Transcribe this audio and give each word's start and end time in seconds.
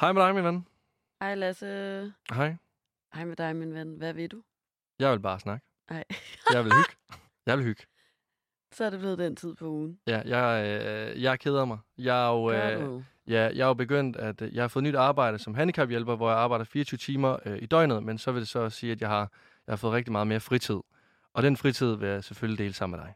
Hej 0.00 0.12
med 0.12 0.22
dig, 0.22 0.34
min 0.34 0.44
ven. 0.44 0.66
Hej 1.22 1.34
Lasse. 1.34 1.66
Hej. 2.32 2.56
Hej 3.14 3.24
med 3.24 3.36
dig, 3.36 3.56
min 3.56 3.74
ven. 3.74 3.96
Hvad 3.96 4.12
ved 4.12 4.28
du? 4.28 4.42
Jeg 4.98 5.12
vil 5.12 5.20
bare 5.20 5.40
snakke. 5.40 5.66
Nej. 5.90 6.04
Jeg 6.54 6.64
vil 6.64 6.72
hygge. 6.72 7.18
Jeg 7.46 7.58
vil 7.58 7.64
hygge. 7.64 7.82
Så 8.72 8.84
er 8.84 8.90
det 8.90 8.98
blevet 8.98 9.18
den 9.18 9.36
tid 9.36 9.54
på 9.54 9.66
ugen. 9.66 9.98
Ja, 10.06 10.22
jeg, 10.24 10.66
øh, 10.66 11.22
jeg 11.22 11.40
keder 11.40 11.64
mig. 11.64 11.78
Jeg 11.98 12.26
er 12.26 12.30
jo, 12.32 12.50
øh, 12.50 13.02
ja, 13.26 13.40
jeg 13.40 13.60
er 13.60 13.66
jo 13.66 13.74
begyndt, 13.74 14.16
at 14.16 14.42
øh, 14.42 14.54
jeg 14.54 14.62
har 14.62 14.68
fået 14.68 14.82
nyt 14.82 14.94
arbejde 14.94 15.38
som 15.38 15.54
handicaphjælper, 15.54 16.16
hvor 16.16 16.30
jeg 16.30 16.38
arbejder 16.38 16.64
24 16.64 16.98
timer 16.98 17.36
øh, 17.44 17.58
i 17.62 17.66
døgnet, 17.66 18.02
men 18.02 18.18
så 18.18 18.32
vil 18.32 18.40
det 18.40 18.48
så 18.48 18.70
sige, 18.70 18.92
at 18.92 19.00
jeg 19.00 19.08
har, 19.08 19.32
jeg 19.66 19.72
har 19.72 19.76
fået 19.76 19.92
rigtig 19.92 20.12
meget 20.12 20.26
mere 20.26 20.40
fritid. 20.40 20.80
Og 21.32 21.42
den 21.42 21.56
fritid 21.56 21.94
vil 21.94 22.08
jeg 22.08 22.24
selvfølgelig 22.24 22.58
dele 22.58 22.74
sammen 22.74 23.00
med 23.00 23.06
dig. 23.06 23.14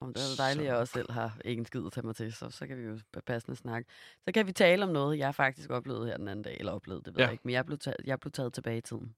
Om 0.00 0.14
det 0.14 0.22
er 0.22 0.36
dejligt, 0.42 0.62
at 0.62 0.66
jeg 0.72 0.76
også 0.76 0.92
selv 0.92 1.12
har 1.12 1.38
ikke 1.44 1.60
en 1.60 1.66
skid 1.66 1.86
at 1.86 1.92
tage 1.92 2.06
mig 2.06 2.16
til, 2.16 2.32
så, 2.32 2.50
så 2.50 2.66
kan 2.66 2.78
vi 2.78 2.82
jo 2.82 2.98
passende 3.26 3.56
snakke. 3.56 3.88
Så 4.24 4.32
kan 4.32 4.46
vi 4.46 4.52
tale 4.52 4.84
om 4.84 4.90
noget, 4.90 5.18
jeg 5.18 5.34
faktisk 5.34 5.70
oplevede 5.70 6.06
her 6.06 6.16
den 6.16 6.28
anden 6.28 6.42
dag, 6.42 6.56
eller 6.58 6.72
oplevede, 6.72 7.02
det 7.04 7.14
ved 7.14 7.20
Ja. 7.20 7.24
jeg 7.24 7.32
ikke, 7.32 7.42
men 7.44 7.52
jeg 7.52 7.66
blev, 7.66 7.78
taget, 7.78 7.96
jeg 8.04 8.20
blev 8.20 8.32
taget 8.32 8.52
tilbage 8.52 8.78
i 8.78 8.80
tiden. 8.80 9.14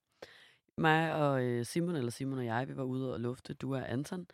Mig 0.78 1.14
og 1.14 1.42
øh, 1.42 1.66
Simon, 1.66 1.96
eller 1.96 2.10
Simon 2.10 2.38
og 2.38 2.44
jeg, 2.44 2.68
vi 2.68 2.76
var 2.76 2.82
ude 2.82 3.12
og 3.14 3.20
lufte, 3.20 3.54
du 3.54 3.74
og 3.74 3.92
Anton, 3.92 4.26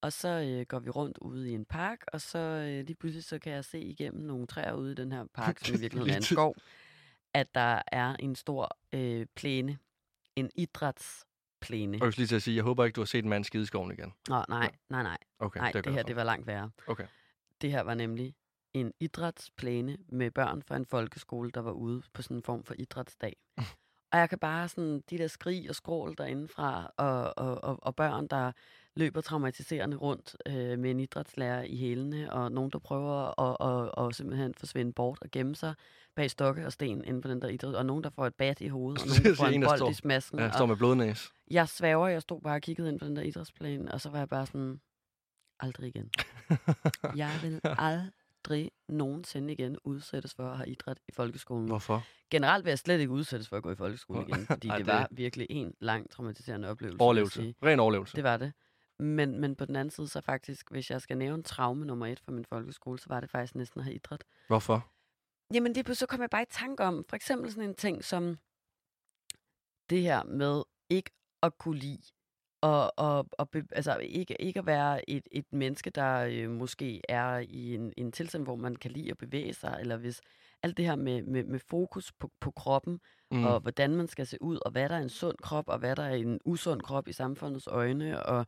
og 0.00 0.12
så 0.12 0.28
øh, 0.28 0.66
går 0.68 0.78
vi 0.78 0.90
rundt 0.90 1.18
ude 1.18 1.50
i 1.50 1.54
en 1.54 1.64
park, 1.64 1.98
og 2.12 2.20
så 2.20 2.38
øh, 2.38 2.86
lige 2.86 2.94
pludselig 2.94 3.24
så 3.24 3.38
kan 3.38 3.52
jeg 3.52 3.64
se 3.64 3.80
igennem 3.80 4.22
nogle 4.22 4.46
træer 4.46 4.72
ude 4.74 4.92
i 4.92 4.94
den 4.94 5.12
her 5.12 5.24
park, 5.34 5.58
som 5.58 5.74
i 5.74 5.78
virkeligheden 5.78 6.12
er 6.12 6.16
en 6.16 6.22
skov, 6.22 6.54
at 7.34 7.54
der 7.54 7.82
er 7.92 8.16
en 8.18 8.36
stor 8.36 8.78
øh, 8.92 9.26
plæne, 9.34 9.78
en 10.36 10.50
idrætsplæne. 11.64 11.98
Og 12.00 12.06
jeg 12.06 12.18
lige 12.18 12.26
til 12.26 12.36
at 12.36 12.42
sige, 12.42 12.56
jeg 12.56 12.64
håber 12.64 12.84
ikke, 12.84 12.96
du 12.96 13.00
har 13.00 13.06
set 13.06 13.24
en 13.24 13.30
mand 13.30 13.44
skide 13.44 13.66
skoven 13.66 13.92
igen. 13.92 14.12
Nå, 14.28 14.44
nej, 14.48 14.70
nej, 14.90 15.02
nej. 15.02 15.18
Okay, 15.38 15.60
Nej, 15.60 15.72
det, 15.72 15.84
det, 15.84 15.92
her 15.92 16.02
det 16.02 16.16
var 16.16 16.24
langt 16.24 16.46
værre. 16.46 16.70
Okay. 16.86 17.06
Det 17.60 17.70
her 17.70 17.80
var 17.80 17.94
nemlig 17.94 18.34
en 18.74 18.92
idrætsplæne 19.00 19.96
med 20.08 20.30
børn 20.30 20.62
fra 20.62 20.76
en 20.76 20.86
folkeskole, 20.86 21.50
der 21.50 21.60
var 21.60 21.72
ude 21.72 22.02
på 22.12 22.22
sådan 22.22 22.36
en 22.36 22.42
form 22.42 22.64
for 22.64 22.74
idrætsdag. 22.78 23.36
og 24.12 24.18
jeg 24.18 24.28
kan 24.28 24.38
bare 24.38 24.68
sådan, 24.68 25.02
de 25.10 25.18
der 25.18 25.26
skrig 25.26 25.68
og 25.68 25.74
skrål 25.74 26.14
derindefra, 26.18 26.90
og, 26.96 27.38
og, 27.38 27.64
og, 27.64 27.78
og 27.82 27.96
børn, 27.96 28.26
der 28.26 28.52
løber 28.96 29.20
traumatiserende 29.20 29.96
rundt 29.96 30.36
øh, 30.46 30.78
med 30.78 30.90
en 30.90 31.00
idrætslærer 31.00 31.62
i 31.62 31.76
hælene, 31.76 32.32
og 32.32 32.52
nogen, 32.52 32.70
der 32.70 32.78
prøver 32.78 33.40
at, 33.40 33.56
at, 33.98 34.06
at 34.06 34.14
simpelthen 34.14 34.54
forsvinde 34.54 34.92
bort 34.92 35.18
og 35.22 35.30
gemme 35.30 35.54
sig 35.56 35.74
bag 36.16 36.30
stokke 36.30 36.66
og 36.66 36.72
sten 36.72 37.04
inde 37.04 37.20
på 37.22 37.28
den 37.28 37.42
der 37.42 37.48
idræt, 37.48 37.74
og 37.74 37.86
nogen, 37.86 38.04
der 38.04 38.10
får 38.10 38.26
et 38.26 38.34
bat 38.34 38.60
i 38.60 38.68
hovedet, 38.68 39.02
og 39.02 39.06
nogen, 39.08 39.22
der 39.24 39.34
får 39.34 39.46
en 39.46 39.54
en, 39.54 39.62
bold 39.68 39.78
står- 39.78 39.90
i 39.90 39.94
smasken. 39.94 40.38
Ja, 40.38 40.46
og, 40.48 40.54
står 40.54 40.66
med 40.66 40.76
blodnæs. 40.76 41.32
jeg 41.50 41.68
sværger, 41.68 42.08
jeg 42.08 42.22
stod 42.22 42.40
bare 42.40 42.54
og 42.56 42.62
kiggede 42.62 42.88
ind 42.88 42.98
på 42.98 43.04
den 43.06 43.16
der 43.16 43.22
idrætsplan, 43.22 43.88
og 43.88 44.00
så 44.00 44.10
var 44.10 44.18
jeg 44.18 44.28
bare 44.28 44.46
sådan, 44.46 44.80
aldrig 45.60 45.88
igen. 45.88 46.10
Jeg 47.16 47.30
vil 47.42 47.60
aldrig 47.64 48.70
nogensinde 48.88 49.52
igen 49.52 49.76
udsættes 49.84 50.34
for 50.34 50.50
at 50.50 50.56
have 50.56 50.68
idræt 50.68 50.98
i 51.08 51.12
folkeskolen. 51.12 51.66
Hvorfor? 51.68 52.02
Generelt 52.30 52.64
vil 52.64 52.70
jeg 52.70 52.78
slet 52.78 53.00
ikke 53.00 53.12
udsættes 53.12 53.48
for 53.48 53.56
at 53.56 53.62
gå 53.62 53.70
i 53.70 53.74
folkeskole 53.74 54.24
igen, 54.28 54.46
fordi 54.52 54.68
Ej, 54.68 54.76
det 54.78 54.86
det- 54.86 54.94
var 54.94 55.08
virkelig 55.10 55.46
en 55.50 55.74
lang 55.80 56.10
traumatiserende 56.10 56.68
oplevelse. 56.68 57.00
Overlevelse. 57.00 57.54
Ren 57.64 57.80
overlevelse. 57.80 58.16
Det 58.16 58.24
var 58.24 58.36
det. 58.36 58.52
Men, 59.04 59.40
men 59.40 59.56
på 59.56 59.64
den 59.64 59.76
anden 59.76 59.90
side, 59.90 60.08
så 60.08 60.20
faktisk, 60.20 60.70
hvis 60.70 60.90
jeg 60.90 61.00
skal 61.00 61.18
nævne 61.18 61.42
traume 61.42 61.84
nummer 61.84 62.06
et 62.06 62.20
for 62.20 62.32
min 62.32 62.44
folkeskole, 62.44 62.98
så 62.98 63.06
var 63.08 63.20
det 63.20 63.30
faktisk 63.30 63.54
næsten 63.54 63.80
at 63.80 63.84
have 63.84 63.94
idræt. 63.94 64.24
Hvorfor? 64.46 64.90
Jamen 65.54 65.72
lige 65.72 65.84
pludselig 65.84 65.98
så 65.98 66.06
kom 66.06 66.20
jeg 66.20 66.30
bare 66.30 66.42
i 66.42 66.50
tanke 66.50 66.84
om, 66.84 67.04
for 67.08 67.16
eksempel 67.16 67.52
sådan 67.52 67.68
en 67.68 67.74
ting 67.74 68.04
som 68.04 68.38
det 69.90 70.02
her 70.02 70.24
med 70.24 70.62
ikke 70.90 71.10
at 71.42 71.58
kunne 71.58 71.78
lide, 71.78 72.02
og, 72.60 72.92
og, 72.98 73.26
og 73.32 73.50
be, 73.50 73.66
altså 73.72 73.96
ikke, 73.96 74.42
ikke 74.42 74.58
at 74.58 74.66
være 74.66 75.10
et, 75.10 75.28
et 75.32 75.52
menneske, 75.52 75.90
der 75.90 76.18
øh, 76.30 76.50
måske 76.50 77.00
er 77.08 77.38
i 77.38 77.74
en, 77.74 77.92
en 77.96 78.12
tilstand, 78.12 78.44
hvor 78.44 78.56
man 78.56 78.76
kan 78.76 78.90
lide 78.90 79.10
at 79.10 79.18
bevæge 79.18 79.54
sig, 79.54 79.76
eller 79.80 79.96
hvis 79.96 80.20
alt 80.62 80.76
det 80.76 80.84
her 80.84 80.96
med, 80.96 81.22
med, 81.22 81.44
med 81.44 81.58
fokus 81.58 82.12
på, 82.12 82.30
på 82.40 82.50
kroppen, 82.50 83.00
mm. 83.30 83.44
og 83.44 83.60
hvordan 83.60 83.96
man 83.96 84.08
skal 84.08 84.26
se 84.26 84.42
ud, 84.42 84.58
og 84.64 84.70
hvad 84.70 84.88
der 84.88 84.94
er 84.94 85.02
en 85.02 85.08
sund 85.08 85.36
krop, 85.42 85.68
og 85.68 85.78
hvad 85.78 85.96
der 85.96 86.02
er 86.02 86.14
en 86.14 86.40
usund 86.44 86.80
krop 86.80 87.08
i 87.08 87.12
samfundets 87.12 87.66
øjne, 87.66 88.22
og, 88.26 88.46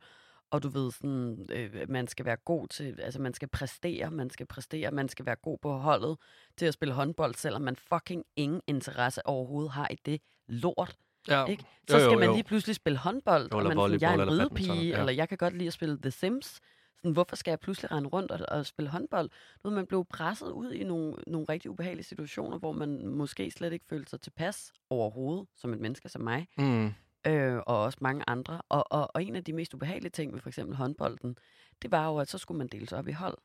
og 0.51 0.63
du 0.63 0.69
ved 0.69 0.91
sådan, 0.91 1.47
øh, 1.51 1.89
man 1.89 2.07
skal 2.07 2.25
være 2.25 2.35
god 2.35 2.67
til, 2.67 2.99
altså 3.01 3.21
man 3.21 3.33
skal 3.33 3.47
præstere, 3.47 4.11
man 4.11 4.29
skal 4.29 4.45
præstere, 4.45 4.91
man 4.91 5.09
skal 5.09 5.25
være 5.25 5.35
god 5.35 5.57
på 5.57 5.77
holdet 5.77 6.17
til 6.57 6.65
at 6.65 6.73
spille 6.73 6.93
håndbold, 6.93 7.35
selvom 7.35 7.61
man 7.61 7.75
fucking 7.75 8.23
ingen 8.35 8.61
interesse 8.67 9.25
overhovedet 9.25 9.71
har 9.71 9.87
i 9.91 9.95
det 10.05 10.21
lort, 10.47 10.95
ja. 11.27 11.45
ikke? 11.45 11.63
Så 11.89 11.97
Jo, 11.97 12.03
jo, 12.03 12.09
skal 12.09 12.19
man 12.19 12.31
lige 12.31 12.43
pludselig 12.43 12.75
spille 12.75 12.99
håndbold, 12.99 13.43
Eller 13.43 13.57
og 13.57 13.63
man 13.63 13.77
sådan, 13.77 14.01
jeg 14.01 14.15
er 14.15 14.23
en 14.23 14.31
ridepige, 14.31 14.87
ja. 14.87 14.99
eller 14.99 15.11
jeg 15.13 15.29
kan 15.29 15.37
godt 15.37 15.53
lide 15.53 15.67
at 15.67 15.73
spille 15.73 15.97
The 16.01 16.11
Sims. 16.11 16.59
Sådan, 16.97 17.11
hvorfor 17.11 17.35
skal 17.35 17.51
jeg 17.51 17.59
pludselig 17.59 17.91
rende 17.91 18.09
rundt 18.09 18.31
og, 18.31 18.39
og 18.57 18.65
spille 18.65 18.89
håndbold? 18.89 19.29
Ved, 19.63 19.71
man 19.71 19.85
blev 19.85 20.05
presset 20.05 20.51
ud 20.51 20.71
i 20.71 20.83
nogle, 20.83 21.13
nogle 21.27 21.45
rigtig 21.49 21.71
ubehagelige 21.71 22.05
situationer, 22.05 22.57
hvor 22.57 22.71
man 22.71 23.07
måske 23.07 23.51
slet 23.51 23.73
ikke 23.73 23.85
følte 23.89 24.09
sig 24.09 24.21
tilpas 24.21 24.73
overhovedet, 24.89 25.47
som 25.55 25.73
et 25.73 25.79
menneske 25.79 26.09
som 26.09 26.21
mig, 26.21 26.47
Mm. 26.57 26.93
Øh, 27.27 27.57
og 27.67 27.81
også 27.83 27.97
mange 28.01 28.23
andre. 28.27 28.61
Og, 28.69 28.91
og, 28.91 29.11
og 29.15 29.23
en 29.23 29.35
af 29.35 29.43
de 29.43 29.53
mest 29.53 29.73
ubehagelige 29.73 30.09
ting 30.11 30.33
ved 30.33 30.39
for 30.41 30.49
eksempel 30.49 30.75
håndbolden, 30.75 31.37
det 31.81 31.91
var 31.91 32.05
jo, 32.07 32.17
at 32.17 32.29
så 32.29 32.37
skulle 32.37 32.57
man 32.57 32.67
deles 32.67 32.91
op 32.93 33.07
i 33.07 33.11
hold. 33.11 33.37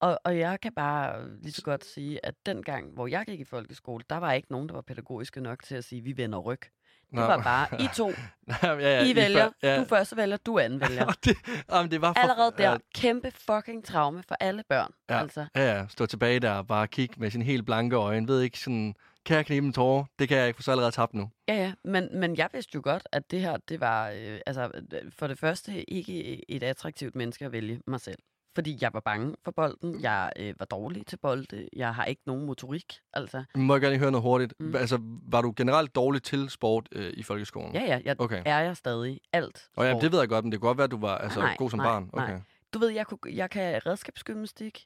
Og, 0.00 0.18
og 0.24 0.38
jeg 0.38 0.60
kan 0.60 0.72
bare 0.74 1.36
lige 1.42 1.52
så 1.52 1.62
godt 1.62 1.84
sige, 1.84 2.26
at 2.26 2.34
den 2.46 2.62
gang, 2.62 2.92
hvor 2.94 3.06
jeg 3.06 3.24
gik 3.26 3.40
i 3.40 3.44
folkeskole, 3.44 4.04
der 4.10 4.16
var 4.16 4.32
ikke 4.32 4.52
nogen, 4.52 4.68
der 4.68 4.74
var 4.74 4.82
pædagogiske 4.82 5.40
nok 5.40 5.62
til 5.62 5.74
at 5.74 5.84
sige, 5.84 6.02
vi 6.02 6.16
vender 6.16 6.38
ryg. 6.38 6.60
Det 6.60 7.20
Nå. 7.20 7.26
var 7.26 7.42
bare, 7.42 7.82
I 7.82 7.88
to, 7.96 8.08
ja, 8.62 8.72
ja, 8.72 9.04
I 9.04 9.14
vælger, 9.16 9.44
før- 9.44 9.52
ja. 9.68 9.80
du 9.80 9.84
første 9.84 10.16
vælger, 10.16 10.36
du 10.36 10.58
anden 10.58 10.80
vælger. 10.88 11.06
Det, 11.24 11.36
jamen, 11.70 11.90
det 11.90 12.00
var 12.00 12.12
for, 12.12 12.20
Allerede 12.20 12.52
der, 12.58 12.70
Ja, 12.70 12.76
kæmpe 12.94 13.30
fucking 13.30 13.84
traume 13.84 14.22
for 14.28 14.36
alle 14.40 14.62
børn. 14.68 14.92
Ja. 15.10 15.18
Altså, 15.20 15.46
ja, 15.56 15.76
ja, 15.78 15.86
stå 15.88 16.06
tilbage 16.06 16.40
der 16.40 16.50
og 16.52 16.66
bare 16.66 16.88
kigge 16.88 17.14
med 17.18 17.30
sine 17.30 17.44
helt 17.44 17.66
blanke 17.66 17.96
øjne. 17.96 18.28
Ved 18.28 18.40
ikke 18.40 18.58
sådan, 18.58 18.94
kan 19.26 19.36
jeg 19.36 19.46
knibe 19.46 19.66
en 19.66 19.72
tårer? 19.72 20.04
Det 20.18 20.28
kan 20.28 20.38
jeg 20.38 20.46
ikke, 20.48 20.56
for 20.56 20.62
så 20.62 20.70
er 20.70 20.72
allerede 20.72 20.92
tabt 20.94 21.14
nu. 21.14 21.30
ja, 21.48 21.54
ja, 21.54 21.72
men, 21.84 22.08
men 22.20 22.36
jeg 22.36 22.48
vidste 22.52 22.70
jo 22.74 22.80
godt, 22.84 23.08
at 23.12 23.30
det 23.30 23.40
her, 23.40 23.56
det 23.68 23.80
var 23.80 24.08
øh, 24.10 24.38
altså, 24.46 24.70
øh, 24.92 25.12
for 25.18 25.26
det 25.26 25.38
første 25.38 25.90
ikke 25.90 26.50
et 26.50 26.62
attraktivt 26.62 27.14
menneske 27.14 27.44
at 27.44 27.52
vælge 27.52 27.80
mig 27.86 28.00
selv. 28.00 28.18
Fordi 28.54 28.78
jeg 28.80 28.90
var 28.92 29.00
bange 29.00 29.34
for 29.44 29.50
bolden, 29.50 30.00
jeg 30.00 30.32
øh, 30.38 30.54
var 30.58 30.64
dårlig 30.66 31.06
til 31.06 31.16
bolde, 31.16 31.68
jeg 31.76 31.94
har 31.94 32.04
ikke 32.04 32.22
nogen 32.26 32.46
motorik, 32.46 32.94
altså. 33.12 33.44
Må 33.56 33.74
jeg 33.74 33.80
gerne 33.80 33.98
høre 33.98 34.10
noget 34.10 34.22
hurtigt? 34.22 34.54
Mm. 34.60 34.76
Altså, 34.76 34.98
var 35.30 35.42
du 35.42 35.52
generelt 35.56 35.94
dårlig 35.94 36.22
til 36.22 36.50
sport 36.50 36.88
øh, 36.92 37.12
i 37.16 37.22
folkeskolen? 37.22 37.74
Ja, 37.74 37.80
ja, 37.82 38.00
jeg 38.04 38.20
Okay. 38.20 38.42
er 38.46 38.58
jeg 38.60 38.76
stadig 38.76 39.20
alt. 39.32 39.68
Og 39.76 39.84
ja, 39.84 39.92
sport. 39.92 40.02
det 40.02 40.12
ved 40.12 40.18
jeg 40.18 40.28
godt, 40.28 40.44
men 40.44 40.52
det 40.52 40.60
kunne 40.60 40.68
godt 40.68 40.78
være, 40.78 40.84
at 40.84 40.90
du 40.90 40.98
var 41.00 41.18
altså, 41.18 41.40
Nej, 41.40 41.56
god 41.58 41.70
som 41.70 41.78
nej, 41.78 41.86
barn. 41.86 42.10
nej. 42.14 42.24
Okay. 42.24 42.40
Du 42.74 42.78
ved, 42.78 42.88
jeg, 42.88 43.06
kunne, 43.06 43.18
jeg 43.36 43.50
kan 43.50 43.86
redskabsgymnastik, 43.86 44.84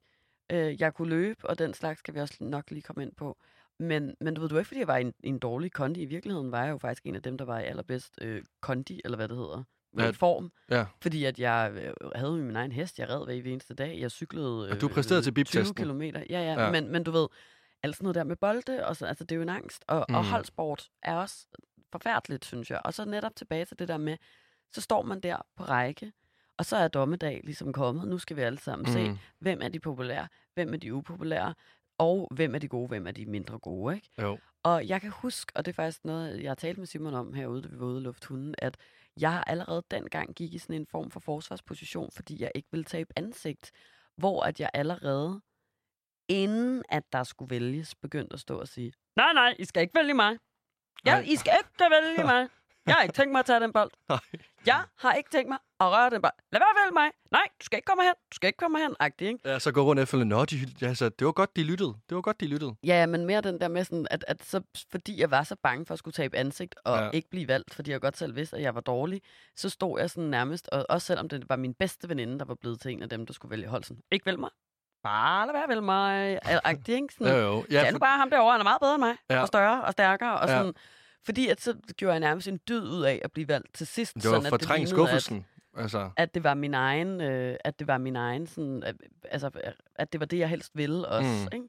øh, 0.53 0.81
jeg 0.81 0.95
kunne 0.95 1.09
løbe, 1.09 1.47
og 1.51 1.59
den 1.59 1.75
slags 1.75 1.99
skal 1.99 2.15
vi 2.15 2.21
også 2.21 2.37
nok 2.41 2.71
lige 2.71 2.83
komme 2.83 3.03
ind 3.03 3.13
på. 3.17 3.39
Men, 3.79 4.15
men 4.21 4.35
du 4.35 4.41
ved, 4.41 4.49
du 4.49 4.55
var 4.55 4.61
ikke, 4.61 4.69
fordi 4.69 4.81
jeg 4.81 4.89
var 4.89 4.97
i 4.97 5.01
en, 5.01 5.15
i 5.25 5.29
en 5.29 5.39
dårlig 5.39 5.73
kondi. 5.73 6.03
I 6.03 6.05
virkeligheden 6.05 6.53
var 6.53 6.65
jeg 6.65 6.71
jo 6.71 6.79
faktisk 6.79 7.07
en 7.07 7.15
af 7.17 7.23
dem, 7.23 7.39
der 7.39 7.45
var 7.45 7.59
i 7.61 7.65
allerbedst 7.65 8.19
øh, 8.21 8.43
kondi, 8.61 9.01
eller 9.05 9.17
hvad 9.17 9.29
det 9.29 9.37
hedder, 9.37 9.63
med 9.93 10.05
Ja. 10.05 10.11
form. 10.11 10.53
Ja. 10.71 10.87
Fordi 11.03 11.25
at 11.25 11.39
jeg 11.39 11.73
øh, 11.75 12.11
havde 12.15 12.33
min 12.33 12.57
egen 12.57 12.73
hest, 12.73 12.99
jeg 12.99 13.09
red 13.09 13.25
hver 13.25 13.53
eneste 13.53 13.75
dag. 13.75 14.01
Jeg 14.01 14.11
cyklede 14.11 14.71
Og 14.71 14.81
du 14.81 14.89
præsterede 14.89 15.23
til 15.23 15.33
20 15.33 15.35
biptesten. 15.35 15.75
kilometer. 15.75 16.25
Ja, 16.31 16.41
ja, 16.41 16.65
Ja. 16.65 16.71
Men, 16.71 16.93
men 16.93 17.05
du 17.05 17.11
ved, 17.11 17.29
alt 17.83 17.97
sådan 17.97 18.05
noget 18.05 18.15
der 18.15 18.25
med 18.25 18.37
bolde, 18.37 18.87
og 18.87 18.97
så, 18.97 19.07
altså, 19.07 19.25
det 19.25 19.33
er 19.33 19.37
jo 19.37 19.43
en 19.43 19.49
angst. 19.49 19.85
Og, 19.89 20.07
mm. 20.09 20.15
og 20.15 20.25
holdsport 20.25 20.89
er 21.03 21.15
også 21.17 21.47
forfærdeligt, 21.93 22.45
synes 22.45 22.71
jeg. 22.71 22.81
Og 22.85 22.95
så 22.95 23.05
netop 23.05 23.37
tilbage 23.37 23.65
til 23.65 23.79
det 23.79 23.89
der 23.89 23.97
med, 23.97 24.17
så 24.73 24.81
står 24.81 25.03
man 25.03 25.21
der 25.21 25.37
på 25.57 25.63
række, 25.65 26.13
og 26.59 26.67
så 26.67 26.77
er 26.77 26.89
dommedag 26.89 27.41
ligesom 27.45 27.73
kommet. 27.73 28.09
Nu 28.09 28.19
skal 28.19 28.37
vi 28.37 28.43
alle 28.43 28.59
sammen 28.59 28.87
mm. 28.87 28.93
se, 28.93 29.21
hvem 29.39 29.61
er 29.63 29.69
de 29.69 29.81
populære, 29.81 30.29
hvem 30.55 30.75
er 30.75 30.79
de 30.79 30.95
upopulære, 30.95 31.55
og 31.99 32.29
hvem 32.31 32.55
er 32.55 32.59
de 32.59 32.69
gode, 32.69 32.89
hvem 32.89 33.07
er 33.07 33.11
de 33.11 33.27
mindre 33.27 33.59
gode, 33.59 33.95
ikke? 33.95 34.11
Jo. 34.23 34.39
Og 34.63 34.89
jeg 34.89 35.01
kan 35.01 35.11
huske, 35.11 35.53
og 35.55 35.65
det 35.65 35.73
er 35.73 35.75
faktisk 35.75 36.05
noget, 36.05 36.43
jeg 36.43 36.51
har 36.51 36.55
talt 36.55 36.79
med 36.79 36.87
Simon 36.87 37.15
om 37.15 37.35
herude, 37.35 37.63
da 37.63 37.69
vi 37.69 37.81
var 37.81 37.87
ude 37.87 37.97
og 37.97 38.03
lufte 38.03 38.29
hunden, 38.29 38.55
at 38.59 38.77
jeg 39.21 39.45
allerede 39.47 39.83
dengang 39.91 40.35
gik 40.35 40.55
i 40.55 40.59
sådan 40.59 40.77
en 40.77 40.87
form 40.87 41.11
for 41.11 41.21
forsvarsposition, 41.21 42.11
fordi 42.13 42.43
jeg 42.43 42.53
ikke 42.55 42.69
ville 42.71 42.85
tabe 42.85 43.11
ansigt, 43.17 43.73
hvor 44.17 44.43
at 44.43 44.61
jeg 44.61 44.71
allerede, 44.75 45.41
inden 46.29 46.83
at 46.89 47.13
der 47.13 47.25
skulle 47.25 47.51
vælges, 47.51 47.95
begyndte 47.95 48.35
at 48.35 48.41
stå 48.41 48.61
og 48.61 48.69
sige, 48.69 48.93
nej, 49.17 49.33
nej, 49.33 49.55
I 49.59 49.65
skal 49.65 49.83
ikke 49.83 49.95
vælge 49.95 50.15
mig. 50.15 50.39
Ja. 51.07 51.21
I 51.21 51.37
skal 51.37 51.53
ikke 51.59 51.91
vælge 51.91 52.25
mig. 52.33 52.49
Jeg 52.89 52.95
har 52.97 53.03
ikke 53.03 53.13
tænkt 53.15 53.33
mig 53.33 53.39
at 53.39 53.47
tage 53.47 53.61
den 53.61 53.73
bold. 53.73 53.91
Nej. 54.09 54.19
Jeg 54.67 54.83
har 54.99 55.13
ikke 55.13 55.31
tænkt 55.31 55.49
mig 55.49 55.59
at 55.81 55.87
røre 55.87 56.11
den 56.11 56.23
bold. 56.23 56.33
Lad 56.53 56.61
være 56.61 56.69
at 56.71 56.77
vælge 56.85 56.95
mig. 56.95 57.11
Nej, 57.33 57.43
du 57.61 57.65
skal 57.65 57.77
ikke 57.77 57.87
komme 57.87 58.03
hen. 58.03 58.13
Du 58.33 58.35
skal 58.35 58.47
ikke 58.47 58.57
komme 58.57 58.79
hen. 58.79 58.95
Agtig, 59.01 59.29
ikke? 59.29 59.41
Ja, 59.49 59.59
så 59.59 59.73
gå 59.73 59.83
rundt 59.83 60.03
efter, 60.03 60.25
nå, 60.25 60.45
de, 60.45 60.57
altså, 60.83 61.09
det 61.09 61.25
var 61.27 61.33
godt, 61.33 61.57
de 61.57 61.63
lyttede. 61.65 61.95
Det 62.09 62.15
var 62.15 62.21
godt, 62.23 62.41
de 62.41 62.47
lyttede. 62.47 62.75
Ja, 62.85 63.07
men 63.07 63.27
mere 63.27 63.41
den 63.41 63.61
der 63.61 63.69
med 63.69 63.85
sådan, 63.85 64.07
at, 64.11 64.25
at 64.29 64.45
så, 64.45 64.61
fordi 64.91 65.21
jeg 65.21 65.31
var 65.31 65.43
så 65.43 65.57
bange 65.63 65.87
for 65.87 65.93
at 65.95 65.99
skulle 65.99 66.13
tabe 66.13 66.37
ansigt 66.37 66.75
og 66.85 66.99
Ja. 66.99 67.11
ikke 67.11 67.31
blive 67.31 67.49
valgt, 67.49 67.75
fordi 67.75 67.91
jeg 67.91 68.01
godt 68.01 68.17
selv 68.17 68.37
vidste, 68.37 68.57
at 68.57 68.63
jeg 68.63 68.75
var 68.75 68.81
dårlig, 68.81 69.21
så 69.57 69.69
stod 69.71 70.01
jeg 70.01 70.11
sådan 70.11 70.31
nærmest, 70.31 70.69
og 70.73 70.87
også 70.89 71.07
selvom 71.07 71.29
det 71.29 71.49
var 71.49 71.57
min 71.57 71.75
bedste 71.75 72.09
veninde, 72.09 72.39
der 72.39 72.45
var 72.45 72.55
blevet 72.61 72.81
til 72.81 72.93
en 72.93 73.03
af 73.03 73.09
dem, 73.09 73.27
der 73.27 73.33
skulle 73.33 73.51
vælge 73.51 73.69
hold, 73.69 73.85
sådan, 73.85 74.03
ikke 74.13 74.27
vælg 74.27 74.41
mig. 74.41 74.51
Bare 75.03 75.47
lad 75.47 75.53
være 75.55 75.63
at 75.63 75.69
vælge 75.69 75.83
mig. 75.83 76.39
Agtig, 76.65 76.95
ikke? 76.95 77.15
Sådan, 77.19 77.33
Jo, 77.35 77.39
jo. 77.41 77.65
ja, 77.71 77.83
ja, 77.83 77.91
nu 77.91 77.99
bare 77.99 78.19
ham 78.19 78.31
derovre, 78.31 78.53
han 78.53 78.61
er 78.61 78.65
meget 78.65 78.81
bedre 78.81 78.95
end 78.95 79.03
mig, 79.03 79.17
Ja. 79.31 79.41
og 79.41 79.47
større 79.47 79.85
og 79.85 79.93
stærkere, 79.93 80.41
og 80.41 80.49
Ja. 80.49 80.63
Fordi 81.25 81.49
at 81.49 81.61
så 81.61 81.75
gjorde 81.97 82.13
jeg 82.13 82.21
nærmest 82.21 82.49
en 82.49 82.61
dyd 82.69 82.83
ud 82.83 83.03
af 83.03 83.21
at 83.25 83.33
blive 83.33 83.49
valgt 83.49 83.75
til 83.75 83.87
sidst. 83.87 84.15
det 84.15 84.25
var 84.25 84.31
sådan, 84.31 84.47
at 84.47 84.51
fortrængt 84.51 84.89
lignede, 84.89 85.03
at- 85.03 85.09
skuffelsen. 85.23 85.47
Altså, 85.77 86.11
at 86.17 86.35
det 86.35 86.45
var 86.45 86.55
min 86.55 86.75
egen, 86.75 87.21
øh, 87.21 87.57
at 87.65 87.79
det 87.79 87.87
var 87.87 87.99
min 87.99 88.17
egen 88.17 88.47
sådan, 88.47 88.83
øh, 88.87 88.95
altså, 89.25 89.51
at 89.95 90.13
det 90.13 90.21
var 90.21 90.27
det, 90.27 90.39
jeg 90.39 90.49
helst 90.49 90.71
ville 90.77 91.09
også, 91.09 91.31
mm. 91.53 91.57
ikke? 91.59 91.69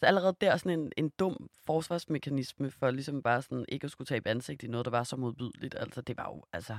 Så 0.00 0.06
allerede 0.06 0.36
der 0.40 0.56
sådan 0.56 0.80
en, 0.80 0.92
en 0.96 1.08
dum 1.18 1.48
forsvarsmekanisme 1.66 2.70
for 2.70 2.90
ligesom 2.90 3.22
bare 3.22 3.42
sådan 3.42 3.64
ikke 3.68 3.84
at 3.84 3.90
skulle 3.90 4.06
tabe 4.06 4.28
ansigt 4.28 4.62
i 4.62 4.66
noget, 4.66 4.84
der 4.84 4.90
var 4.90 5.02
så 5.02 5.16
modbydeligt. 5.16 5.74
Altså 5.78 6.00
det 6.00 6.16
var 6.16 6.24
jo, 6.34 6.42
altså 6.52 6.76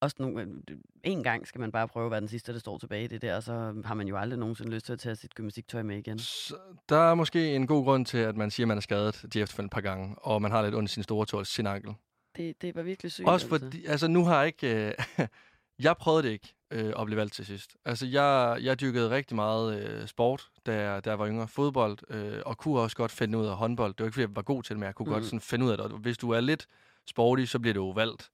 også 0.00 0.16
nogle, 0.18 0.42
øh, 0.42 0.76
en 1.04 1.22
gang 1.22 1.46
skal 1.46 1.60
man 1.60 1.72
bare 1.72 1.88
prøve 1.88 2.06
at 2.06 2.10
være 2.10 2.20
den 2.20 2.28
sidste, 2.28 2.52
der 2.52 2.58
står 2.58 2.78
tilbage 2.78 3.04
i 3.04 3.06
det 3.06 3.22
der, 3.22 3.36
og 3.36 3.42
så 3.42 3.82
har 3.84 3.94
man 3.94 4.08
jo 4.08 4.16
aldrig 4.16 4.38
nogensinde 4.38 4.70
lyst 4.70 4.86
til 4.86 4.92
at 4.92 4.98
tage 4.98 5.16
sit 5.16 5.34
gymnastiktøj 5.34 5.82
med 5.82 5.98
igen. 5.98 6.18
Så 6.18 6.56
der 6.88 7.10
er 7.10 7.14
måske 7.14 7.54
en 7.54 7.66
god 7.66 7.84
grund 7.84 8.06
til, 8.06 8.18
at 8.18 8.36
man 8.36 8.50
siger, 8.50 8.64
at 8.64 8.68
man 8.68 8.76
er 8.76 8.82
skadet 8.82 9.26
de 9.32 9.40
efterfølgende 9.40 9.72
par 9.72 9.80
gange, 9.80 10.14
og 10.18 10.42
man 10.42 10.50
har 10.50 10.62
lidt 10.62 10.74
ondt 10.74 10.90
i 10.90 10.94
sin 10.94 11.02
store 11.02 11.26
tår, 11.26 11.42
sin 11.42 11.66
ankel. 11.66 11.94
Det, 12.36 12.62
det 12.62 12.74
var 12.74 12.82
virkelig 12.82 13.12
sygt. 13.12 13.28
Også 13.28 13.46
altså. 13.46 13.66
fordi, 13.66 13.86
altså 13.86 14.08
nu 14.08 14.24
har 14.24 14.38
jeg 14.38 14.46
ikke... 14.46 14.88
Øh, 14.88 14.94
jeg 15.86 15.96
prøvede 15.96 16.22
det 16.22 16.30
ikke 16.30 16.54
øh, 16.70 16.92
at 16.98 17.06
blive 17.06 17.16
valgt 17.16 17.34
til 17.34 17.46
sidst. 17.46 17.76
Altså 17.84 18.06
jeg, 18.06 18.58
jeg 18.62 18.80
dyrkede 18.80 19.10
rigtig 19.10 19.36
meget 19.36 19.80
øh, 19.80 20.06
sport, 20.06 20.48
da 20.66 20.90
jeg, 20.90 21.04
da 21.04 21.10
jeg 21.10 21.18
var 21.18 21.28
yngre. 21.28 21.48
Fodbold, 21.48 21.98
øh, 22.10 22.42
og 22.46 22.58
kunne 22.58 22.80
også 22.80 22.96
godt 22.96 23.10
finde 23.10 23.38
ud 23.38 23.46
af 23.46 23.56
håndbold. 23.56 23.94
Det 23.94 24.00
var 24.00 24.06
ikke, 24.06 24.14
fordi 24.14 24.22
jeg 24.22 24.36
var 24.36 24.42
god 24.42 24.62
til 24.62 24.74
det, 24.74 24.78
men 24.78 24.86
jeg 24.86 24.94
kunne 24.94 25.06
mm. 25.06 25.12
godt 25.12 25.24
sådan 25.24 25.40
finde 25.40 25.66
ud 25.66 25.70
af 25.70 25.76
det. 25.76 25.86
Og 25.86 25.98
hvis 25.98 26.18
du 26.18 26.30
er 26.30 26.40
lidt 26.40 26.66
sporty, 27.06 27.44
så 27.44 27.58
bliver 27.58 27.74
det 27.74 27.80
jo 27.80 27.90
valgt. 27.90 28.30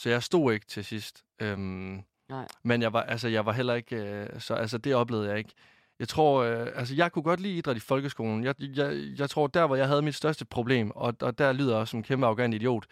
Så 0.00 0.08
jeg 0.08 0.22
stod 0.22 0.52
ikke 0.52 0.66
til 0.66 0.84
sidst. 0.84 1.24
Øhm, 1.42 2.00
Nej. 2.30 2.46
Men 2.64 2.82
jeg 2.82 2.92
var, 2.92 3.02
altså, 3.02 3.28
jeg 3.28 3.46
var 3.46 3.52
heller 3.52 3.74
ikke... 3.74 3.96
Øh, 3.96 4.40
så 4.40 4.54
altså, 4.54 4.78
det 4.78 4.94
oplevede 4.94 5.28
jeg 5.28 5.38
ikke. 5.38 5.50
Jeg 5.98 6.08
tror, 6.08 6.42
øh, 6.42 6.66
altså 6.74 6.94
jeg 6.94 7.12
kunne 7.12 7.22
godt 7.22 7.40
lide 7.40 7.56
idræt 7.56 7.76
i 7.76 7.80
folkeskolen. 7.80 8.44
Jeg, 8.44 8.54
jeg, 8.60 9.12
jeg 9.18 9.30
tror, 9.30 9.46
der 9.46 9.66
hvor 9.66 9.76
jeg 9.76 9.88
havde 9.88 10.02
mit 10.02 10.14
største 10.14 10.44
problem, 10.44 10.90
og, 10.90 11.14
og 11.20 11.38
der 11.38 11.52
lyder 11.52 11.70
jeg 11.70 11.80
også 11.80 11.90
som 11.90 11.98
en 11.98 12.04
kæmpe 12.04 12.26
arrogant 12.26 12.54
idiot, 12.54 12.86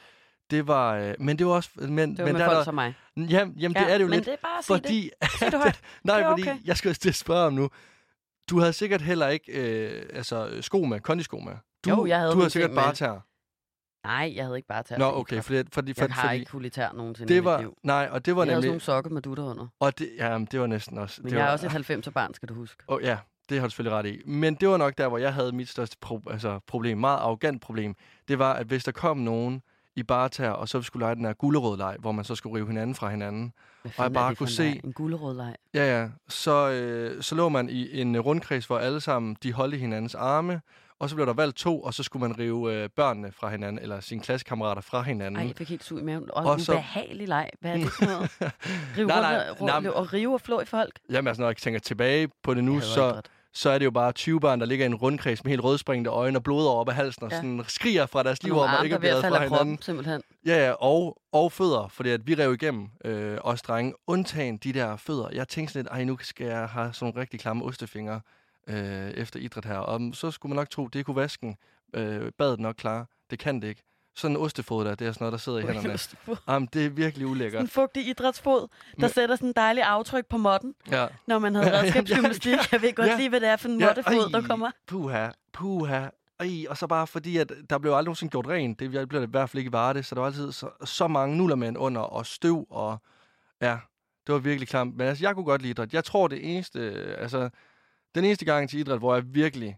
det 0.51 0.67
var, 0.67 0.95
øh, 0.97 1.15
men 1.19 1.39
det 1.39 1.47
var 1.47 1.53
også... 1.53 1.71
Men, 1.75 1.89
Det 2.11 2.19
var 2.19 2.25
men 2.25 2.33
med 2.33 2.41
der, 2.41 2.47
folk 2.47 2.57
der, 2.57 2.65
som 2.65 2.75
mig. 2.75 2.95
Jamen, 3.17 3.55
jamen 3.59 3.77
ja, 3.77 3.85
det 3.85 3.93
er 3.93 3.99
det 3.99 4.05
jo 4.05 4.09
men 4.09 4.15
lidt. 4.15 4.27
det 4.27 4.33
er 4.33 4.37
bare 4.43 4.59
at 4.59 4.65
sige 4.65 4.77
det. 4.77 4.85
Fordi, 4.85 5.11
Sig 5.39 5.53
det 5.53 5.61
højt. 5.61 5.81
nej, 6.05 6.17
Det 6.17 6.25
er 6.25 6.31
fordi 6.31 6.43
okay. 6.43 6.57
jeg 6.65 6.77
skal 6.77 6.95
til 6.95 7.09
at 7.09 7.15
spørge 7.15 7.47
om 7.47 7.53
nu. 7.53 7.71
Du 8.51 8.59
havde 8.59 8.73
sikkert 8.73 9.03
heller 9.03 9.29
ikke 9.29 9.53
øh, 9.53 10.03
altså, 10.13 10.63
sko 10.63 10.85
med, 10.85 11.01
kondisko 11.01 11.39
med. 11.39 11.53
Du, 11.85 11.91
Jo, 11.91 12.07
jeg 12.07 12.19
havde 12.19 12.33
du 12.33 12.39
havde 12.39 12.51
sikkert 12.51 12.75
bare 12.75 12.95
tær. 12.95 13.28
Nej, 14.05 14.33
jeg 14.37 14.45
havde 14.45 14.57
ikke 14.59 14.69
bare 14.69 14.83
taget 14.83 14.99
Nå, 14.99 15.13
okay, 15.13 15.43
fordi, 15.43 15.63
fordi, 15.73 15.89
Jeg 15.91 15.97
fordi, 15.97 16.13
har 16.13 16.23
fordi 16.29 16.39
ikke 16.39 16.53
huletær 16.53 16.93
nogensinde 16.93 17.33
i 17.33 17.37
det 17.37 17.43
mit 17.43 17.51
var, 17.51 17.61
liv. 17.61 17.75
nej, 17.83 18.09
og 18.13 18.27
det 18.27 18.37
var 18.37 18.43
Jeg 18.43 18.47
havde 18.47 18.55
sådan 18.55 18.57
nemlig, 18.57 18.69
nogle 18.69 18.81
sokker 18.81 19.11
med 19.11 19.23
dutter 19.23 19.45
under. 19.45 19.67
og 19.81 19.99
det, 19.99 20.11
ja, 20.19 20.39
det 20.51 20.61
var 20.61 20.67
næsten 20.67 20.99
også. 20.99 21.21
Men 21.23 21.31
det 21.31 21.37
jeg 21.37 21.45
var, 21.45 21.49
er 21.49 21.53
også 21.53 21.67
et 21.67 21.91
90'er 22.07 22.11
barn, 22.11 22.35
skal 22.35 22.49
du 22.49 22.55
huske. 22.55 22.83
Oh, 22.89 23.03
ja, 23.03 23.19
det 23.49 23.59
har 23.61 23.67
du 23.67 23.71
selvfølgelig 23.71 23.99
ret 23.99 24.07
i. 24.07 24.21
Men 24.27 24.55
det 24.55 24.69
var 24.69 24.77
nok 24.77 24.99
der, 24.99 25.09
hvor 25.09 25.19
jeg 25.19 25.35
havde 25.35 25.53
mit 25.53 25.69
største 25.69 25.97
pro- 26.07 26.31
altså, 26.31 26.61
problem, 26.67 26.99
meget 26.99 27.19
arrogant 27.19 27.63
problem. 27.63 27.95
Det 28.29 28.39
var, 28.39 28.53
at 28.53 28.67
hvis 28.67 28.85
der 28.85 28.93
kom 28.93 29.17
nogen 29.17 29.63
i 29.97 30.03
barter, 30.03 30.51
og 30.51 30.69
så 30.69 30.83
skulle 30.83 31.05
lege 31.05 31.15
den 31.15 31.25
her 31.25 31.33
gulerødleg, 31.33 31.97
hvor 31.99 32.13
man 32.13 32.25
så 32.25 32.35
skulle 32.35 32.57
rive 32.57 32.67
hinanden 32.67 32.95
fra 32.95 33.11
hinanden. 33.11 33.53
Hvad 33.83 33.91
jeg 33.91 33.93
fanden 33.95 34.17
er 34.17 34.21
bare 34.21 34.35
kunne 34.35 34.45
en 34.47 34.51
se- 34.51 34.63
leg? 34.63 34.81
En 34.85 34.93
gulerødleg. 34.93 35.55
Ja, 35.75 36.01
ja. 36.01 36.09
Så, 36.29 36.71
øh, 36.71 37.23
så 37.23 37.35
lå 37.35 37.49
man 37.49 37.69
i 37.69 38.01
en 38.01 38.21
rundkreds, 38.21 38.67
hvor 38.67 38.79
alle 38.79 39.01
sammen 39.01 39.37
de 39.43 39.53
holdt 39.53 39.75
i 39.75 39.79
hinandens 39.79 40.15
arme, 40.15 40.61
og 41.01 41.09
så 41.11 41.15
blev 41.15 41.27
der 41.27 41.33
valgt 41.33 41.57
to, 41.57 41.81
og 41.83 41.95
så 41.95 42.03
skulle 42.03 42.29
man 42.29 42.39
rive 42.39 42.75
øh, 42.75 42.89
børnene 42.97 43.33
fra 43.33 43.49
hinanden, 43.51 43.83
eller 43.83 44.01
sine 44.01 44.21
klassekammerater 44.21 44.81
fra 44.83 45.03
hinanden. 45.03 45.37
Ej, 45.41 45.47
jeg 45.47 45.57
fik 45.57 45.69
helt 45.69 45.85
sug 45.85 45.99
i 45.99 46.03
maven. 46.03 46.31
Og, 46.33 46.45
Og 46.45 46.55
en 46.55 46.61
så- 46.61 46.73
ubehagelig 46.73 47.29
leg. 47.29 47.51
Hvad 47.61 47.71
er 47.71 47.77
det 47.77 47.89
for 47.99 48.05
noget? 48.05 48.31
Rive 48.97 49.07
Nej, 49.07 49.17
rundt 49.49 49.61
nej, 49.61 49.77
og- 49.77 49.83
nej, 49.83 49.91
og 49.93 50.13
rive 50.13 50.35
og 50.35 50.41
flå 50.41 50.61
i 50.61 50.65
folk? 50.65 50.99
Jamen 51.11 51.29
altså, 51.29 51.43
når 51.43 51.49
jeg 51.49 51.57
tænker 51.57 51.81
tilbage 51.81 52.29
på 52.43 52.55
det 52.55 52.65
nu, 52.65 52.81
så, 52.81 53.09
idræt. 53.09 53.27
så 53.53 53.71
er 53.71 53.79
det 53.79 53.85
jo 53.85 53.91
bare 53.91 54.13
20 54.13 54.41
børn, 54.41 54.61
der 54.61 54.67
ligger 54.67 54.85
i 54.85 54.87
en 54.87 54.95
rundkreds 54.95 55.45
med 55.45 55.51
helt 55.51 55.65
rødspringende 55.65 56.11
øjne 56.11 56.39
og 56.39 56.43
blod 56.43 56.67
over 56.67 56.81
op 56.81 56.89
ad 56.89 56.93
halsen, 56.95 57.23
og 57.25 57.31
Ja. 57.31 57.37
sådan 57.37 57.65
skriger 57.69 58.07
fra 58.07 58.23
deres 58.23 58.43
liv 58.43 58.59
om, 58.59 58.71
at 58.79 58.85
ikke 58.85 58.95
er 58.95 58.99
er 58.99 59.03
falde 59.03 59.21
fra 59.21 59.27
af 59.27 59.33
hinanden. 59.33 59.57
kroppen, 59.57 59.83
simpelthen. 59.83 60.23
Ja, 60.47 60.67
ja, 60.67 60.73
og, 60.73 61.19
og 61.33 61.53
fødder, 61.53 61.89
fordi 61.89 62.11
at 62.11 62.27
vi 62.27 62.35
rev 62.35 62.53
igennem 62.53 62.89
øh, 63.05 63.39
os 63.41 63.63
drenge, 63.63 63.93
undtagen 64.07 64.57
de 64.57 64.73
der 64.73 64.97
fødder. 64.97 65.29
Jeg 65.33 65.49
tænkte 65.49 65.73
sådan 65.73 65.83
lidt, 65.85 65.93
ej, 65.93 66.05
nu 66.05 66.19
skal 66.21 66.47
jeg 66.47 66.69
have 66.69 66.93
sådan 66.93 67.07
nogle 67.07 67.21
rigtig 67.21 67.41
klamme 67.41 67.65
ostefingre 67.65 68.21
øh, 68.69 69.11
efter 69.11 69.41
idræt 69.41 69.65
her. 69.65 69.77
Og 69.79 70.01
så 70.13 70.31
skulle 70.31 70.51
man 70.51 70.57
nok 70.57 70.71
tro, 70.71 70.87
det 70.89 71.07
kunne 71.07 71.17
vasken 71.17 71.57
øh, 71.95 72.33
badet 72.39 72.61
nok 72.61 72.75
klare. 72.75 73.07
Det 73.31 73.39
kan 73.39 73.63
det 73.63 73.69
ikke. 73.69 73.83
Sådan 74.17 74.37
en 74.37 74.43
ostefod 74.43 74.85
der, 74.85 74.95
det 74.95 75.07
er 75.07 75.13
sådan 75.13 75.23
noget, 75.25 75.33
der 75.33 75.39
sidder 75.39 75.59
i 75.59 75.63
hænderne. 75.63 76.39
Jamen, 76.49 76.69
det 76.73 76.87
er 76.87 76.91
virkelig 76.91 77.27
ulækkert. 77.27 77.63
En 77.63 77.69
fugtig 77.69 78.09
idrætsfod, 78.09 78.61
der 78.61 78.67
Men- 78.99 79.11
sætter 79.11 79.37
sådan 79.37 79.49
en 79.49 79.53
dejlig 79.57 79.83
aftryk 79.83 80.27
på 80.27 80.37
modden, 80.37 80.75
Ja. 80.91 81.07
når 81.27 81.39
man 81.39 81.55
havde 81.55 81.69
Ja, 81.69 81.75
ja, 81.77 81.83
redskabsgymnastik. 81.83 82.53
ja, 82.53 82.59
Jeg 82.73 82.83
ved 82.83 82.95
godt 82.95 83.09
ja. 83.09 83.17
lige, 83.17 83.29
hvad 83.29 83.41
det 83.41 83.49
er 83.49 83.57
for 83.57 83.69
en 83.69 83.81
Ja, 83.81 83.87
moddefod, 83.87 84.31
der 84.33 84.43
kommer. 84.49 84.71
Puha, 84.87 85.29
puha. 85.53 86.07
Ej, 86.41 86.49
og 86.69 86.77
så 86.77 86.87
bare 86.87 87.07
fordi, 87.07 87.37
at 87.37 87.53
der 87.71 87.79
blev 87.79 87.93
aldrig 87.93 88.05
nogensinde 88.05 88.31
gjort 88.31 88.47
rent. 88.47 88.81
Det 88.81 88.91
blev 89.09 89.21
det 89.21 89.27
i 89.29 89.31
hvert 89.31 89.51
fald 89.51 89.59
ikke 89.59 89.69
i 89.69 89.73
Varde, 89.73 90.03
så 90.03 90.15
der 90.15 90.21
var 90.21 90.27
altid 90.29 90.53
så, 90.53 90.71
så 90.85 91.09
mange 91.09 91.37
nullermænd 91.37 91.79
under, 91.79 92.01
og 92.01 92.27
støv, 92.27 92.67
og 92.71 92.99
ja, 93.63 93.79
det 94.27 94.33
var 94.33 94.39
virkelig 94.39 94.69
klamt. 94.69 94.97
Men 94.97 95.07
altså, 95.07 95.25
jeg 95.25 95.35
kunne 95.35 95.45
godt 95.45 95.63
lide 95.63 95.71
idræt. 95.71 95.93
Jeg 95.95 96.05
tror, 96.05 96.29
det 96.29 96.55
eneste, 96.55 96.79
øh, 96.81 97.15
altså, 97.19 97.51
den 98.15 98.25
eneste 98.25 98.45
gang 98.45 98.71
til 98.71 98.79
idræt, 98.79 98.99
hvor 98.99 99.15
jeg 99.15 99.35
virkelig 99.35 99.77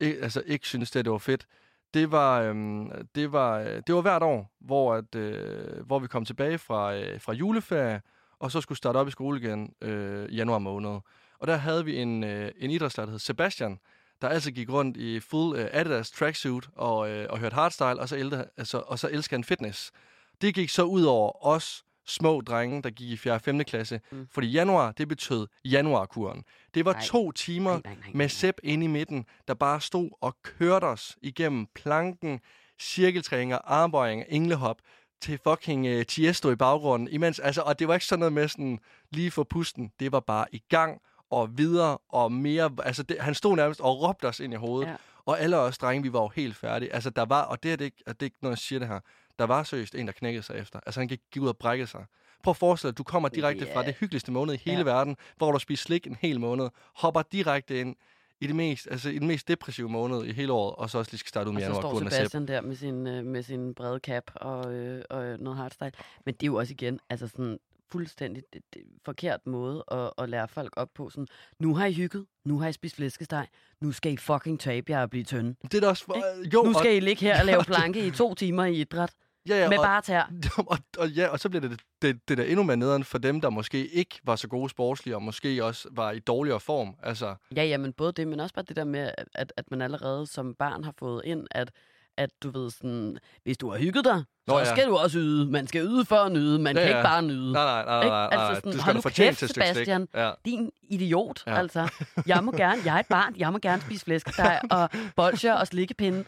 ikke, 0.00 0.22
altså, 0.22 0.42
ikke 0.46 0.66
synes, 0.68 0.90
det, 0.90 1.04
det 1.04 1.12
var 1.12 1.18
fedt, 1.18 1.46
det 1.94 2.10
var, 2.10 2.40
øhm, 2.40 2.90
det 3.14 3.32
var, 3.32 3.58
øh, 3.58 3.82
det 3.86 3.94
var 3.94 4.00
hvert 4.00 4.22
år, 4.22 4.54
hvor, 4.60 4.94
at, 4.94 5.14
øh, 5.14 5.86
hvor 5.86 5.98
vi 5.98 6.06
kom 6.06 6.24
tilbage 6.24 6.58
fra, 6.58 6.94
øh, 6.94 7.20
fra 7.20 7.32
juleferie, 7.32 8.02
og 8.38 8.50
så 8.50 8.60
skulle 8.60 8.78
starte 8.78 8.96
op 8.96 9.08
i 9.08 9.10
skole 9.10 9.40
igen 9.40 9.74
øh, 9.82 10.28
i 10.28 10.36
januar 10.36 10.58
måned. 10.58 11.00
Og 11.38 11.46
der 11.46 11.56
havde 11.56 11.84
vi 11.84 11.96
en, 11.96 12.24
øh, 12.24 12.52
en 12.56 12.70
idrætslærer, 12.70 13.06
der 13.06 13.12
hed 13.12 13.18
Sebastian, 13.18 13.78
der 14.22 14.28
altså 14.28 14.52
gik 14.52 14.70
rundt 14.70 14.96
i 14.96 15.20
full 15.20 15.58
øh, 15.58 15.68
Adidas 15.72 16.10
tracksuit 16.10 16.64
og, 16.76 17.10
øh, 17.10 17.26
og 17.30 17.38
hørte 17.38 17.54
hardstyle, 17.54 18.00
og 18.00 18.08
så, 18.08 18.16
ælte, 18.16 18.44
altså, 18.56 18.78
og 18.86 18.98
så 18.98 19.08
elskede 19.08 19.36
han 19.36 19.44
fitness. 19.44 19.92
Det 20.40 20.54
gik 20.54 20.70
så 20.70 20.82
ud 20.82 21.04
over 21.04 21.46
os 21.46 21.84
små 22.06 22.40
drenge, 22.40 22.82
der 22.82 22.90
gik 22.90 23.10
i 23.10 23.16
4. 23.16 23.32
og 23.32 23.40
5. 23.40 23.64
klasse. 23.64 24.00
Mm. 24.12 24.28
Fordi 24.30 24.50
januar, 24.50 24.92
det 24.92 25.08
betød 25.08 25.46
januarkuren. 25.64 26.44
Det 26.74 26.84
var 26.84 26.92
Ej. 26.92 27.02
to 27.04 27.32
timer 27.32 27.70
Nej, 27.70 27.80
nej, 27.84 27.94
nej, 27.94 28.02
nej. 28.04 28.12
med 28.14 28.28
Sepp 28.28 28.58
inde 28.62 28.84
i 28.84 28.88
midten, 28.88 29.26
der 29.48 29.54
bare 29.54 29.80
stod 29.80 30.10
og 30.20 30.36
kørte 30.42 30.84
os 30.84 31.16
igennem 31.22 31.66
planken, 31.74 32.40
cirkeltræninger, 32.80 33.58
armbøjninger, 33.64 34.26
englehop, 34.28 34.76
til 35.20 35.38
fucking 35.44 35.96
uh, 35.98 36.02
Tiesto 36.02 36.50
i 36.50 36.56
baggrunden. 36.56 37.08
Imens, 37.08 37.38
altså, 37.38 37.62
og 37.62 37.78
det 37.78 37.88
var 37.88 37.94
ikke 37.94 38.06
sådan 38.06 38.20
noget 38.20 38.32
med 38.32 38.48
sådan 38.48 38.78
lige 39.10 39.30
for 39.30 39.44
pusten. 39.44 39.92
Det 40.00 40.12
var 40.12 40.20
bare 40.20 40.46
i 40.52 40.62
gang 40.68 41.00
og 41.30 41.58
videre 41.58 41.98
og 42.08 42.32
mere. 42.32 42.70
Altså, 42.82 43.02
det, 43.02 43.16
han 43.20 43.34
stod 43.34 43.56
nærmest 43.56 43.80
og 43.80 44.02
råbte 44.02 44.28
os 44.28 44.40
ind 44.40 44.52
i 44.52 44.56
hovedet. 44.56 44.88
Ja. 44.88 44.96
Og 45.26 45.40
alle 45.40 45.56
os 45.58 45.78
drenge, 45.78 46.02
vi 46.02 46.12
var 46.12 46.20
jo 46.20 46.28
helt 46.28 46.56
færdige. 46.56 46.94
Altså, 46.94 47.10
der 47.10 47.24
var, 47.24 47.42
og 47.42 47.62
det 47.62 47.72
er 47.72 47.76
det 47.76 47.84
ikke, 47.84 48.02
og 48.06 48.14
det 48.14 48.22
er 48.22 48.26
ikke, 48.26 48.36
når 48.42 48.50
jeg 48.50 48.58
siger 48.58 48.78
det 48.78 48.88
her, 48.88 49.00
der 49.38 49.44
var 49.44 49.62
seriøst 49.62 49.94
en, 49.94 50.06
der 50.06 50.12
knækkede 50.12 50.42
sig 50.42 50.56
efter. 50.56 50.80
Altså, 50.86 51.00
han 51.00 51.08
gik, 51.08 51.20
gik 51.32 51.42
ud 51.42 51.48
og 51.48 51.56
brækkede 51.56 51.86
sig. 51.88 52.04
Prøv 52.42 52.50
at 52.50 52.56
forestille 52.56 52.88
dig, 52.88 52.94
at 52.94 52.98
du 52.98 53.02
kommer 53.02 53.28
direkte 53.28 53.64
Ja. 53.66 53.74
fra 53.76 53.82
det 53.86 53.94
hyggeligste 53.94 54.32
måned 54.32 54.54
i 54.54 54.58
hele 54.64 54.76
Ja. 54.78 54.84
verden, 54.84 55.16
hvor 55.36 55.52
du 55.52 55.58
spist 55.58 55.82
slik 55.82 56.06
en 56.06 56.16
hel 56.20 56.40
måned, 56.40 56.68
hopper 56.94 57.22
direkte 57.32 57.80
ind 57.80 57.96
i 58.40 58.46
det 58.46 58.56
mest, 58.56 58.88
altså 58.90 59.08
i 59.08 59.18
den 59.18 59.26
mest 59.26 59.48
depressive 59.48 59.88
måned 59.88 60.24
i 60.24 60.32
hele 60.32 60.52
året, 60.52 60.74
og 60.76 60.90
så 60.90 60.98
også 60.98 61.10
lige 61.12 61.18
skal 61.18 61.28
starte 61.28 61.48
ud 61.50 61.54
med 61.54 61.62
Og 61.62 61.74
så 61.74 61.80
januar. 61.80 61.98
står. 62.00 62.10
Sebastian 62.10 62.48
der 62.48 62.60
med 62.60 62.76
sin, 62.76 63.06
øh, 63.06 63.24
med 63.24 63.42
sin 63.42 63.74
brede 63.74 63.98
cap 63.98 64.22
og, 64.34 64.74
øh, 64.74 65.04
og 65.10 65.24
øh, 65.24 65.38
noget 65.40 65.56
hardstyle. 65.58 65.92
Men 66.24 66.34
det 66.34 66.42
er 66.42 66.46
jo 66.46 66.54
også 66.56 66.72
igen, 66.72 67.00
altså 67.10 67.28
sådan 67.28 67.58
fuldstændig 67.92 68.42
det, 68.52 68.62
det, 68.74 68.82
forkert 69.04 69.46
måde 69.46 69.84
at, 69.90 70.10
at 70.18 70.28
lære 70.28 70.48
folk 70.48 70.72
op 70.76 70.88
på. 70.94 71.10
Sådan, 71.10 71.26
nu 71.58 71.74
har 71.74 71.86
I 71.86 71.92
hygget, 71.92 72.26
nu 72.44 72.58
har 72.60 72.68
I 72.68 72.72
spist 72.72 72.96
flæskesteg, 72.96 73.46
nu 73.80 73.92
skal 73.92 74.12
I 74.12 74.16
fucking 74.16 74.60
tabe 74.60 74.92
jer 74.92 75.02
og 75.02 75.10
blive 75.10 75.24
tynde. 75.24 75.54
Det 75.62 75.74
er 75.74 75.80
da 75.80 75.88
også... 75.88 76.04
For, 76.04 76.14
jo, 76.54 76.62
nu 76.62 76.72
skal 76.72 76.90
og, 76.90 76.96
I 76.96 77.00
ligge 77.00 77.20
her 77.26 77.40
og 77.40 77.46
lave 77.46 77.64
planke 77.74 78.06
i 78.06 78.10
to 78.10 78.34
timer 78.34 78.64
i 78.64 78.80
idræt. 78.80 79.12
Ja, 79.48 79.56
ja, 79.62 79.68
Med 79.68 79.78
og, 79.78 79.84
bare 79.84 80.02
tær. 80.02 80.30
og, 80.70 80.78
og, 80.98 81.08
ja, 81.10 81.28
og 81.28 81.40
så 81.40 81.48
bliver 81.48 81.68
det, 81.68 81.80
det, 82.02 82.28
det 82.28 82.38
der 82.38 82.44
endnu 82.44 82.62
mere 82.62 82.76
nederen 82.76 83.04
for 83.04 83.18
dem, 83.18 83.40
der 83.40 83.50
måske 83.50 83.86
ikke 83.86 84.20
var 84.24 84.36
så 84.36 84.48
gode 84.48 84.70
sportslige, 84.70 85.14
og 85.16 85.22
måske 85.22 85.64
også 85.64 85.88
var 85.92 86.10
i 86.10 86.18
dårligere 86.18 86.60
form. 86.60 86.94
Altså, 87.02 87.34
Ja, 87.56 87.64
ja, 87.64 87.76
men 87.78 87.92
både 87.92 88.12
det, 88.12 88.28
men 88.28 88.40
også 88.40 88.54
bare 88.54 88.64
det 88.68 88.76
der 88.76 88.84
med, 88.84 89.10
at, 89.34 89.52
at 89.56 89.70
man 89.70 89.82
allerede 89.82 90.26
som 90.26 90.54
barn 90.54 90.84
har 90.84 90.94
fået 90.98 91.22
ind, 91.24 91.46
at 91.50 91.70
at 92.18 92.30
du 92.42 92.50
ved 92.50 92.70
sådan, 92.70 93.18
hvis 93.44 93.58
du 93.58 93.70
har 93.70 93.78
hygget 93.78 94.04
dig, 94.04 94.24
så 94.48 94.52
Nå 94.52 94.58
ja. 94.58 94.64
skal 94.64 94.86
du 94.86 94.96
også 94.96 95.18
yde. 95.18 95.50
Man 95.50 95.66
skal 95.66 95.82
yde 95.86 96.04
for 96.04 96.16
at 96.16 96.32
nyde, 96.32 96.58
man 96.58 96.76
Ja, 96.76 96.82
kan 96.82 96.90
ja. 96.90 96.96
ikke 96.98 97.08
bare 97.08 97.22
nyde. 97.22 97.52
nej, 97.52 97.64
nej, 97.64 97.84
nej, 97.84 98.00
Ikke? 98.00 98.08
nej, 98.10 98.22
Altså 98.24 98.38
nej, 98.46 98.54
sådan, 98.54 98.72
det 98.72 98.80
skal 98.80 98.94
du 98.94 99.00
fortjene 99.00 99.34
til. 99.34 99.48
Sebastian. 99.48 100.08
Ja. 100.14 100.30
Din 100.44 100.70
idiot, 100.82 101.42
Ja. 101.46 101.58
altså. 101.58 101.88
Jeg 102.26 102.44
må 102.44 102.52
gerne, 102.52 102.82
jeg 102.84 102.94
er 102.96 103.00
et 103.00 103.06
barn, 103.06 103.34
jeg 103.36 103.52
må 103.52 103.58
gerne 103.58 103.82
spise 103.82 104.04
flæskesteg 104.04 104.60
og 104.70 104.90
bolcher 105.16 105.54
og 105.54 105.66
slikkepinde 105.66 106.24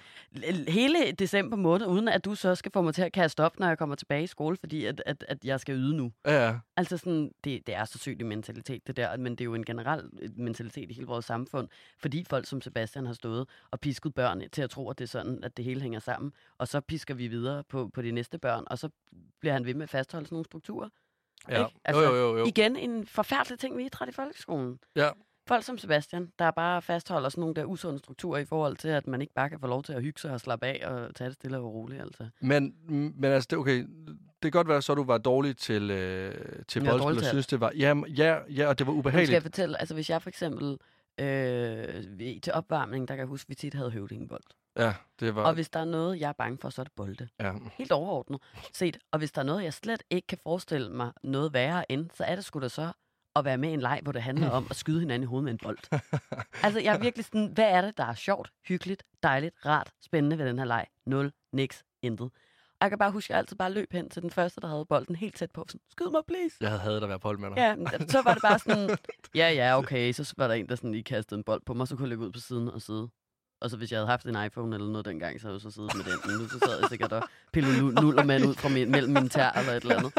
hele 0.69 1.13
december 1.13 1.57
måned, 1.57 1.87
uden 1.87 2.09
at 2.09 2.25
du 2.25 2.35
så 2.35 2.55
skal 2.55 2.73
få 2.73 2.83
mig 2.83 2.95
til 2.95 3.03
at 3.03 3.13
kaste 3.13 3.45
op, 3.45 3.59
når 3.59 3.69
jeg 3.69 3.79
kommer 3.79 3.95
tilbage 3.95 4.23
i 4.23 4.27
skole, 4.27 4.57
fordi 4.57 4.85
at, 4.85 5.03
at, 5.07 5.25
at 5.29 5.45
jeg 5.45 5.61
skal 5.61 5.75
yde 5.75 5.97
nu. 5.97 6.13
Ja. 6.27 6.59
Altså 6.77 6.97
sådan, 6.97 7.33
det, 7.45 7.67
det 7.67 7.75
er 7.75 7.85
så 7.85 7.99
sygt 7.99 8.23
en 8.23 8.29
mentalitet, 8.29 8.87
det 8.87 8.97
der, 8.97 9.17
men 9.17 9.33
det 9.33 9.41
er 9.41 9.45
jo 9.45 9.55
en 9.55 9.65
generel 9.65 10.11
øh, 10.23 10.31
mentalitet 10.37 10.91
i 10.91 10.95
hele 10.95 11.07
vores 11.07 11.25
samfund, 11.25 11.69
fordi 11.99 12.25
folk 12.25 12.47
som 12.47 12.61
Sebastian 12.61 13.07
har 13.07 13.13
stået 13.13 13.49
og 13.71 13.81
pisket 13.81 14.15
børn 14.15 14.43
til 14.53 14.63
at 14.63 14.71
tro, 14.71 14.91
at 14.91 14.99
det 14.99 15.05
er 15.05 15.09
sådan, 15.09 15.45
at 15.45 15.57
det 15.57 15.65
hele 15.65 15.81
hænger 15.81 16.01
sammen, 16.01 16.33
og 16.59 16.69
så 16.69 16.81
pisker 16.81 17.15
vi 17.15 17.27
videre 17.27 17.65
på, 17.65 17.91
på 17.95 18.03
de 18.03 18.11
næste 18.11 18.39
børn, 18.39 18.65
og 18.67 18.79
så 18.79 18.89
bliver 19.41 19.53
han 19.53 19.65
ved 19.67 19.75
med 19.75 19.83
at 19.83 19.91
fastholde 19.91 20.27
sådan 20.27 20.35
nogle 20.35 20.45
strukturer. 20.45 20.89
ja. 21.49 21.67
Ikke? 21.67 21.79
Altså, 21.85 22.03
jo, 22.03 22.15
jo, 22.15 22.31
jo, 22.31 22.39
jo. 22.39 22.45
Igen 22.47 22.77
en 22.77 23.07
forfærdelig 23.07 23.59
ting, 23.59 23.77
vi 23.77 23.85
idræt 23.85 24.09
i 24.09 24.13
folkeskolen. 24.13 24.79
Ja. 24.97 25.11
Folk 25.49 25.65
som 25.65 25.79
Sebastian, 25.79 26.33
der 26.39 26.51
bare 26.51 26.83
fastholder 26.83 27.29
sådan 27.29 27.41
nogle 27.41 27.55
der 27.55 27.65
usunde 27.65 27.99
strukturer 27.99 28.39
i 28.39 28.45
forhold 28.45 28.77
til, 28.77 28.89
at 28.89 29.07
man 29.07 29.21
ikke 29.21 29.35
bare 29.35 29.51
kan 29.51 29.61
få 29.61 29.67
lov 29.67 29.83
til 29.83 29.93
at 29.93 30.03
hygge 30.03 30.21
sig 30.21 30.33
og 30.33 30.41
slappe 30.41 30.67
af 30.67 30.89
og 30.89 31.15
tage 31.15 31.29
det 31.29 31.35
stille 31.35 31.59
og 31.59 31.75
roligt. 31.75 32.01
Altså. 32.01 32.29
Men, 32.41 32.75
men 32.89 33.25
altså, 33.25 33.47
det, 33.51 33.59
okay, 33.59 33.79
det 34.43 34.43
kan 34.43 34.51
godt 34.51 34.69
være, 34.69 34.83
så 34.83 34.95
du 34.95 35.05
var 35.05 35.19
dårlig 35.19 35.57
til, 35.57 35.91
øh, 35.91 36.35
til 36.69 36.85
boldspil, 36.85 37.19
og 37.19 37.25
synes, 37.25 37.47
det 37.47 37.61
var... 37.61 37.73
Ja, 37.79 37.95
ja, 38.17 38.39
ja, 38.49 38.69
og 38.69 38.79
det 38.79 38.87
var 38.87 38.93
Men 38.93 39.03
skal 39.03 39.09
ubehageligt. 39.09 39.33
jeg 39.33 39.43
fortælle, 39.43 39.81
altså 39.81 39.95
hvis 39.95 40.11
jeg 40.11 40.23
for 40.23 40.29
eksempel 40.29 40.79
øh, 41.21 42.41
til 42.43 42.53
opvarmning, 42.53 43.09
der 43.09 43.15
kan 43.15 43.21
jeg 43.21 43.29
huske, 43.29 43.47
at 43.47 43.49
vi 43.49 43.55
tit 43.55 43.75
havde 43.75 43.91
høvdingebold. 43.91 44.43
Ja, 44.79 44.95
det 45.21 45.35
var... 45.35 45.45
Og 45.45 45.55
hvis 45.55 45.69
der 45.69 45.81
er 45.81 45.85
noget, 45.85 46.21
jeg 46.21 46.29
er 46.29 46.33
bange 46.33 46.59
for, 46.59 46.71
så 46.71 46.83
er 46.83 46.85
det 46.85 46.93
bolde. 46.97 47.29
Ja. 47.41 47.53
Helt 47.79 47.93
overordnet 47.93 48.41
set. 48.73 48.99
Og 49.13 49.19
hvis 49.19 49.33
der 49.33 49.41
er 49.41 49.47
noget, 49.47 49.65
jeg 49.65 49.75
slet 49.75 50.03
ikke 50.11 50.27
kan 50.27 50.39
forestille 50.43 50.91
mig 50.91 51.13
noget 51.23 51.53
værre 51.53 51.93
end, 51.93 52.11
så 52.15 52.25
er 52.25 52.35
det 52.35 52.45
sgu 52.45 52.61
da 52.61 52.69
så 52.69 52.93
at 53.39 53.45
være 53.45 53.59
med 53.59 53.69
i 53.71 53.73
en 53.73 53.81
leg, 53.81 54.01
hvor 54.03 54.13
det 54.13 54.23
handler 54.23 54.51
om 54.51 54.67
at 54.71 54.77
skyde 54.77 55.01
hinanden 55.01 55.23
i 55.23 55.27
hovedet 55.27 55.45
med 55.45 55.53
en 55.53 55.59
bold. 55.63 55.79
altså, 56.65 56.81
jeg 56.81 56.95
er 56.95 56.99
virkelig 56.99 57.25
sådan, 57.25 57.51
hvad 57.55 57.65
er 57.71 57.81
det, 57.81 57.97
der 57.97 58.05
er 58.05 58.15
sjovt, 58.15 58.51
hyggeligt, 58.69 59.03
dejligt, 59.23 59.55
rart, 59.67 59.91
spændende 60.05 60.39
ved 60.39 60.47
den 60.47 60.59
her 60.59 60.65
leg? 60.67 60.87
Nul, 61.07 61.33
niks, 61.53 61.85
intet. 62.03 62.31
Og 62.81 62.85
jeg 62.85 62.91
kan 62.91 62.99
bare 62.99 63.11
huske, 63.11 63.27
at 63.27 63.31
jeg 63.31 63.39
altid 63.39 63.57
bare 63.57 63.73
løb 63.73 63.93
hen 63.93 64.11
til 64.11 64.23
den 64.23 64.31
første, 64.31 64.61
der 64.61 64.69
havde 64.69 64.85
bolden 64.89 65.17
helt 65.17 65.37
tæt 65.37 65.51
på. 65.51 65.65
Sådan, 65.69 65.81
skyd 65.91 66.11
mig, 66.11 66.21
please. 66.29 66.57
Jeg 66.61 66.69
havde 66.69 66.81
hadet 66.83 67.03
at 67.03 67.09
være 67.09 67.19
på 67.19 67.29
hold 67.29 67.39
med 67.39 67.49
dig. 67.51 67.57
Ja, 67.57 67.77
men 67.77 68.09
så 68.09 68.23
var 68.23 68.33
det 68.35 68.43
bare 68.43 68.59
sådan, 68.59 68.97
ja, 69.35 69.51
ja, 69.51 69.79
okay. 69.79 70.13
Så 70.13 70.35
var 70.37 70.47
der 70.49 70.55
en, 70.55 70.69
der 70.69 70.75
sådan 70.75 70.93
lige 70.93 71.03
kastede 71.03 71.39
en 71.39 71.45
bold 71.45 71.63
på 71.67 71.75
mig, 71.75 71.89
så 71.89 71.97
kunne 71.97 72.05
jeg 72.05 72.09
løbe 72.09 72.23
ud 72.27 72.33
på 72.33 72.39
siden 72.41 72.69
og 72.69 72.83
sidde. 72.83 73.09
Og 73.61 73.71
så 73.71 73.77
hvis 73.77 73.93
jeg 73.93 73.99
havde 73.99 74.09
haft 74.09 74.27
en 74.27 74.45
iPhone 74.47 74.77
eller 74.77 74.89
noget 74.89 75.05
dengang, 75.05 75.41
så 75.41 75.47
havde 75.47 75.55
jeg 75.55 75.61
så 75.61 75.71
siddet 75.71 75.97
med 75.97 76.05
den. 76.05 76.19
Men 76.27 76.37
nu 76.43 76.49
så 76.49 76.59
sad 76.59 76.81
jeg 76.81 76.89
sikkert 76.89 77.13
og 77.13 77.23
pillede 77.53 77.79
nu- 77.81 77.91
nullermand 77.91 78.45
ud 78.47 78.55
fra 78.55 78.69
min, 78.69 78.91
mellem 78.91 79.13
mine 79.13 79.29
tær 79.29 79.51
eller 79.51 79.73
et 79.73 79.83
eller 79.83 79.97
andet. 79.99 80.13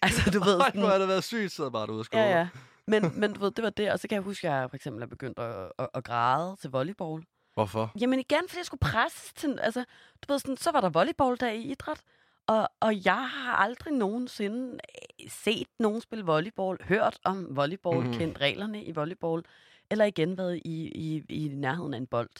Altså, 0.06 0.30
du 0.30 0.44
ved 0.44 0.60
Ej, 0.60 0.70
hvor 0.74 0.88
har 0.88 0.98
det 0.98 1.08
været 1.08 1.24
sygt, 1.24 1.52
sidder 1.52 1.70
bare 1.70 1.86
derude 1.86 2.00
og 2.00 2.04
skole. 2.04 2.22
Ja, 2.22 2.38
ja. 2.38 2.48
Men, 2.86 3.12
men 3.20 3.32
du 3.32 3.40
ved, 3.40 3.50
det 3.50 3.64
var 3.64 3.70
det. 3.70 3.92
Og 3.92 3.98
så 3.98 4.08
kan 4.08 4.14
jeg 4.14 4.22
huske, 4.22 4.48
at 4.48 4.54
jeg 4.54 4.70
for 4.70 4.76
eksempel 4.76 5.02
er 5.02 5.06
begyndt 5.06 5.38
at, 5.38 5.72
at, 5.78 5.88
at 5.94 6.04
græde 6.04 6.56
til 6.60 6.70
volleyball. 6.70 7.24
Hvorfor? 7.54 7.92
Jamen 8.00 8.18
igen, 8.18 8.40
fordi 8.48 8.58
jeg 8.58 8.66
skulle 8.66 8.80
presses 8.80 9.32
til... 9.32 9.58
Altså, 9.62 9.84
du 10.22 10.32
ved 10.32 10.38
sådan, 10.38 10.56
så 10.56 10.70
var 10.70 10.80
der 10.80 10.88
volleyballdag 10.88 11.56
i 11.56 11.70
idræt. 11.70 12.00
Og, 12.46 12.68
og 12.80 13.04
jeg 13.04 13.28
har 13.28 13.56
aldrig 13.56 13.92
nogensinde 13.92 14.72
øh, 14.72 15.30
set 15.30 15.66
nogen 15.78 16.00
spille 16.00 16.24
volleyball, 16.24 16.78
hørt 16.84 17.18
om 17.24 17.56
volleyball, 17.56 18.06
mm. 18.06 18.12
kendt 18.12 18.40
reglerne 18.40 18.84
i 18.84 18.92
volleyball, 18.92 19.42
eller 19.90 20.04
igen 20.04 20.38
været 20.38 20.56
i, 20.64 20.88
i, 20.88 21.24
i 21.28 21.48
nærheden 21.48 21.94
af 21.94 21.98
en 21.98 22.06
bold. 22.06 22.30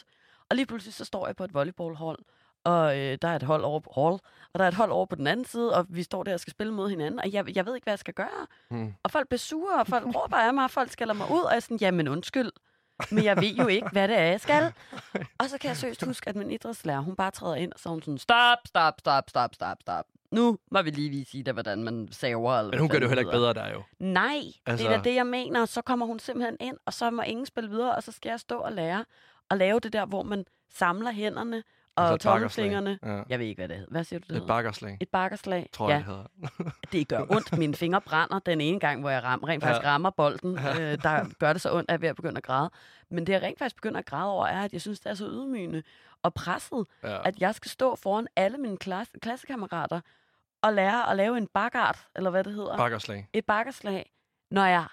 Og 0.49 0.55
lige 0.55 0.65
pludselig 0.65 0.93
så 0.93 1.05
står 1.05 1.27
jeg 1.27 1.35
på 1.35 1.43
et 1.43 1.53
volleyballhold, 1.53 2.19
og 2.63 2.99
øh, 2.99 3.17
der 3.21 3.27
er 3.27 3.35
et 3.35 3.43
hold 3.43 3.63
over 3.63 3.79
på 3.79 3.91
hall, 3.95 4.19
og 4.53 4.59
der 4.59 4.63
er 4.63 4.67
et 4.67 4.73
hold 4.73 4.91
over 4.91 5.05
på 5.05 5.15
den 5.15 5.27
anden 5.27 5.45
side, 5.45 5.75
og 5.75 5.85
vi 5.89 6.03
står 6.03 6.23
der 6.23 6.33
og 6.33 6.39
skal 6.39 6.51
spille 6.51 6.73
mod 6.73 6.89
hinanden, 6.89 7.19
og 7.19 7.33
jeg, 7.33 7.55
jeg 7.55 7.65
ved 7.65 7.75
ikke, 7.75 7.85
hvad 7.85 7.91
jeg 7.93 7.99
skal 7.99 8.13
gøre. 8.13 8.47
Hmm. 8.69 8.93
Og 9.03 9.11
folk 9.11 9.27
bliver 9.27 9.39
sure, 9.39 9.79
og 9.79 9.87
folk 9.87 10.05
råber 10.15 10.37
af 10.37 10.53
mig, 10.53 10.63
og 10.63 10.71
folk 10.71 10.91
skælder 10.91 11.13
mig 11.13 11.31
ud, 11.31 11.41
og 11.41 11.49
jeg 11.51 11.55
er 11.55 11.59
sådan, 11.59 11.77
jamen 11.81 12.07
undskyld, 12.07 12.51
men 13.11 13.23
jeg 13.23 13.37
ved 13.37 13.55
jo 13.55 13.67
ikke, 13.67 13.89
hvad 13.91 14.07
det 14.07 14.17
er, 14.17 14.23
jeg 14.23 14.41
skal. 14.41 14.73
Og 15.39 15.49
så 15.49 15.57
kan 15.57 15.67
jeg 15.67 15.77
seriøst 15.77 16.05
huske, 16.05 16.29
at 16.29 16.35
min 16.35 16.51
idrætslærer, 16.51 16.99
hun 16.99 17.15
bare 17.15 17.31
træder 17.31 17.55
ind, 17.55 17.73
og 17.73 17.79
så 17.79 17.89
hun 17.89 18.01
sådan, 18.01 18.17
stop, 18.17 18.57
stop, 18.65 18.93
stop, 18.99 19.29
stop, 19.29 19.55
stop, 19.55 19.77
stop. 19.81 20.05
Nu 20.31 20.57
må 20.71 20.81
vi 20.81 20.89
lige 20.89 21.09
vise 21.09 21.43
dig, 21.43 21.53
hvordan 21.53 21.83
man 21.83 22.07
saver. 22.11 22.59
Eller 22.59 22.71
Men 22.71 22.79
hun 22.79 22.89
gør 22.89 22.97
det 22.99 23.03
jo 23.03 23.09
heller 23.09 23.21
ikke 23.21 23.31
bedre 23.31 23.53
der 23.53 23.69
jo. 23.71 23.83
Nej, 23.99 24.35
altså... 24.35 24.59
Altså- 24.65 24.87
det 24.87 24.93
er 24.93 24.97
da 24.97 25.09
det, 25.09 25.15
jeg 25.15 25.25
mener. 25.27 25.65
Så 25.65 25.81
kommer 25.81 26.05
hun 26.05 26.19
simpelthen 26.19 26.57
ind, 26.59 26.77
og 26.85 26.93
så 26.93 27.09
må 27.09 27.21
ingen 27.21 27.45
spille 27.45 27.69
videre, 27.69 27.95
og 27.95 28.03
så 28.03 28.11
skal 28.11 28.29
jeg 28.29 28.39
stå 28.39 28.59
og 28.59 28.71
lære 28.71 29.05
at 29.49 29.57
lave 29.57 29.79
det 29.79 29.93
der, 29.93 30.05
hvor 30.05 30.23
man 30.23 30.45
samler 30.73 31.11
hænderne 31.11 31.63
og 31.95 32.03
Altså 32.11 32.29
et 32.29 32.33
bakkerslag. 32.33 32.63
tommelfingrene. 32.71 33.17
Ja. 33.17 33.23
Jeg 33.29 33.39
ved 33.39 33.45
ikke, 33.45 33.59
hvad 33.59 33.67
det 33.69 33.77
hedder. 33.77 33.91
Hvad 33.91 34.03
siger 34.03 34.19
du, 34.19 34.23
det 34.23 34.29
Et 34.29 34.33
hedder? 34.35 34.47
bakkerslag, 34.47 34.97
Et 35.01 35.09
bakkerslag. 35.09 35.69
tror 35.73 35.89
ja, 35.89 35.95
jeg, 35.95 36.05
det 36.05 36.15
hedder. 36.55 36.71
det 36.91 37.07
gør 37.07 37.25
ondt. 37.29 37.57
Mine 37.57 37.75
fingre 37.75 38.01
brænder 38.01 38.39
den 38.39 38.61
ene 38.61 38.79
gang, 38.79 38.99
hvor 39.01 39.09
jeg 39.09 39.23
ram, 39.23 39.39
rent 39.43 39.63
faktisk 39.63 39.83
Ja. 39.83 39.89
rammer 39.89 40.09
bolden. 40.09 40.59
Ja. 40.59 40.71
Øh, 40.91 40.97
der 41.03 41.33
gør 41.39 41.53
det 41.53 41.61
så 41.61 41.73
ondt, 41.73 41.91
at 41.91 41.93
jeg 41.93 41.97
er 41.97 41.99
ved 42.01 42.09
at 42.09 42.15
begynde 42.15 42.37
at 42.37 42.43
græde. 42.43 42.69
Men 43.09 43.27
det, 43.27 43.33
jeg 43.33 43.41
rent 43.41 43.59
faktisk 43.59 43.75
begynder 43.75 43.99
at 43.99 44.05
græde 44.05 44.29
over, 44.31 44.45
er, 44.47 44.63
at 44.63 44.73
jeg 44.73 44.81
synes, 44.81 44.99
det 44.99 45.09
er 45.09 45.13
så 45.13 45.25
ydmygende 45.27 45.83
og 46.23 46.33
presset, 46.33 46.85
Ja. 47.03 47.27
at 47.27 47.39
jeg 47.41 47.55
skal 47.55 47.71
stå 47.71 47.95
foran 47.95 48.27
alle 48.35 48.57
mine 48.57 48.77
klasse, 48.77 49.13
klassekammerater 49.21 50.01
og 50.63 50.73
lære 50.73 51.09
at 51.09 51.15
lave 51.17 51.37
en 51.37 51.47
bakkart, 51.47 52.07
eller 52.15 52.29
hvad 52.29 52.43
det 52.43 52.53
hedder. 52.53 52.77
Bakkerslag. 52.77 53.27
et 53.33 53.45
bakkerslag, 53.45 54.11
når 54.51 54.65
jeg 54.65 54.85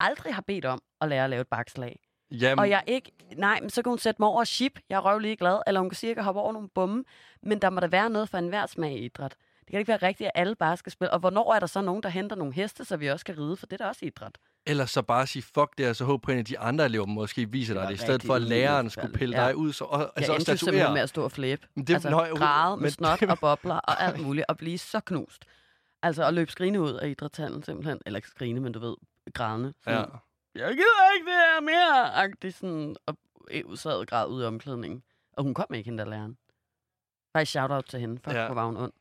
aldrig 0.00 0.34
har 0.34 0.42
bedt 0.42 0.64
om 0.64 0.80
at 1.00 1.08
lære 1.08 1.24
at 1.24 1.30
lave 1.30 1.40
et 1.40 1.48
bakslag. 1.48 2.00
Jamen, 2.32 2.58
Og 2.58 2.70
jeg 2.70 2.82
ikke... 2.86 3.12
Nej, 3.36 3.58
men 3.60 3.70
så 3.70 3.82
kan 3.82 3.90
hun 3.90 3.98
sætte 3.98 4.22
mig 4.22 4.28
over 4.28 4.44
chip. 4.44 4.78
Jeg 4.88 4.96
er 4.96 5.00
røvlig 5.00 5.38
glad. 5.38 5.58
Eller 5.66 5.80
hun 5.80 5.90
kan 5.90 5.96
sige, 5.96 6.08
at 6.08 6.10
jeg 6.10 6.16
kan 6.16 6.24
hoppe 6.24 6.40
over 6.40 6.52
nogle 6.52 6.68
bomme. 6.68 7.04
Men 7.42 7.58
der 7.58 7.70
må 7.70 7.80
der 7.80 7.86
være 7.86 8.10
noget 8.10 8.28
for 8.28 8.38
enhver 8.38 8.66
smag 8.66 8.92
i 8.92 9.04
idræt. 9.04 9.34
Det 9.60 9.70
kan 9.70 9.78
ikke 9.78 9.88
være 9.88 9.96
rigtigt, 10.08 10.26
at 10.26 10.32
alle 10.40 10.54
bare 10.54 10.76
skal 10.76 10.92
spille. 10.92 11.10
Og 11.10 11.18
hvornår 11.20 11.54
er 11.54 11.58
der 11.60 11.66
så 11.66 11.80
nogen, 11.80 12.02
der 12.02 12.08
henter 12.08 12.36
nogle 12.36 12.52
heste, 12.54 12.84
så 12.84 12.96
vi 12.96 13.06
også 13.06 13.24
kan 13.24 13.38
ride? 13.38 13.56
For 13.56 13.66
det 13.66 13.80
er 13.80 13.84
da 13.84 13.88
også 13.88 14.04
idræt. 14.06 14.38
ellers 14.66 14.90
så 14.90 15.02
bare 15.02 15.26
sige 15.26 15.42
fuck 15.42 15.78
det, 15.78 15.88
og 15.88 15.96
så 15.96 16.04
håbe 16.04 16.22
på, 16.22 16.30
at 16.30 16.34
en 16.34 16.38
af 16.38 16.44
de 16.44 16.58
andre 16.58 16.84
elever 16.84 17.06
måske 17.06 17.50
viser 17.50 17.74
dig 17.74 17.88
det, 17.88 17.94
i 17.94 17.96
stedet 17.96 18.22
for 18.22 18.34
at 18.34 18.42
læreren 18.42 18.90
skulle 18.90 19.12
pille 19.12 19.40
Ja. 19.42 19.46
dig 19.48 19.56
ud. 19.56 19.72
Så, 19.72 19.84
og, 19.84 20.12
Altså, 20.16 20.32
jeg 20.32 20.38
endte 20.38 20.56
simpelthen 20.56 20.92
med 20.92 21.00
at 21.02 21.08
stå 21.08 21.24
og 21.24 21.32
flæbe. 21.32 21.66
Det- 21.76 21.90
altså, 21.90 22.10
nå, 22.10 22.24
jo, 22.24 22.34
græde 22.34 22.76
med 22.76 22.82
men- 22.82 22.90
snot 22.90 23.22
og 23.22 23.38
bobler 23.40 23.74
og 23.74 24.02
alt 24.02 24.20
muligt. 24.22 24.46
Og 24.48 24.56
blive 24.56 24.78
så 24.78 25.00
knust. 25.00 25.44
Altså 26.02 26.24
at 26.26 26.34
løbe 26.34 26.50
skrine 26.52 26.80
ud 26.80 26.92
af 26.92 27.08
idrætshallen 27.08 27.62
simpelthen. 27.62 27.98
Eller 28.06 28.16
ikke 28.18 28.28
skrine, 28.28 28.60
men 28.60 28.72
du 28.72 28.78
ved, 28.78 28.94
grædende. 29.34 29.72
Ja. 29.86 30.02
Jeg 30.54 30.68
gider 30.76 31.14
ikke 31.14 31.26
det 31.26 31.34
her 31.34 31.60
mere. 31.60 32.14
Agtig 32.14 32.54
sådan, 32.54 32.96
og 33.06 33.16
usad 33.64 34.06
græd 34.06 34.28
ud 34.28 34.42
i 34.42 34.46
omklædningen. 34.46 35.02
Og 35.32 35.42
hun 35.44 35.54
kom 35.54 35.66
ikke, 35.74 35.88
hende 35.88 36.04
der 36.04 36.10
læreren. 36.10 36.38
Faktisk 37.36 37.50
shout-out 37.50 37.84
til 37.84 38.00
hende, 38.00 38.20
for 38.24 38.30
Ja. 38.32 38.44
ja. 38.44 38.52
var 38.52 38.66
hun 38.66 38.76
ond. 38.76 38.92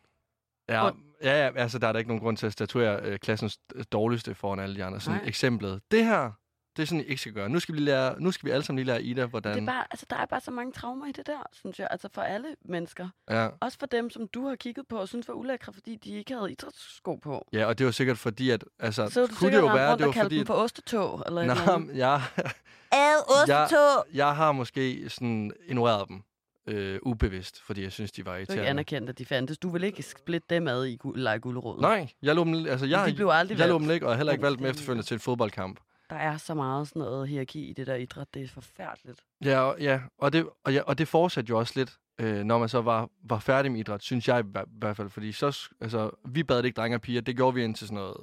Ja, 0.70 0.86
Og- 0.86 0.96
ja, 1.24 1.46
ja, 1.48 1.51
altså 1.56 1.79
der 1.79 1.88
er 1.88 1.91
der 1.91 2.00
ikke 2.00 2.10
nogen 2.10 2.22
grund 2.24 2.38
til 2.38 2.46
at 2.46 2.53
statuere 2.53 3.01
øh, 3.01 3.20
klassens 3.20 3.58
dårligste 3.91 4.36
foran 4.36 4.60
alle 4.60 4.75
de 4.75 4.84
andre. 4.84 5.00
Sådan 5.00 5.20
Nej. 5.20 5.27
eksemplet. 5.27 5.82
Det 5.91 6.06
her, 6.06 6.32
det 6.80 6.84
er 6.86 6.88
sådan, 6.88 7.00
I 7.02 7.08
ikke 7.08 7.22
skal 7.22 7.34
gøre. 7.34 7.50
Nu 7.50 7.60
skal 7.60 7.76
vi, 7.76 7.80
lære, 7.80 8.16
nu 8.22 8.32
skal 8.32 8.46
vi 8.48 8.52
alle 8.52 8.64
sammen 8.64 8.78
lige 8.80 8.86
lære 8.94 9.04
Ida, 9.04 9.26
hvordan... 9.26 9.54
Det 9.56 9.62
er 9.62 9.66
bare, 9.66 9.86
altså, 9.92 10.06
der 10.10 10.16
er 10.16 10.26
bare 10.26 10.42
så 10.42 10.52
mange 10.52 10.72
traumer 10.74 11.06
i 11.08 11.12
det 11.12 11.28
der, 11.28 11.44
synes 11.54 11.80
jeg. 11.80 11.88
Altså 11.92 12.10
for 12.14 12.22
alle 12.22 12.48
mennesker. 12.66 13.10
ja. 13.30 13.48
Også 13.62 13.78
for 13.80 13.86
dem, 13.86 14.10
som 14.10 14.28
du 14.28 14.48
har 14.48 14.56
kigget 14.56 14.88
på 14.88 14.98
og 14.98 15.08
synes 15.08 15.28
var 15.28 15.34
ulækre, 15.34 15.74
fordi 15.74 15.96
de 15.96 16.10
ikke 16.18 16.34
havde 16.36 16.52
idrætssko 16.52 17.16
på. 17.16 17.48
ja, 17.54 17.66
og 17.66 17.78
det 17.78 17.86
var 17.86 17.92
sikkert 17.92 18.18
fordi, 18.18 18.50
at... 18.50 18.66
Altså, 18.80 19.10
Så 19.10 19.22
du 19.22 19.36
kunne 19.36 19.52
det 19.52 19.58
jo 19.58 19.66
være, 19.66 19.90
rundt 19.90 20.00
det 20.00 20.08
var 20.08 20.24
fordi... 20.24 20.38
dem 20.38 20.46
for 20.46 20.54
ostetog, 20.54 21.24
eller 21.28 21.42
et 21.42 21.48
Nå, 21.48 21.54
eller 21.54 21.72
andet. 21.74 21.88
men 21.88 21.98
jeg, 21.98 22.22
Ad, 22.92 23.42
ostetog! 23.42 24.06
jeg 24.14 24.36
har 24.36 24.52
måske 24.52 25.10
sådan 25.10 25.52
ignoreret 25.68 26.08
dem 26.10 26.22
øh, 26.68 27.00
ubevidst, 27.04 27.62
fordi 27.62 27.84
jeg 27.84 27.92
synes, 27.92 28.12
de 28.12 28.26
var 28.26 28.32
Du 28.32 28.36
er 28.36 28.40
ikke 28.40 28.52
irriterende. 28.54 28.70
anerkendt, 28.70 29.10
at 29.10 29.18
de 29.18 29.26
fandtes. 29.26 29.58
Du 29.58 29.70
vil 29.70 29.84
ikke 29.84 30.04
splitte 30.04 30.46
dem 30.50 30.68
ad 30.68 30.86
i 30.86 30.98
gu- 31.06 31.12
lege 31.16 31.40
gulerod. 31.40 31.82
Nej, 31.82 32.10
jeg 32.22 32.36
lå 32.36 32.44
dem, 32.44 32.54
altså, 32.68 32.86
jeg, 32.86 33.08
de 33.08 33.14
blev 33.14 33.28
aldrig 33.32 33.60
jeg 33.60 33.68
lå 33.70 33.80
dem 33.80 33.92
ikke, 33.92 34.06
og 34.06 34.10
jeg 34.10 34.16
har 34.16 34.18
heller 34.18 34.32
ikke 34.34 34.44
valgt 34.44 34.60
dem 34.60 34.68
efterfølgende 34.68 35.06
til 35.08 35.14
en 35.14 35.20
fodboldkamp. 35.20 35.80
Der 36.10 36.16
er 36.16 36.38
så 36.38 36.54
meget 36.54 36.88
sådan 36.88 37.00
noget 37.00 37.28
hierarki 37.30 37.66
i 37.70 37.74
det 37.74 37.88
der 37.88 37.96
idræt. 37.96 38.34
Det 38.34 38.44
er 38.44 38.48
forfærdeligt. 38.48 39.20
Ja, 39.46 39.60
og, 39.60 39.80
ja, 39.82 40.01
og, 40.18 40.34
det, 40.34 40.50
og, 40.63 40.74
ja, 40.74 40.82
og 40.82 40.98
det 40.98 41.08
fortsatte 41.08 41.50
jo 41.50 41.60
også 41.60 41.74
lidt, 41.75 41.98
øh, 42.20 42.44
når 42.44 42.58
man 42.60 42.70
så 42.70 42.82
var, 42.82 43.10
var 43.24 43.39
færdig 43.39 43.72
med 43.72 43.80
idræt, 43.80 44.04
synes 44.04 44.28
jeg 44.28 44.39
i 44.39 44.44
hver- 44.44 44.66
hvert 44.80 44.98
fald. 44.98 45.10
Fordi 45.10 45.32
så, 45.32 45.70
altså, 45.82 46.12
vi 46.25 46.44
bad 46.44 46.63
ikke 46.63 46.75
drenge 46.75 46.98
og 46.98 47.01
piger, 47.01 47.22
det 47.22 47.36
gjorde 47.36 47.56
vi 47.56 47.63
indtil 47.63 47.88
sådan 47.88 47.96
noget 47.96 48.18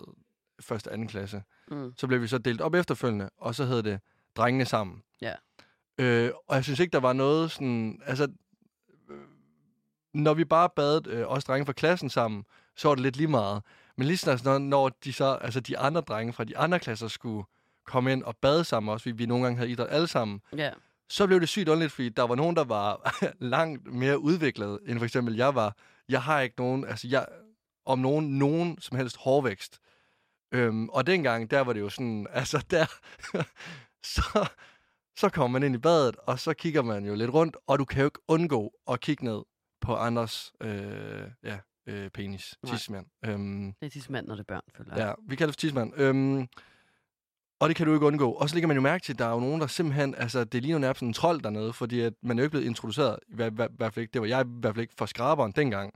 første 0.61 0.93
anden 0.93 1.09
klasse. 1.09 1.43
Mm. 1.71 1.93
Så 1.97 2.07
blev 2.07 2.23
vi 2.23 2.27
så 2.27 2.39
delt 2.39 2.61
op 2.61 2.75
efterfølgende, 2.75 3.31
og 3.39 3.55
så 3.55 3.65
hed 3.65 3.83
det 3.83 4.01
drengene 4.37 4.65
sammen. 4.65 5.03
Ja. 5.21 5.35
Øh, 5.99 6.31
og 6.49 6.55
jeg 6.57 6.65
synes 6.65 6.81
ikke, 6.81 6.93
der 6.93 7.01
var 7.01 7.13
noget 7.13 7.51
sådan... 7.51 8.01
Altså, 8.07 8.29
øh, 9.11 9.17
når 10.15 10.35
vi 10.35 10.45
bare 10.45 10.69
bad 10.77 11.07
øh, 11.07 11.25
os 11.27 11.45
drenge 11.45 11.67
fra 11.67 11.73
klassen 11.73 12.11
sammen, 12.11 12.45
så 12.77 12.89
var 12.89 12.95
det 12.95 13.03
lidt 13.03 13.17
lige 13.17 13.29
meget. 13.29 13.63
Men 13.97 14.07
lige 14.07 14.17
snart, 14.17 14.45
når, 14.45 14.59
når 14.59 14.89
de, 14.89 15.13
så, 15.13 15.25
altså 15.41 15.61
de 15.61 15.79
andre 15.79 16.01
drenge 16.01 16.33
fra 16.33 16.45
de 16.45 16.59
andre 16.59 16.79
klasser 16.81 17.09
skulle 17.09 17.45
komme 17.87 18.13
ind 18.13 18.23
og 18.23 18.37
bade 18.37 18.65
sammen 18.65 18.93
også, 18.93 19.03
fordi 19.03 19.17
vi 19.17 19.27
nogle 19.27 19.45
gange 19.45 19.57
havde 19.59 19.71
idræt 19.71 19.87
alle 19.91 20.07
sammen, 20.09 20.41
Ja. 20.57 20.71
så 21.11 21.27
blev 21.27 21.41
det 21.41 21.49
sygt 21.49 21.69
underligt, 21.69 21.93
fordi 21.93 22.09
der 22.09 22.23
var 22.23 22.35
nogen, 22.35 22.57
der 22.57 22.65
var 22.65 23.17
langt 23.55 23.95
mere 23.95 24.19
udviklet, 24.19 24.79
end 24.87 24.99
for 24.99 25.05
eksempel 25.05 25.37
jeg 25.37 25.55
var. 25.55 25.77
Jeg 26.09 26.23
har 26.23 26.41
ikke 26.41 26.55
nogen, 26.59 26.85
altså 26.85 27.09
jeg, 27.09 27.27
om 27.87 27.99
nogen, 27.99 28.39
nogen 28.39 28.81
som 28.81 28.97
helst 28.97 29.17
hårvækst. 29.17 29.79
Øhm, 30.55 30.89
og 30.89 31.07
dengang, 31.07 31.51
der 31.51 31.61
var 31.61 31.73
det 31.73 31.81
jo 31.81 31.89
sådan, 31.89 32.27
altså 32.41 32.65
der, 32.71 32.87
så, 34.05 34.49
så 35.19 35.29
kommer 35.29 35.59
man 35.59 35.67
ind 35.67 35.75
i 35.75 35.79
badet, 35.79 36.17
og 36.17 36.39
så 36.39 36.55
kigger 36.55 36.83
man 36.83 37.05
jo 37.07 37.15
lidt 37.15 37.31
rundt, 37.31 37.57
og 37.67 37.79
du 37.79 37.85
kan 37.85 38.01
jo 38.01 38.05
ikke 38.07 38.21
undgå 38.29 38.73
at 38.91 39.01
kigge 39.01 39.25
ned 39.25 39.43
på 39.81 39.95
andres, 39.97 40.53
øh, 40.61 41.23
ja, 41.45 41.59
øh, 41.87 42.11
penis, 42.11 42.59
Nej. 42.63 42.73
tissemand. 42.75 43.07
Øhm, 43.25 43.73
Det 43.81 43.87
er 43.87 43.91
tidsmand, 43.91 44.27
når 44.27 44.35
det 44.35 44.41
er 44.41 44.45
børn, 44.55 44.63
føler 44.77 44.97
jeg. 44.97 45.07
Ja, 45.07 45.13
vi 45.29 45.37
kalder 45.37 45.53
det 45.53 45.55
for 45.57 45.61
tidsmand. 45.61 45.93
Øhm, 45.97 46.49
og 47.61 47.69
det 47.69 47.77
kan 47.77 47.87
du 47.87 47.95
ikke 47.95 48.07
undgå. 48.07 48.33
Og 48.33 48.49
så 48.49 48.55
lægger 48.55 48.69
man 48.69 48.77
jo 48.77 48.81
mærke 48.81 49.05
til, 49.05 49.13
at 49.13 49.19
der 49.19 49.27
er 49.27 49.33
jo 49.33 49.41
nogen, 49.41 49.61
der 49.61 49.67
simpelthen... 49.67 50.15
Altså, 50.15 50.45
det 50.45 50.63
ligner 50.63 50.79
nærmest 50.79 51.03
en 51.03 51.13
trold 51.13 51.41
dernede, 51.41 51.73
fordi 51.73 52.01
at 52.01 52.13
man 52.23 52.39
er 52.39 52.43
jo 52.43 52.45
ikke 52.45 52.51
blevet 52.51 52.67
introduceret. 52.67 53.19
I 53.29 53.35
hver, 53.35 53.51
hver, 53.51 53.69
hvert 53.77 53.95
fald 53.95 54.03
ikke, 54.03 54.13
det 54.13 54.21
var 54.21 54.27
jeg 54.27 54.41
i 54.41 54.49
hvert 54.49 54.75
fald 54.75 54.83
ikke 54.83 54.95
for 54.99 55.07
skraberen 55.07 55.53
dengang. 55.53 55.93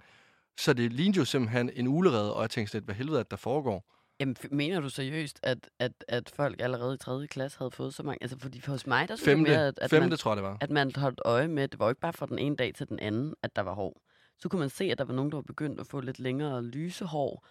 Så 0.58 0.72
det 0.72 0.92
lignede 0.92 1.18
jo 1.18 1.24
simpelthen 1.24 1.70
en 1.74 1.88
ulerede, 1.88 2.34
og 2.34 2.42
jeg 2.42 2.50
tænkte 2.50 2.74
lidt, 2.74 2.84
hvad 2.84 2.94
helvede, 2.94 3.20
at 3.20 3.30
der 3.30 3.36
foregår. 3.36 3.84
Jamen, 4.20 4.36
mener 4.50 4.80
du 4.80 4.88
seriøst, 4.88 5.40
at, 5.42 5.70
at, 5.78 5.92
at 6.08 6.32
folk 6.36 6.60
allerede 6.60 6.94
i 6.94 6.98
3. 6.98 7.26
klasse 7.26 7.58
havde 7.58 7.70
fået 7.70 7.94
så 7.94 8.02
mange? 8.02 8.18
Altså, 8.22 8.38
fordi 8.38 8.60
for 8.60 8.72
hos 8.72 8.86
mig, 8.86 9.08
der 9.08 9.16
synes 9.16 9.48
mere, 9.48 9.66
at, 9.66 9.78
at, 9.78 9.90
femte 9.90 10.08
man, 10.08 10.18
tror 10.18 10.30
jeg, 10.30 10.36
det 10.36 10.44
var. 10.44 10.56
at 10.60 10.70
man 10.70 10.92
holdt 10.96 11.20
øje 11.24 11.48
med, 11.48 11.68
det 11.68 11.78
var 11.78 11.86
jo 11.86 11.90
ikke 11.90 12.00
bare 12.00 12.12
fra 12.12 12.26
den 12.26 12.38
ene 12.38 12.56
dag 12.56 12.74
til 12.74 12.88
den 12.88 12.98
anden, 12.98 13.34
at 13.42 13.56
der 13.56 13.62
var 13.62 13.74
hår. 13.74 14.02
Så 14.38 14.48
kunne 14.48 14.60
man 14.60 14.70
se, 14.70 14.84
at 14.84 14.98
der 14.98 15.04
var 15.04 15.14
nogen, 15.14 15.30
der 15.30 15.36
var 15.36 15.42
begyndt 15.42 15.80
at 15.80 15.86
få 15.86 16.00
lidt 16.00 16.18
længere 16.18 16.64
lyse 16.64 17.04
hår. 17.04 17.46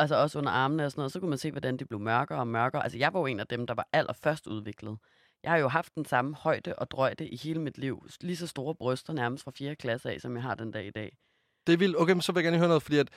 Altså 0.00 0.16
også 0.16 0.38
under 0.38 0.50
armene 0.50 0.84
og 0.84 0.90
sådan 0.90 1.00
noget. 1.00 1.12
Så 1.12 1.20
kunne 1.20 1.28
man 1.28 1.38
se, 1.38 1.50
hvordan 1.50 1.76
de 1.76 1.84
blev 1.84 2.00
mørkere 2.00 2.38
og 2.38 2.48
mørkere. 2.48 2.82
Altså, 2.82 2.98
jeg 2.98 3.12
var 3.14 3.20
jo 3.20 3.26
en 3.26 3.40
af 3.40 3.46
dem, 3.46 3.66
der 3.66 3.74
var 3.74 3.88
allerførst 3.92 4.46
udviklet. 4.46 4.98
Jeg 5.42 5.50
har 5.50 5.58
jo 5.58 5.68
haft 5.68 5.94
den 5.94 6.04
samme 6.04 6.34
højde 6.34 6.74
og 6.74 6.90
drøjde 6.90 7.28
i 7.28 7.36
hele 7.36 7.60
mit 7.60 7.78
liv. 7.78 8.06
Lige 8.20 8.36
så 8.36 8.46
store 8.46 8.74
bryster 8.74 9.12
nærmest 9.12 9.44
fra 9.44 9.52
4. 9.58 9.74
klasse 9.76 10.10
af, 10.10 10.20
som 10.20 10.34
jeg 10.34 10.42
har 10.42 10.54
den 10.54 10.70
dag 10.70 10.86
i 10.86 10.90
dag. 10.90 11.16
Det 11.66 11.72
er 11.72 11.76
vildt. 11.76 11.96
Okay, 12.00 12.12
men 12.12 12.22
så 12.22 12.32
vil 12.32 12.40
jeg 12.40 12.44
gerne 12.44 12.58
høre 12.58 12.68
noget, 12.68 12.82
fordi 12.82 12.98
at 12.98 13.08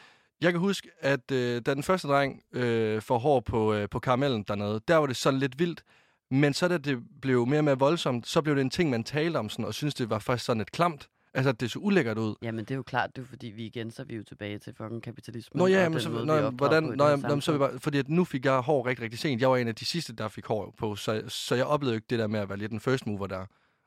jeg 0.42 0.52
kan 0.52 0.60
huske, 0.60 0.90
at 1.00 1.32
øh, 1.32 1.62
da 1.66 1.74
den 1.74 1.84
første 1.84 2.08
dreng 2.08 2.44
øh, 2.54 3.02
får 3.02 3.18
hår 3.18 3.40
på, 3.40 3.74
øh, 3.74 3.90
på 3.90 4.00
karamellen 4.00 4.44
dernede, 4.44 4.82
der 4.88 4.96
var 4.96 5.06
det 5.06 5.16
sådan 5.16 5.40
lidt 5.40 5.60
vildt. 5.60 5.84
Men 6.32 6.54
så 6.54 6.68
da 6.68 6.78
det 6.78 7.04
blev 7.22 7.46
mere 7.48 7.60
og 7.60 7.64
mere 7.64 7.80
voldsomt, 7.80 8.28
så 8.28 8.42
blev 8.42 8.56
det 8.56 8.62
en 8.62 8.70
ting, 8.70 8.90
man 8.90 9.04
talte 9.04 9.38
om 9.38 9.50
sådan, 9.50 9.66
og 9.66 9.74
synes 9.74 9.94
det 9.94 10.10
var 10.10 10.20
faktisk 10.20 10.46
sådan 10.46 10.62
et 10.62 10.72
klamt. 10.72 11.10
Altså, 11.36 11.52
det 11.52 11.72
så 11.72 11.80
ulækkert 11.80 12.18
ud. 12.18 12.36
Jamen, 12.42 12.66
det 12.66 12.72
er 12.72 12.76
jo 12.76 12.84
klart, 12.84 13.16
det 13.16 13.22
er 13.22 13.26
fordi, 13.26 13.48
vi 13.48 13.66
igen, 13.66 13.92
så 13.92 14.02
er 14.02 14.06
vi 14.06 14.16
jo 14.16 14.24
tilbage 14.24 14.60
til 14.60 14.74
fucking 14.78 15.04
kapitalismen. 15.04 15.60
Nå 15.60 15.68
ja, 15.68 15.78
og 15.86 15.92
men 15.92 15.94
den 15.94 16.02
så, 16.02 16.10
måde, 16.10 16.26
nå, 16.26 16.50
vi 16.50 16.56
hvordan, 16.58 16.84
nå, 16.84 16.92
det 16.92 17.12
ja, 17.12 17.16
her 17.28 17.36
nå, 17.36 17.42
så 17.42 17.52
jeg 17.52 17.60
bare, 17.60 17.80
fordi 17.80 17.98
at 17.98 18.10
nu 18.10 18.24
fik 18.26 18.46
jeg 18.46 18.60
hår 18.60 18.86
rigtig, 18.88 19.04
rigtig 19.04 19.20
sent. 19.20 19.42
Jeg 19.42 19.50
var 19.50 19.58
en 19.58 19.68
af 19.68 19.76
de 19.76 19.86
sidste, 19.86 20.14
der 20.14 20.28
fik 20.28 20.46
hår 20.46 20.74
på, 20.78 20.96
så, 20.96 21.24
så 21.28 21.56
jeg 21.56 21.66
oplevede 21.66 21.96
ikke 21.96 22.06
det 22.10 22.20
der 22.20 22.28
med 22.28 22.40
at 22.40 22.50
være 22.50 22.58
lidt 22.58 22.72
den 22.72 22.80
first 22.80 23.08
mover 23.08 23.28
der. 23.28 23.46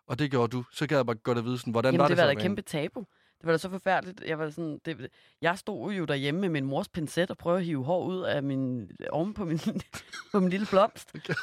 Og 0.08 0.18
det 0.18 0.30
gjorde 0.30 0.48
du. 0.56 0.64
Så 0.72 0.86
gad 0.86 0.98
jeg 0.98 1.06
bare 1.06 1.16
godt 1.16 1.38
at 1.38 1.44
vide, 1.44 1.58
sådan, 1.58 1.70
hvordan 1.70 1.92
Jamen, 1.94 1.98
var 2.02 2.08
det 2.08 2.16
det, 2.16 2.26
var 2.26 2.34
da 2.34 2.40
kæmpe 2.40 2.62
tabu. 2.62 3.00
Det 3.40 3.46
var 3.46 3.52
da 3.52 3.58
så 3.58 3.70
forfærdeligt. 3.70 4.22
Jeg, 4.26 4.38
var 4.38 4.50
sådan, 4.50 4.80
det, 4.84 5.08
jeg 5.42 5.58
stod 5.58 5.92
jo 5.92 6.04
derhjemme 6.04 6.40
med 6.40 6.48
min 6.48 6.64
mors 6.66 6.88
pincet 6.88 7.30
og 7.30 7.38
prøvede 7.38 7.58
at 7.60 7.64
hive 7.66 7.84
hår 7.84 8.04
ud 8.04 8.22
af 8.22 8.42
min, 8.42 8.90
oven 9.10 9.34
på 9.34 9.44
min, 9.44 9.58
på 10.32 10.40
min 10.40 10.50
lille 10.50 10.66
blomst. 10.70 11.12
en- 11.14 11.20
Det 11.20 11.36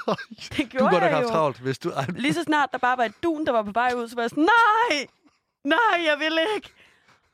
Du 0.57 0.63
gjorde 0.69 0.83
godt 0.83 0.93
jeg 0.93 1.01
have 1.01 1.11
haft 1.15 1.23
jo. 1.23 1.29
travlt, 1.29 1.59
hvis 1.59 1.79
du... 1.79 1.91
Lige 2.15 2.33
så 2.33 2.43
snart 2.43 2.69
der 2.71 2.77
bare 2.77 2.97
var 2.97 3.03
et 3.03 3.13
dun, 3.23 3.45
der 3.45 3.51
var 3.51 3.63
på 3.63 3.71
vej 3.71 3.91
ud, 3.97 4.07
så 4.07 4.15
var 4.15 4.23
jeg 4.23 4.29
sådan, 4.29 4.43
nej, 4.89 5.07
nej, 5.63 6.05
jeg 6.05 6.15
vil 6.19 6.39
ikke. 6.55 6.73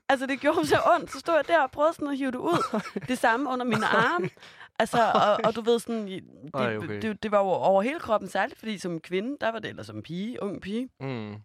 Altså, 0.10 0.26
det 0.26 0.40
gjorde 0.40 0.68
så 0.68 0.78
ondt. 0.96 1.12
Så 1.12 1.20
stod 1.20 1.36
jeg 1.36 1.48
der 1.48 1.62
og 1.62 1.72
prøvede 1.72 1.94
sådan 1.94 2.08
at 2.08 2.18
hive 2.18 2.32
det 2.32 2.38
ud. 2.38 2.82
Det 3.08 3.18
samme 3.18 3.50
under 3.50 3.66
mine 3.66 3.86
arme. 3.86 4.30
Altså, 4.80 5.12
og, 5.16 5.38
og 5.44 5.56
du 5.56 5.62
ved 5.62 5.80
sådan, 5.80 6.08
det, 6.08 6.24
Ej, 6.54 6.78
okay. 6.78 7.02
det, 7.02 7.24
det 7.24 7.32
var 7.32 7.40
jo 7.40 7.46
over 7.46 7.82
hele 7.82 8.00
kroppen, 8.00 8.30
særligt 8.30 8.60
fordi 8.60 8.78
som 8.78 9.00
kvinde, 9.00 9.38
der 9.42 9.52
var 9.52 9.60
det, 9.60 9.70
eller 9.70 9.84
som 9.84 10.04
pige, 10.04 10.44
ung 10.44 10.62
pige, 10.62 10.90
mm. 11.00 11.36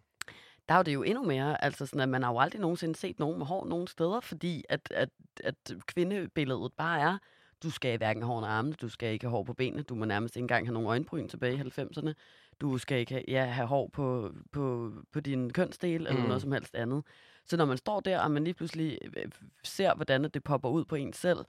der 0.69 0.73
er 0.73 0.77
jo 0.77 0.83
det 0.83 0.93
jo 0.93 1.03
endnu 1.03 1.23
mere, 1.23 1.63
altså 1.63 1.85
sådan, 1.85 2.01
at 2.01 2.09
man 2.09 2.23
har 2.23 2.31
jo 2.31 2.39
aldrig 2.39 2.61
nogensinde 2.61 2.95
set 2.95 3.19
nogen 3.19 3.37
med 3.37 3.45
hår 3.45 3.65
nogen 3.65 3.87
steder, 3.87 4.19
fordi 4.19 4.63
at, 4.69 4.91
at, 4.91 5.09
at 5.43 5.55
kvindebilledet 5.87 6.73
bare 6.77 6.99
er, 6.99 7.17
du 7.63 7.69
skal 7.69 7.97
hverken 7.97 8.23
have 8.23 8.27
hår 8.27 8.37
under 8.37 8.49
armene, 8.49 8.75
du 8.81 8.89
skal 8.89 9.13
ikke 9.13 9.25
have 9.25 9.31
hår 9.31 9.43
på 9.43 9.53
benene, 9.53 9.83
du 9.83 9.95
må 9.95 10.05
nærmest 10.05 10.35
ikke 10.35 10.43
engang 10.43 10.67
have 10.67 10.73
nogle 10.73 10.89
øjenbryn 10.89 11.27
tilbage 11.27 11.55
i 11.55 11.61
90'erne, 11.61 12.13
du 12.61 12.77
skal 12.77 12.99
ikke 12.99 13.13
have, 13.13 13.23
ja, 13.27 13.45
have 13.45 13.67
hår 13.67 13.87
på, 13.93 14.31
på, 14.51 14.91
på 15.11 15.19
din 15.19 15.53
kønsdel 15.53 16.07
eller 16.07 16.21
Mm. 16.21 16.27
noget 16.27 16.41
som 16.41 16.51
helst 16.51 16.75
andet. 16.75 17.03
Så 17.45 17.57
når 17.57 17.65
man 17.65 17.77
står 17.77 17.99
der, 17.99 18.19
og 18.19 18.31
man 18.31 18.43
lige 18.43 18.53
pludselig 18.53 18.97
øh, 19.17 19.25
ser, 19.63 19.95
hvordan 19.95 20.23
det 20.23 20.43
popper 20.43 20.69
ud 20.69 20.85
på 20.85 20.95
en 20.95 21.13
selv, 21.13 21.39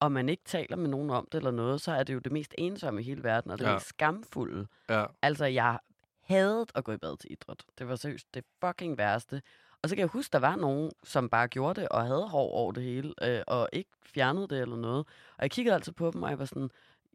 og 0.00 0.12
man 0.12 0.28
ikke 0.28 0.42
taler 0.44 0.76
med 0.76 0.88
nogen 0.88 1.10
om 1.10 1.28
det 1.32 1.38
eller 1.38 1.50
noget, 1.50 1.80
så 1.80 1.92
er 1.92 2.02
det 2.02 2.14
jo 2.14 2.18
det 2.18 2.32
mest 2.32 2.54
ensomme 2.58 3.00
i 3.00 3.04
hele 3.04 3.24
verden, 3.24 3.50
og 3.50 3.58
det 3.58 3.64
Ja. 3.64 3.72
mest 3.72 3.86
skamfulde. 3.88 4.66
Ja. 4.88 5.04
Altså, 5.22 5.44
jeg 5.44 5.78
hadede 6.22 6.66
at 6.74 6.84
gå 6.84 6.92
i 6.92 6.96
bad 6.96 7.16
til 7.16 7.32
idræt. 7.32 7.64
Det 7.78 7.88
var 7.88 7.96
seriøst 7.96 8.34
det 8.34 8.44
fucking 8.64 8.98
værste. 8.98 9.42
Og 9.82 9.88
så 9.88 9.94
kan 9.94 10.00
jeg 10.00 10.08
huske, 10.08 10.32
der 10.32 10.38
var 10.38 10.56
nogen, 10.56 10.90
som 11.04 11.28
bare 11.28 11.48
gjorde 11.48 11.80
det, 11.80 11.88
og 11.88 12.02
havde 12.06 12.28
hår 12.28 12.50
over 12.52 12.72
det 12.72 12.82
hele, 12.82 13.14
øh, 13.22 13.42
og 13.46 13.68
ikke 13.72 13.90
fjernede 14.02 14.48
det 14.48 14.60
eller 14.60 14.76
noget. 14.76 14.98
Og 15.36 15.42
jeg 15.42 15.50
kiggede 15.50 15.74
altid 15.74 15.92
på 15.92 16.10
dem, 16.10 16.22
og 16.22 16.30
jeg 16.30 16.38
var 16.38 16.44
sådan, 16.44 16.70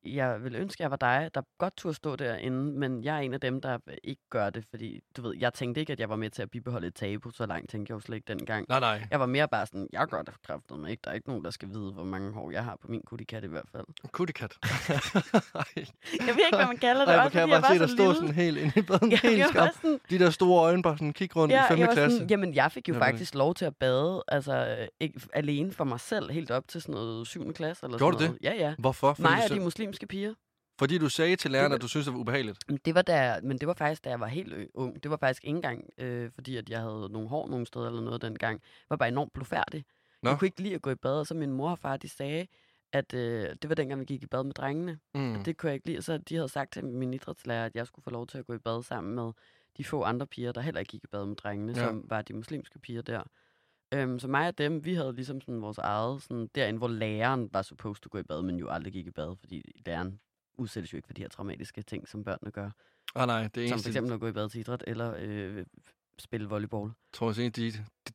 jeg 0.05 0.43
ville 0.43 0.57
ønske, 0.57 0.83
jeg 0.83 0.91
var 0.91 0.97
dig, 0.97 1.29
der 1.35 1.41
godt 1.57 1.77
turde 1.77 1.95
stå 1.95 2.15
derinde, 2.15 2.57
men 2.79 3.03
jeg 3.03 3.15
er 3.15 3.19
en 3.19 3.33
af 3.33 3.39
dem, 3.41 3.61
der 3.61 3.77
ikke 4.03 4.21
gør 4.29 4.49
det, 4.49 4.65
fordi, 4.69 4.99
du 5.17 5.21
ved, 5.21 5.33
jeg 5.39 5.53
tænkte 5.53 5.81
ikke, 5.81 5.93
at 5.93 5.99
jeg 5.99 6.09
var 6.09 6.15
med 6.15 6.29
til 6.29 6.41
at 6.41 6.51
bibeholde 6.51 6.87
et 6.87 6.95
tabu, 6.95 7.29
så 7.29 7.45
langt 7.45 7.69
tænkte 7.69 7.91
jeg 7.91 7.95
jo 7.95 7.99
slet 7.99 8.15
ikke 8.15 8.27
dengang. 8.27 8.65
Nej, 8.69 8.79
nej. 8.79 9.07
Jeg 9.11 9.19
var 9.19 9.25
mere 9.25 9.47
bare 9.47 9.65
sådan, 9.65 9.87
jeg 9.93 10.07
gør 10.07 10.21
det 10.21 10.33
kræftet 10.47 10.79
mig 10.79 10.91
ikke. 10.91 11.01
Der 11.03 11.09
er 11.09 11.15
ikke 11.15 11.27
nogen, 11.29 11.43
der 11.43 11.51
skal 11.51 11.69
vide, 11.69 11.91
hvor 11.91 12.03
mange 12.03 12.33
hår 12.33 12.51
jeg 12.51 12.63
har 12.63 12.77
på 12.81 12.87
min 12.87 13.01
kuttikat 13.05 13.43
i 13.43 13.47
hvert 13.47 13.65
fald. 13.71 13.83
Kuttikat. 14.11 14.53
Jeg 16.27 16.35
ved 16.35 16.45
ikke, 16.45 16.55
hvad 16.57 16.67
man 16.67 16.77
kalder 16.77 17.05
det. 17.05 17.09
Ej, 17.11 17.15
hvor 17.15 17.23
også 17.23 17.31
kan 17.31 17.49
jeg 17.49 17.61
bare 17.61 17.73
se 17.73 17.79
dig 17.79 17.89
så 17.89 17.95
lille. 17.95 18.15
sådan 18.15 18.31
helt 18.33 18.57
inde 18.57 18.71
i 18.75 18.81
baden. 18.81 19.11
Jeg, 19.11 19.19
helt 19.19 19.47
skarp. 19.47 19.69
sådan, 19.75 19.99
De 20.09 20.19
der 20.19 20.29
store 20.29 20.63
øjne 20.63 20.83
bare 20.83 20.97
sådan 20.97 21.13
kigge 21.13 21.35
rundt 21.39 21.53
Ja, 21.53 21.65
i 21.65 21.67
5. 21.67 21.79
jeg 21.79 21.87
var 21.87 21.93
klasse. 21.93 22.17
sådan, 22.17 22.29
jamen, 22.29 22.53
jeg 22.55 22.71
fik 22.71 22.89
jo 22.89 22.93
Jamen. 22.93 23.05
faktisk 23.05 23.35
lov 23.35 23.53
til 23.53 23.65
at 23.65 23.75
bade, 23.75 24.23
altså 24.27 24.77
øh, 24.79 24.87
ikke, 24.99 25.21
alene 25.33 25.71
for 25.71 25.83
mig 25.83 25.99
selv, 25.99 26.31
helt 26.31 26.51
op 26.51 26.67
til 26.67 26.81
sådan 26.81 26.95
noget 26.95 27.27
7. 27.27 27.53
klasse. 27.53 27.85
Eller 27.85 27.97
Gjorde 27.97 28.17
sådan 28.17 28.35
du 28.35 28.37
noget. 28.43 28.59
Ja, 28.59 28.67
ja. 28.67 28.75
Hvorfor? 28.79 29.07
Og 29.09 29.17
de 29.17 29.23
så, 29.47 29.53
muslimske 29.91 30.07
piger. 30.07 30.33
fordi 30.79 30.97
du 30.97 31.09
sagde 31.09 31.35
til 31.35 31.51
læreren, 31.51 31.69
var- 31.69 31.75
at 31.75 31.81
du 31.81 31.87
synes 31.87 32.05
det 32.05 32.13
var 32.13 32.19
ubehageligt. 32.19 32.57
Men 32.67 32.79
det 32.85 32.95
var, 32.95 33.01
da, 33.01 33.39
men 33.43 33.57
det 33.57 33.67
var 33.67 33.73
faktisk, 33.73 34.03
da 34.03 34.09
jeg 34.09 34.19
var 34.19 34.27
helt 34.27 34.69
ung. 34.73 35.03
Det 35.03 35.11
var 35.11 35.17
faktisk 35.17 35.43
ikke 35.43 35.55
engang, 35.55 35.89
øh, 35.97 36.31
fordi 36.31 36.57
at 36.57 36.69
jeg 36.69 36.79
havde 36.79 37.07
nogle 37.11 37.29
hår 37.29 37.47
nogle 37.47 37.65
steder 37.65 37.87
eller 37.87 38.01
noget 38.01 38.21
dengang. 38.21 38.61
Jeg 38.63 38.85
var 38.89 38.95
bare 38.97 39.09
enormt 39.09 39.33
blufærdig. 39.33 39.85
Nå. 40.23 40.29
Jeg 40.29 40.39
kunne 40.39 40.45
ikke 40.47 40.61
lide 40.61 40.75
at 40.75 40.81
gå 40.81 40.89
i 40.91 40.95
bad, 40.95 41.19
og 41.19 41.27
så 41.27 41.33
min 41.33 41.51
mor 41.51 41.71
og 41.71 41.79
far, 41.79 41.97
de 41.97 42.09
sagde, 42.09 42.47
at 42.93 43.13
øh, 43.13 43.49
det 43.61 43.69
var 43.69 43.75
dengang, 43.75 43.99
vi 43.99 44.05
gik 44.05 44.23
i 44.23 44.27
bad 44.27 44.43
med 44.43 44.53
drengene. 44.53 44.99
Mm. 45.15 45.35
Og 45.35 45.45
det 45.45 45.57
kunne 45.57 45.67
jeg 45.67 45.75
ikke 45.75 45.87
lide. 45.87 45.97
Og 45.97 46.03
så 46.03 46.17
de 46.17 46.35
havde 46.35 46.49
sagt 46.49 46.73
til 46.73 46.85
min 46.85 47.13
idrætslærer, 47.13 47.65
at 47.65 47.75
jeg 47.75 47.87
skulle 47.87 48.03
få 48.03 48.09
lov 48.09 48.27
til 48.27 48.37
at 48.37 48.45
gå 48.45 48.53
i 48.53 48.57
bad 48.57 48.83
sammen 48.83 49.15
med 49.15 49.31
de 49.77 49.83
få 49.83 50.03
andre 50.03 50.27
piger, 50.27 50.51
der 50.51 50.61
heller 50.61 50.79
ikke 50.79 50.89
gik 50.91 51.03
i 51.03 51.07
bad 51.07 51.25
med 51.25 51.35
drengene, 51.35 51.73
ja. 51.75 51.87
som 51.87 52.05
var 52.09 52.21
de 52.21 52.33
muslimske 52.33 52.79
piger 52.79 53.01
der. 53.01 53.23
Øhm, 53.93 54.19
så 54.19 54.27
mig 54.27 54.47
og 54.47 54.57
dem, 54.57 54.85
vi 54.85 54.93
havde 54.93 55.13
ligesom 55.15 55.41
sådan 55.41 55.61
vores 55.61 55.77
eget, 55.77 56.21
sådan 56.23 56.49
derinde, 56.55 56.77
hvor 56.77 56.87
læreren 56.87 57.49
var 57.53 57.61
supposed 57.61 58.01
to 58.01 58.09
gå 58.11 58.17
i 58.17 58.23
bad, 58.23 58.41
men 58.41 58.57
jo 58.59 58.69
aldrig 58.69 58.93
gik 58.93 59.07
i 59.07 59.11
bad, 59.11 59.35
fordi 59.39 59.81
læreren 59.85 60.19
udsættes 60.57 60.93
jo 60.93 60.97
ikke 60.97 61.05
for 61.07 61.13
de 61.13 61.21
her 61.21 61.29
traumatiske 61.29 61.81
ting, 61.81 62.07
som 62.07 62.23
børnene 62.23 62.51
gør. 62.51 62.69
Ah, 63.15 63.27
nej, 63.27 63.41
det 63.43 63.53
Som 63.53 63.61
eneste, 63.61 63.83
for 63.83 63.89
eksempel 63.89 64.13
at 64.13 64.19
gå 64.19 64.27
i 64.27 64.31
bad 64.31 64.49
til 64.49 64.59
idræt, 64.59 64.83
eller 64.87 65.13
øh, 65.19 65.65
spille 66.19 66.47
volleyball. 66.49 66.91
tror 67.13 67.41
jeg, 67.41 67.55
de, 67.55 67.71
de, 67.71 67.73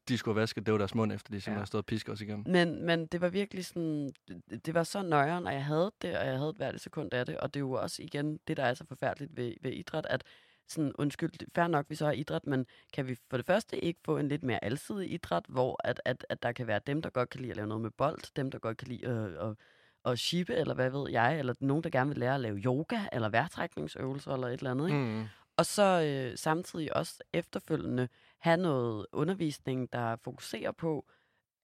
de 0.08 0.18
skulle 0.18 0.34
have 0.34 0.40
vasket, 0.40 0.66
det 0.66 0.72
var 0.72 0.78
deres 0.78 0.94
mund, 0.94 1.12
efter 1.12 1.30
de 1.30 1.40
simpelthen 1.40 1.54
Ja. 1.54 1.58
har 1.58 1.64
stået 1.66 1.82
og 1.82 1.86
pisket 1.86 2.12
os 2.12 2.20
igennem. 2.20 2.44
Men, 2.48 2.82
men 2.86 3.06
det 3.06 3.20
var 3.20 3.28
virkelig 3.28 3.66
sådan, 3.66 4.10
det, 4.28 4.66
det 4.66 4.74
var 4.74 4.82
så 4.82 5.02
nøjeren, 5.02 5.46
og 5.46 5.52
jeg 5.52 5.64
havde 5.64 5.92
det, 6.02 6.18
og 6.18 6.26
jeg 6.26 6.38
havde 6.38 6.52
hvert 6.56 6.74
et 6.74 6.80
sekund 6.80 7.14
af 7.14 7.26
det, 7.26 7.36
og 7.38 7.54
det 7.54 7.60
er 7.60 7.64
jo 7.64 7.72
også 7.72 8.02
igen 8.02 8.38
det, 8.48 8.56
der 8.56 8.62
er 8.64 8.74
så 8.74 8.84
forfærdeligt 8.88 9.36
ved, 9.36 9.52
ved 9.62 9.72
idræt, 9.72 10.06
at 10.10 10.24
sådan, 10.68 10.92
undskyld, 10.98 11.30
fair 11.54 11.66
nok, 11.66 11.86
vi 11.88 11.94
så 11.94 12.04
har 12.04 12.12
idræt, 12.12 12.46
men 12.46 12.66
kan 12.92 13.06
vi 13.08 13.16
for 13.30 13.36
det 13.36 13.46
første 13.46 13.84
ikke 13.84 14.00
få 14.04 14.18
en 14.18 14.28
lidt 14.28 14.42
mere 14.42 14.64
alsidig 14.64 15.12
idræt, 15.12 15.44
hvor 15.48 15.80
at, 15.84 16.00
at, 16.04 16.26
at 16.28 16.42
der 16.42 16.52
kan 16.52 16.66
være 16.66 16.80
dem, 16.86 17.02
der 17.02 17.10
godt 17.10 17.30
kan 17.30 17.40
lide 17.40 17.50
at 17.50 17.56
lave 17.56 17.68
noget 17.68 17.82
med 17.82 17.90
bold, 17.90 18.34
dem, 18.36 18.50
der 18.50 18.58
godt 18.58 18.76
kan 18.76 18.88
lide 18.88 19.06
at, 19.06 19.48
at, 19.48 19.56
at 20.04 20.18
shippe, 20.18 20.54
eller 20.54 20.74
hvad 20.74 20.90
ved 20.90 21.10
jeg, 21.10 21.38
eller 21.38 21.54
nogen, 21.60 21.84
der 21.84 21.90
gerne 21.90 22.10
vil 22.10 22.18
lære 22.18 22.34
at 22.34 22.40
lave 22.40 22.56
yoga, 22.56 22.98
eller 23.12 23.28
vejrtrækningsøvelser, 23.28 24.32
eller 24.32 24.48
et 24.48 24.52
eller 24.52 24.70
andet, 24.70 24.86
ikke? 24.88 24.98
Mm. 24.98 25.24
Og 25.56 25.66
så 25.66 26.02
øh, 26.02 26.38
samtidig 26.38 26.96
også 26.96 27.22
efterfølgende 27.32 28.08
have 28.38 28.56
noget 28.56 29.06
undervisning, 29.12 29.92
der 29.92 30.16
fokuserer 30.16 30.72
på 30.72 31.06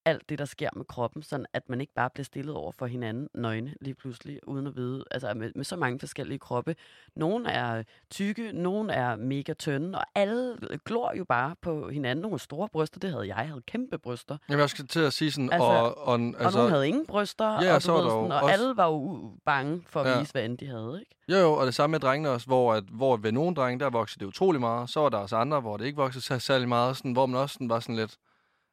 alt 0.04 0.28
det, 0.28 0.38
der 0.38 0.44
sker 0.44 0.68
med 0.76 0.84
kroppen, 0.84 1.22
sådan 1.22 1.46
at 1.52 1.68
man 1.68 1.80
ikke 1.80 1.92
bare 1.94 2.10
bliver 2.10 2.24
stillet 2.24 2.54
over 2.54 2.72
for 2.72 2.86
hinanden 2.86 3.28
nøgne 3.34 3.74
lige 3.80 3.94
pludselig, 3.94 4.48
uden 4.48 4.66
at 4.66 4.76
vide, 4.76 5.04
altså 5.10 5.34
med, 5.34 5.52
med 5.54 5.64
så 5.64 5.76
mange 5.76 5.98
forskellige 6.00 6.38
kroppe. 6.38 6.76
Nogle 7.16 7.48
er 7.50 7.82
tykke, 8.10 8.52
nogle 8.52 8.92
er 8.92 9.16
mega 9.16 9.52
tynde, 9.52 9.98
og 9.98 10.04
alle 10.14 10.56
glor 10.84 11.12
jo 11.18 11.24
bare 11.24 11.54
på 11.62 11.88
hinanden. 11.88 12.22
Nogle 12.22 12.38
store 12.38 12.68
bryster, 12.68 13.00
det 13.00 13.10
havde 13.10 13.26
jeg, 13.28 13.36
jeg 13.38 13.46
havde 13.48 13.62
kæmpe 13.66 13.98
bryster. 13.98 14.36
Jamen, 14.48 14.60
jeg 14.60 14.70
skal 14.70 14.86
til 14.86 15.00
at 15.00 15.12
sige 15.12 15.32
sådan, 15.32 15.52
Altså- 15.52 15.64
og, 15.66 15.98
og, 15.98 16.04
Og 16.06 16.20
altså, 16.38 16.58
nogle 16.58 16.70
havde 16.72 16.88
ingen 16.88 17.06
bryster, 17.06 17.62
Ja, 17.62 17.74
og, 17.74 17.82
så 17.82 17.92
var 17.92 18.00
ved 18.00 18.10
sådan, 18.10 18.32
og 18.32 18.40
også- 18.40 18.52
alle 18.52 18.76
var 18.76 18.86
jo 18.86 19.32
bange 19.44 19.82
for 19.86 20.00
at 20.00 20.10
Ja. 20.10 20.18
vise, 20.18 20.32
hvad 20.32 20.44
end 20.44 20.58
de 20.58 20.66
havde, 20.66 20.98
ikke? 21.00 21.16
Jo, 21.28 21.36
jo, 21.36 21.52
og 21.52 21.66
det 21.66 21.74
samme 21.74 21.92
med 21.92 22.00
drengene 22.00 22.30
også, 22.30 22.46
hvor, 22.46 22.74
at, 22.74 22.84
hvor 22.84 23.16
ved 23.16 23.32
nogle 23.32 23.54
drenge, 23.56 23.80
der 23.84 23.90
voksede 23.90 24.20
det 24.20 24.28
utrolig 24.28 24.60
meget. 24.60 24.90
Så 24.90 25.00
var 25.00 25.08
der 25.08 25.18
også 25.18 25.36
andre, 25.36 25.60
hvor 25.60 25.76
det 25.76 25.84
ikke 25.84 25.96
voksede 25.96 26.40
særlig 26.40 26.68
meget, 26.68 26.96
sådan, 26.96 27.12
hvor 27.12 27.26
man 27.26 27.40
også 27.40 27.52
sådan, 27.52 27.68
var 27.68 27.80
sådan 27.80 27.96
lidt, 27.96 28.16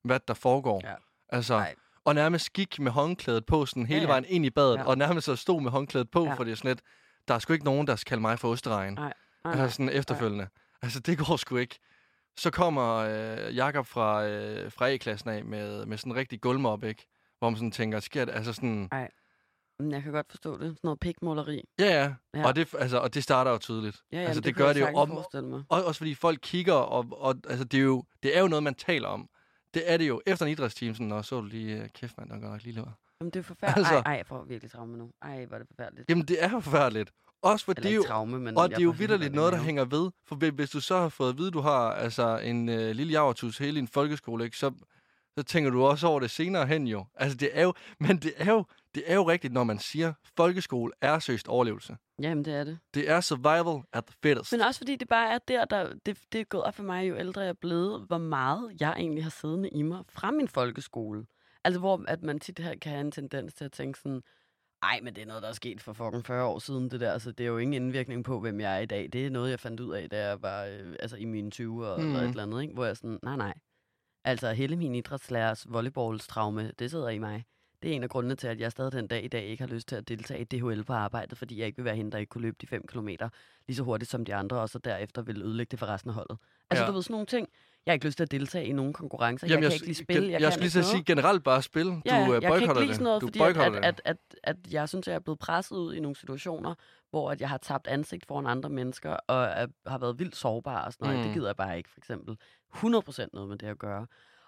hvad 0.03 0.19
der 0.27 0.33
foregår. 0.33 0.81
Ja. 0.83 0.93
Altså, 1.29 1.53
Nej. 1.53 1.75
og 2.05 2.15
nærmest 2.15 2.53
gik 2.53 2.79
med 2.79 2.91
håndklædet 2.91 3.45
på 3.45 3.65
sådan 3.65 3.85
hele 3.85 3.99
Ja, 3.99 4.05
ja. 4.05 4.07
vejen 4.11 4.25
ind 4.27 4.45
i 4.45 4.49
badet, 4.49 4.77
Ja. 4.77 4.83
og 4.83 4.97
nærmest 4.97 5.25
så 5.25 5.35
stod 5.35 5.61
med 5.61 5.71
håndklædet 5.71 6.11
på, 6.11 6.25
Ja. 6.25 6.33
for 6.33 6.43
det 6.43 6.51
er 6.51 6.55
sådan 6.55 6.69
lidt, 6.69 6.81
der 7.27 7.33
er 7.33 7.39
sgu 7.39 7.53
ikke 7.53 7.65
nogen, 7.65 7.87
der 7.87 7.95
skal 7.95 8.09
kalde 8.09 8.21
mig 8.21 8.39
for 8.39 8.49
osteregn. 8.49 8.93
Nej, 8.93 9.13
nej, 9.43 9.53
Altså 9.61 9.75
sådan 9.75 9.89
efterfølgende. 9.89 10.47
Altså, 10.81 10.99
det 10.99 11.17
går 11.17 11.37
sgu 11.37 11.55
ikke. 11.55 11.79
Så 12.37 12.51
kommer 12.51 12.95
øh, 12.95 13.55
Jakob 13.55 13.85
fra, 13.85 14.25
øh, 14.27 14.71
fra 14.71 14.89
A-klassen 14.89 15.29
af 15.29 15.45
med, 15.45 15.85
med 15.85 15.97
sådan 15.97 16.11
en 16.11 16.15
rigtig 16.17 16.41
gulvmop, 16.41 16.83
ikke? 16.83 17.05
Hvor 17.39 17.49
man 17.49 17.57
sådan 17.57 17.71
tænker, 17.71 17.99
sker 17.99 18.25
det? 18.25 18.33
Altså 18.35 18.53
sådan, 18.53 18.89
Men 19.79 19.91
jeg 19.91 20.03
kan 20.03 20.11
godt 20.11 20.25
forstå 20.29 20.51
det. 20.53 20.59
Sådan 20.61 20.77
noget 20.83 20.99
pikmåleri. 20.99 21.61
ja, 21.79 21.85
ja. 21.85 22.13
Ja. 22.39 22.47
Og, 22.47 22.55
det, 22.55 22.75
altså, 22.79 22.97
og 22.97 23.13
det 23.13 23.23
starter 23.23 23.51
jo 23.51 23.57
tydeligt. 23.57 23.97
Ja, 24.11 24.17
ja, 24.17 24.23
altså, 24.25 24.39
det, 24.41 24.45
det 24.47 24.55
gør 24.55 24.73
det 24.73 24.81
jo 24.81 24.87
om, 24.87 25.11
også 25.69 25.97
fordi 25.97 26.15
folk 26.15 26.39
kigger, 26.41 26.73
og, 26.73 27.05
og 27.11 27.35
altså, 27.49 27.63
det, 27.65 27.77
er 27.79 27.81
jo, 27.83 28.03
det 28.23 28.37
er 28.37 28.41
jo 28.41 28.47
noget, 28.47 28.63
man 28.63 28.75
taler 28.75 29.07
om. 29.07 29.29
Det 29.73 29.91
er 29.91 29.97
det 29.97 30.07
jo 30.07 30.21
efter 30.25 30.45
en 30.45 30.51
idrætsteam, 30.51 30.93
sådan, 30.95 31.11
og 31.11 31.25
så 31.25 31.35
du 31.41 31.45
lige, 31.47 31.83
øh, 31.83 31.89
kæft 31.89 32.17
mand, 32.17 32.29
der 32.29 32.39
gør 32.39 32.49
nok 32.49 32.63
lige 32.63 32.73
lever. 32.75 32.91
Jamen, 33.21 33.31
det 33.31 33.39
er 33.39 33.43
forfærdeligt. 33.43 33.77
Altså-. 33.87 33.95
Ej, 33.95 34.11
ej, 34.11 34.17
jeg 34.17 34.25
får 34.25 34.43
virkelig 34.43 34.71
traume 34.71 34.97
nu. 34.97 35.11
Ej, 35.21 35.45
hvor 35.45 35.55
er 35.55 35.59
det 35.59 35.67
forfærdeligt. 35.67 36.09
Jamen, 36.09 36.25
det 36.25 36.43
er 36.43 36.49
jo 36.49 36.59
forfærdeligt. 36.59 37.11
Også 37.41 37.65
for 37.65 37.73
det 37.73 37.95
jo, 37.95 38.03
traume, 38.03 38.39
men 38.39 38.57
og 38.57 38.69
det 38.69 38.77
er 38.77 38.81
jo 38.83 38.89
vidderligt 38.97 39.33
noget, 39.33 39.53
der 39.53 39.59
hænger 39.59 39.85
ved. 39.85 40.11
For 40.27 40.35
hvis- 40.51 40.69
du 40.69 40.79
så 40.79 40.97
har 40.97 41.09
fået 41.09 41.29
at 41.29 41.37
vide, 41.37 41.51
du 41.51 41.59
har 41.61 41.91
altså 41.91 42.37
en 42.37 42.69
øh, 42.69 42.91
lille 42.95 43.11
javertus 43.11 43.57
hele 43.57 43.75
din 43.75 43.87
folkeskole, 43.87 44.43
ikke, 44.45 44.57
så, 44.57 44.71
så 45.37 45.43
tænker 45.43 45.69
du 45.71 45.83
også 45.83 46.07
over 46.07 46.19
det 46.19 46.31
senere 46.31 46.65
hen 46.67 46.87
jo. 46.87 47.05
Altså, 47.15 47.37
det 47.37 47.49
er 47.53 47.63
jo, 47.63 47.73
men 47.99 48.17
det 48.17 48.33
er 48.37 48.51
jo, 48.51 48.65
det 48.95 49.03
er 49.05 49.15
jo 49.15 49.29
rigtigt, 49.29 49.53
når 49.53 49.63
man 49.63 49.79
siger, 49.79 50.13
folkeskole 50.37 50.91
er 51.01 51.19
søst 51.19 51.47
overlevelse. 51.47 51.97
Jamen, 52.21 52.45
det 52.45 52.53
er 52.53 52.63
det. 52.63 52.79
Det 52.93 53.09
er 53.09 53.21
survival 53.21 53.83
at 53.93 54.05
the 54.05 54.15
fittest. 54.23 54.51
Men 54.51 54.61
også 54.61 54.79
fordi 54.79 54.95
det 54.95 55.07
bare 55.07 55.33
er 55.33 55.37
der, 55.37 55.65
der 55.65 55.93
det, 56.05 56.19
det 56.31 56.41
er 56.41 56.45
gået 56.45 56.63
op 56.63 56.75
for 56.75 56.83
mig, 56.83 57.09
jo 57.09 57.17
ældre 57.17 57.41
jeg 57.41 57.49
er 57.49 57.53
blevet, 57.53 58.05
hvor 58.07 58.17
meget 58.17 58.71
jeg 58.79 58.93
egentlig 58.97 59.23
har 59.23 59.29
siddende 59.29 59.69
i 59.69 59.81
mig 59.81 60.03
fra 60.09 60.31
min 60.31 60.47
folkeskole. 60.47 61.25
Altså, 61.63 61.79
hvor 61.79 62.03
at 62.07 62.23
man 62.23 62.39
tit 62.39 62.59
her 62.59 62.75
kan 62.75 62.91
have 62.91 63.01
en 63.01 63.11
tendens 63.11 63.53
til 63.53 63.65
at 63.65 63.71
tænke 63.71 63.99
sådan, 63.99 64.21
ej, 64.83 64.99
men 65.03 65.15
det 65.15 65.21
er 65.21 65.25
noget, 65.25 65.43
der 65.43 65.49
er 65.49 65.53
sket 65.53 65.81
for 65.81 65.93
fucking 65.93 66.25
40 66.25 66.45
år 66.45 66.59
siden, 66.59 66.91
det 66.91 66.99
der. 66.99 67.11
Altså, 67.11 67.31
det 67.31 67.43
er 67.43 67.47
jo 67.47 67.57
ingen 67.57 67.83
indvirkning 67.83 68.23
på, 68.23 68.39
hvem 68.39 68.59
jeg 68.59 68.75
er 68.75 68.79
i 68.79 68.85
dag. 68.85 69.09
Det 69.13 69.25
er 69.25 69.29
noget, 69.29 69.49
jeg 69.49 69.59
fandt 69.59 69.79
ud 69.79 69.93
af, 69.93 70.09
da 70.09 70.27
jeg 70.27 70.41
var 70.41 70.63
øh, 70.63 70.95
altså, 70.99 71.17
i 71.17 71.25
mine 71.25 71.51
20'ere 71.55 71.61
mm. 71.61 71.75
eller 71.75 72.19
et 72.19 72.29
eller 72.29 72.43
andet, 72.43 72.61
ikke? 72.61 72.73
Hvor 72.73 72.85
jeg 72.85 72.97
sådan, 72.97 73.19
nej, 73.23 73.35
nej. 73.35 73.53
Altså, 74.23 74.51
hele 74.51 74.75
min 74.75 74.95
idrætslærers 74.95 75.65
volleyballstraume, 75.69 76.71
det 76.79 76.91
sidder 76.91 77.09
i 77.09 77.17
mig. 77.17 77.45
Det 77.83 77.91
er 77.91 77.95
en 77.95 78.03
af 78.03 78.09
grundene 78.09 78.35
til, 78.35 78.47
at 78.47 78.59
jeg 78.59 78.71
stadig 78.71 78.91
den 78.91 79.07
dag 79.07 79.23
i 79.23 79.27
dag 79.27 79.43
ikke 79.45 79.63
har 79.63 79.67
lyst 79.73 79.87
til 79.87 79.95
at 79.95 80.07
deltage 80.07 80.41
i 80.41 80.43
DHL 80.43 80.83
på 80.83 80.93
arbejdet, 80.93 81.37
fordi 81.37 81.59
jeg 81.59 81.67
ikke 81.67 81.75
vil 81.75 81.85
være 81.85 81.95
hende, 81.95 82.11
der 82.11 82.17
ikke 82.17 82.29
kunne 82.29 82.41
løbe 82.41 82.57
de 82.61 82.67
5 82.67 82.87
km 82.87 83.07
lige 83.67 83.75
så 83.75 83.83
hurtigt 83.83 84.11
som 84.11 84.25
de 84.25 84.35
andre, 84.35 84.57
og 84.61 84.69
så 84.69 84.79
derefter 84.79 85.21
vil 85.21 85.41
ødelægge 85.41 85.71
det 85.71 85.79
for 85.79 85.85
resten 85.85 86.09
af 86.09 86.13
holdet. 86.15 86.37
Altså, 86.69 86.83
Ja. 86.83 86.87
du 86.89 86.93
ved, 86.93 87.03
sådan 87.03 87.13
nogle 87.13 87.25
ting. 87.25 87.47
Jeg 87.85 87.91
har 87.91 87.93
ikke 87.93 88.05
lyst 88.05 88.17
til 88.17 88.23
at 88.23 88.31
deltage 88.31 88.65
i 88.65 88.71
nogen 88.71 88.93
konkurrencer. 88.93 89.47
Jamen, 89.47 89.63
jeg 89.63 89.71
kan 89.71 89.75
ikke 89.75 89.85
lide 89.85 89.97
spil. 89.97 90.23
Jeg, 90.23 90.31
Jeg, 90.31 90.41
jeg 90.41 90.53
skulle 90.53 90.69
lige 90.69 90.83
sige 90.83 91.03
generelt 91.03 91.43
bare 91.43 91.61
spil. 91.61 91.85
Du 91.85 92.01
Ja, 92.05 92.27
øh, 92.27 92.43
jeg 92.43 92.51
kan 92.51 92.61
ikke 92.61 92.79
lide 92.81 92.93
sådan 92.93 93.03
noget, 93.03 93.21
Du 93.21 93.27
fordi 93.27 93.39
at, 93.39 93.57
at, 93.57 93.75
at, 93.83 94.01
at, 94.05 94.17
at 94.43 94.55
jeg 94.71 94.89
synes, 94.89 95.07
at 95.07 95.11
jeg 95.11 95.15
er 95.15 95.19
blevet 95.19 95.39
presset 95.39 95.75
ud 95.75 95.93
i 95.93 95.99
nogle 95.99 96.15
situationer, 96.15 96.73
hvor 97.09 97.31
at 97.31 97.41
jeg 97.41 97.49
har 97.49 97.57
tabt 97.57 97.87
ansigt 97.87 98.25
foran 98.25 98.47
andre 98.47 98.69
mennesker, 98.69 99.09
og 99.27 99.43
er, 99.43 99.67
har 99.87 99.97
været 99.97 100.19
vildt 100.19 100.35
sårbar 100.35 100.85
og 100.85 100.93
sådan 100.93 101.07
noget. 101.07 101.19
Mm. 101.19 101.23
Det 101.25 101.33
gider 101.33 101.47
jeg 101.47 101.55
bare 101.55 101.77
ikke, 101.77 101.89
for 101.89 101.97
eksempel. 101.99 102.37
100% 102.75 103.27
noget 103.33 103.49
med 103.49 103.57
det 103.57 103.67
at 103.67 103.77
gøre. 103.79 104.07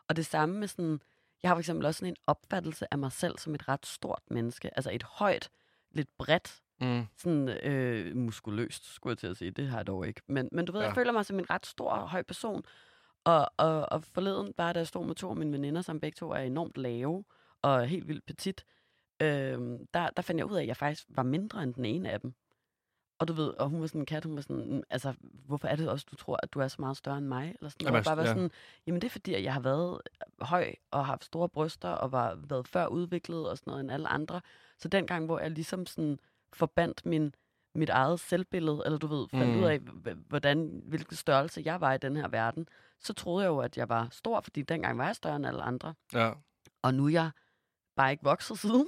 Og 0.09 0.15
det 0.15 0.25
samme 0.25 0.59
med 0.59 0.67
sådan, 0.67 1.01
jeg 1.43 1.49
har 1.49 1.55
for 1.55 1.59
eksempel 1.59 1.85
også 1.85 1.97
sådan 1.99 2.13
en 2.13 2.15
opfattelse 2.27 2.85
af 2.93 2.97
mig 2.97 3.11
selv 3.11 3.37
som 3.37 3.55
et 3.55 3.67
ret 3.67 3.85
stort 3.85 4.21
menneske. 4.31 4.69
Altså 4.77 4.91
et 4.91 5.03
højt, 5.03 5.49
lidt 5.91 6.17
bredt, 6.17 6.61
Mm. 6.81 7.05
sådan 7.17 7.49
øh, 7.49 8.15
muskuløst, 8.17 8.93
skulle 8.93 9.11
jeg 9.11 9.17
til 9.17 9.27
at 9.27 9.37
sige. 9.37 9.51
Det 9.51 9.67
har 9.67 9.77
jeg 9.77 9.87
dog 9.87 10.07
ikke. 10.07 10.21
Men, 10.27 10.49
men 10.51 10.65
du 10.65 10.71
ved, 10.71 10.81
ja. 10.81 10.87
Jeg 10.87 10.95
føler 10.95 11.11
mig 11.11 11.25
som 11.25 11.39
en 11.39 11.49
ret 11.49 11.65
stor 11.65 11.89
og 11.91 12.09
høj 12.09 12.21
person. 12.21 12.63
Og, 13.23 13.47
og, 13.57 13.91
og 13.91 14.03
forleden, 14.03 14.53
bare 14.53 14.73
da 14.73 14.79
jeg 14.79 14.87
stod 14.87 15.05
med 15.05 15.15
to 15.15 15.29
af 15.29 15.35
mine 15.35 15.51
veninder, 15.51 15.81
som 15.81 15.99
begge 15.99 16.15
to 16.15 16.29
er 16.31 16.37
enormt 16.37 16.77
lave 16.77 17.23
og 17.61 17.87
helt 17.87 18.07
vildt 18.07 18.25
petit, 18.25 18.65
øh, 19.21 19.27
der, 19.93 20.09
der 20.09 20.21
fandt 20.21 20.39
jeg 20.39 20.45
ud 20.45 20.55
af, 20.55 20.61
at 20.61 20.67
jeg 20.67 20.77
faktisk 20.77 21.05
var 21.09 21.23
mindre 21.23 21.63
end 21.63 21.73
den 21.73 21.85
ene 21.85 22.09
af 22.11 22.21
dem. 22.21 22.33
Og 23.21 23.27
du 23.27 23.33
ved, 23.33 23.47
og 23.47 23.69
hun 23.69 23.81
var 23.81 23.87
sådan 23.87 24.01
en 24.01 24.05
kat, 24.05 24.25
hun 24.25 24.35
var 24.35 24.41
sådan, 24.41 24.73
"Mm, 24.75 24.83
altså, 24.89 25.13
hvorfor 25.45 25.67
er 25.67 25.75
det 25.75 25.89
også, 25.89 26.05
du 26.11 26.15
tror, 26.15 26.39
at 26.43 26.53
du 26.53 26.59
er 26.59 26.67
så 26.67 26.75
meget 26.79 26.97
større 26.97 27.17
end 27.17 27.25
mig? 27.27 27.55
Eller 27.59 27.69
sådan, 27.69 27.87
Jamen, 27.87 28.03
bare 28.03 28.17
var 28.17 28.23
ja. 28.23 28.27
sådan, 28.29 28.51
jamen 28.87 29.01
det 29.01 29.07
er 29.07 29.11
fordi, 29.11 29.33
at 29.33 29.43
jeg 29.43 29.53
har 29.53 29.59
været 29.61 30.01
høj 30.41 30.73
og 30.91 31.05
haft 31.05 31.25
store 31.25 31.49
bryster 31.49 31.89
og 31.89 32.11
var 32.11 32.35
været 32.35 32.67
før 32.67 32.85
udviklet 32.87 33.49
og 33.49 33.57
sådan 33.57 33.71
noget 33.71 33.81
end 33.83 33.91
alle 33.91 34.07
andre. 34.07 34.41
Så 34.77 34.87
den 34.87 35.07
gang, 35.07 35.25
hvor 35.25 35.39
jeg 35.39 35.51
ligesom 35.51 35.85
sådan 35.85 36.19
forbandt 36.53 37.05
min, 37.05 37.35
mit 37.75 37.89
eget 37.89 38.19
selvbillede, 38.19 38.81
eller 38.85 38.97
du 38.99 39.07
ved, 39.07 39.27
fandt 39.29 39.53
Mm. 39.55 39.59
ud 39.59 39.63
af, 39.63 39.79
hvordan, 40.27 40.81
hvilken 40.85 41.15
størrelse 41.15 41.61
jeg 41.65 41.81
var 41.81 41.93
i 41.93 41.97
den 41.97 42.15
her 42.15 42.27
verden, 42.27 42.67
så 42.99 43.13
troede 43.13 43.43
jeg 43.43 43.49
jo, 43.49 43.59
at 43.59 43.77
jeg 43.77 43.89
var 43.89 44.07
stor, 44.11 44.41
fordi 44.41 44.61
dengang 44.61 44.97
var 44.97 45.05
jeg 45.05 45.15
større 45.15 45.35
end 45.35 45.45
alle 45.45 45.61
andre. 45.61 45.93
Ja. 46.13 46.31
Og 46.81 46.93
nu 46.93 47.05
er 47.05 47.09
jeg 47.09 47.29
bare 47.95 48.11
ikke 48.11 48.23
vokset 48.23 48.59
siden. 48.59 48.87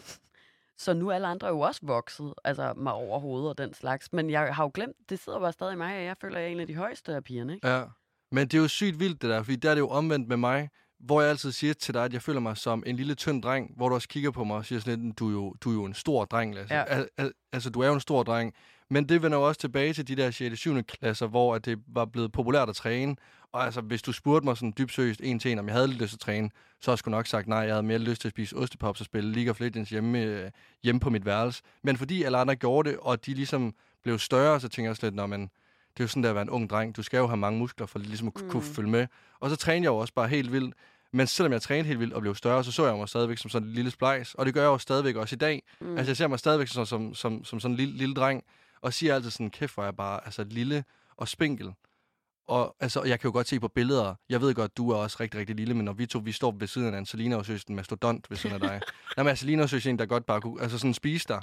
Så 0.78 0.94
nu 0.94 1.10
er 1.10 1.16
alle 1.16 1.28
andre 1.28 1.48
jo 1.48 1.60
også 1.60 1.82
vokset, 1.84 2.34
altså 2.44 2.74
mig 2.78 2.94
over 2.94 3.20
hovedet 3.20 3.50
og 3.50 3.58
den 3.58 3.74
slags. 3.74 4.14
Men 4.14 4.30
jeg 4.30 4.56
har 4.56 4.64
jo 4.64 4.72
glemt, 4.74 4.96
det 5.10 5.20
sidder 5.20 5.40
bare 5.40 5.52
stadig 5.52 5.74
i 5.74 5.78
mig, 5.78 5.98
og 5.98 6.04
jeg 6.04 6.16
føler, 6.22 6.36
at 6.36 6.42
jeg 6.42 6.48
er 6.48 6.52
en 6.52 6.60
af 6.60 6.68
de 6.68 6.76
højeste 6.76 7.16
af 7.16 7.24
pigerne. 7.24 7.54
Ikke? 7.54 7.68
Ja, 7.68 7.84
men 8.32 8.48
det 8.48 8.58
er 8.58 8.62
jo 8.62 8.68
sygt 8.68 9.00
vildt 9.00 9.22
det 9.22 9.30
der, 9.30 9.44
fordi 9.44 9.56
der 9.56 9.70
er 9.70 9.76
det 9.76 9.82
jo 9.82 9.90
omvendt 9.90 10.28
med 10.28 10.38
mig, 10.38 10.70
hvor 11.00 11.22
jeg 11.22 11.30
altid 11.30 11.52
siger 11.52 11.74
til 11.74 11.94
dig, 11.94 12.06
at 12.06 12.14
jeg 12.14 12.22
føler 12.22 12.40
mig 12.40 12.58
som 12.58 12.84
en 12.86 12.96
lille 12.96 13.16
tynd 13.16 13.44
dreng, 13.44 13.72
hvor 13.76 13.90
du 13.90 13.96
også 13.96 14.08
kigger 14.08 14.32
på 14.32 14.44
mig 14.44 14.58
og 14.58 14.66
siger 14.66 14.80
sådan 14.80 15.06
lidt, 15.06 15.20
du 15.20 15.28
er 15.28 15.32
jo, 15.32 15.56
du 15.62 15.70
er 15.70 15.74
jo 15.74 15.86
en 15.86 15.94
stor 15.94 16.26
dreng, 16.26 16.56
Lasse. 16.56 16.76
Ja. 16.76 16.84
Al, 16.84 17.08
al, 17.18 17.32
altså, 17.54 17.70
du 17.70 17.80
er 17.80 17.88
jo 17.88 17.94
en 17.94 18.00
stor 18.00 18.24
dreng. 18.24 18.54
Men 18.90 19.10
det 19.10 19.22
vender 19.22 19.38
jo 19.38 19.48
også 19.48 19.62
tilbage 19.62 19.94
til 19.94 20.08
de 20.08 20.16
der 20.16 20.32
6. 20.32 20.52
og 20.52 20.58
7. 20.58 20.84
klasser, 20.84 21.28
hvor 21.28 21.56
at 21.56 21.66
det 21.66 21.80
var 21.88 22.06
blevet 22.06 22.32
populært 22.32 22.70
at 22.70 22.76
træne. 22.76 23.16
Og 23.54 23.66
altså, 23.66 23.82
hvis 23.82 24.02
du 24.02 24.12
spurgte 24.12 24.46
mig 24.46 24.58
sådan 24.58 24.74
dybt 24.78 24.92
seriøst 24.92 25.22
en 25.24 25.40
til 25.40 25.52
en, 25.52 25.60
om 25.60 25.68
jeg 25.68 25.76
havde 25.76 25.88
lidt 25.88 26.02
lyst 26.02 26.10
til 26.10 26.16
at 26.16 26.20
træne, 26.20 26.50
så 26.80 26.92
havde 26.92 26.94
jeg 26.94 27.00
sgu 27.00 27.12
nok 27.12 27.28
sagt 27.28 27.48
nej. 27.48 27.60
Jeg 27.60 27.74
havde 27.74 27.84
mere 27.84 27.98
lyst 27.98 28.22
til 28.22 28.28
at 28.28 28.32
spise 28.32 28.56
ostepops 28.56 29.00
og 29.00 29.06
spille 29.06 29.32
League 29.32 29.52
of 29.52 29.60
Legends 29.60 29.90
hjemme, 29.90 30.22
øh, 30.22 30.52
hjemme 30.84 31.00
på 31.00 31.10
mit 31.10 31.26
værelse. 31.26 31.64
Men 31.82 31.98
fordi 31.98 32.24
alle 32.24 32.38
andre 32.38 32.56
gjorde 32.56 32.90
det, 32.90 32.98
og 33.02 33.26
de 33.26 33.34
ligesom 33.34 33.74
blev 34.04 34.20
større, 34.20 34.60
så 34.60 34.68
tænker 34.68 34.88
jeg 34.88 34.92
også 34.92 35.06
lidt, 35.06 35.16
når 35.16 35.28
man 35.28 35.50
det 35.94 36.00
er 36.00 36.04
jo 36.04 36.08
sådan 36.08 36.24
der 36.24 36.30
at 36.30 36.36
være 36.36 36.42
en 36.42 36.50
ung 36.50 36.70
dreng. 36.70 36.96
Du 36.96 37.04
skal 37.04 37.18
jo 37.18 37.28
have 37.28 37.38
mange 37.38 37.60
muskler 37.60 37.88
for 37.88 38.00
ligesom 38.00 38.28
at 38.28 38.42
mm. 38.42 38.50
kunne 38.50 38.64
følge 38.64 38.90
med. 38.90 39.08
Og 39.40 39.50
så 39.50 39.56
trænede 39.56 39.84
jeg 39.84 39.90
jo 39.90 39.98
også 39.98 40.14
bare 40.14 40.28
helt 40.28 40.52
vildt. 40.52 40.76
Men 41.12 41.28
selvom 41.28 41.54
jeg 41.54 41.62
trænede 41.62 41.88
helt 41.88 42.00
vildt 42.00 42.14
og 42.14 42.22
blev 42.22 42.36
større, 42.36 42.64
så 42.64 42.72
så 42.72 42.86
jeg 42.86 42.96
mig 42.98 43.10
stadigvæk 43.10 43.38
som 43.38 43.50
sådan 43.50 43.68
en 43.68 43.74
lille 43.74 43.92
splejs. 43.92 44.34
Og 44.34 44.46
det 44.46 44.54
gør 44.54 44.62
jeg 44.62 44.68
jo 44.68 44.78
stadigvæk 44.78 45.16
også 45.16 45.36
i 45.36 45.38
dag. 45.38 45.64
Mm. 45.82 45.98
Altså 45.98 46.10
jeg 46.10 46.18
ser 46.18 46.28
mig 46.28 46.40
stadigvæk 46.40 46.68
som, 46.68 46.86
som, 46.86 47.14
som, 47.14 47.44
som 47.44 47.60
sådan 47.60 47.74
en 47.74 47.78
lille, 47.78 47.98
lille 47.98 48.16
dreng. 48.16 48.44
Og 48.82 48.94
siger 48.94 49.16
altid 49.16 49.32
sådan, 49.32 49.50
kæft 49.50 49.74
hvor 49.74 49.84
jeg 49.84 49.96
bare 49.96 50.26
altså, 50.26 50.44
lille 50.44 50.84
og 51.18 51.28
spinkel. 51.28 51.74
Og 52.48 52.76
altså, 52.80 53.04
jeg 53.04 53.20
kan 53.20 53.28
jo 53.28 53.34
godt 53.34 53.48
se 53.48 53.60
på 53.60 53.68
billeder, 53.68 54.16
jeg 54.30 54.42
ved 54.42 54.54
godt, 54.54 54.78
du 54.78 54.90
er 54.90 54.96
også 54.96 55.18
rigtig, 55.20 55.40
rigtig 55.40 55.56
lille, 55.56 55.74
men 55.74 55.86
når 55.86 55.94
vi 55.94 56.06
to, 56.06 56.20
vi 56.20 56.32
står 56.32 56.52
ved 56.60 56.68
siden 56.68 56.94
af 56.94 56.98
Angelina 56.98 57.36
og 57.36 57.46
synes, 57.46 57.64
en 57.64 57.76
mastodont 57.76 58.30
ved 58.30 58.38
siden 58.38 58.56
af 58.56 58.60
dig. 58.60 58.82
Jamen, 59.18 59.30
Angelina 59.30 59.68
synes 59.68 59.86
en, 59.86 60.00
der 60.00 60.06
godt 60.06 60.26
bare 60.26 60.42
kunne, 60.42 60.62
altså 60.62 60.78
sådan 60.78 60.94
spise 60.94 61.28
dig. 61.28 61.42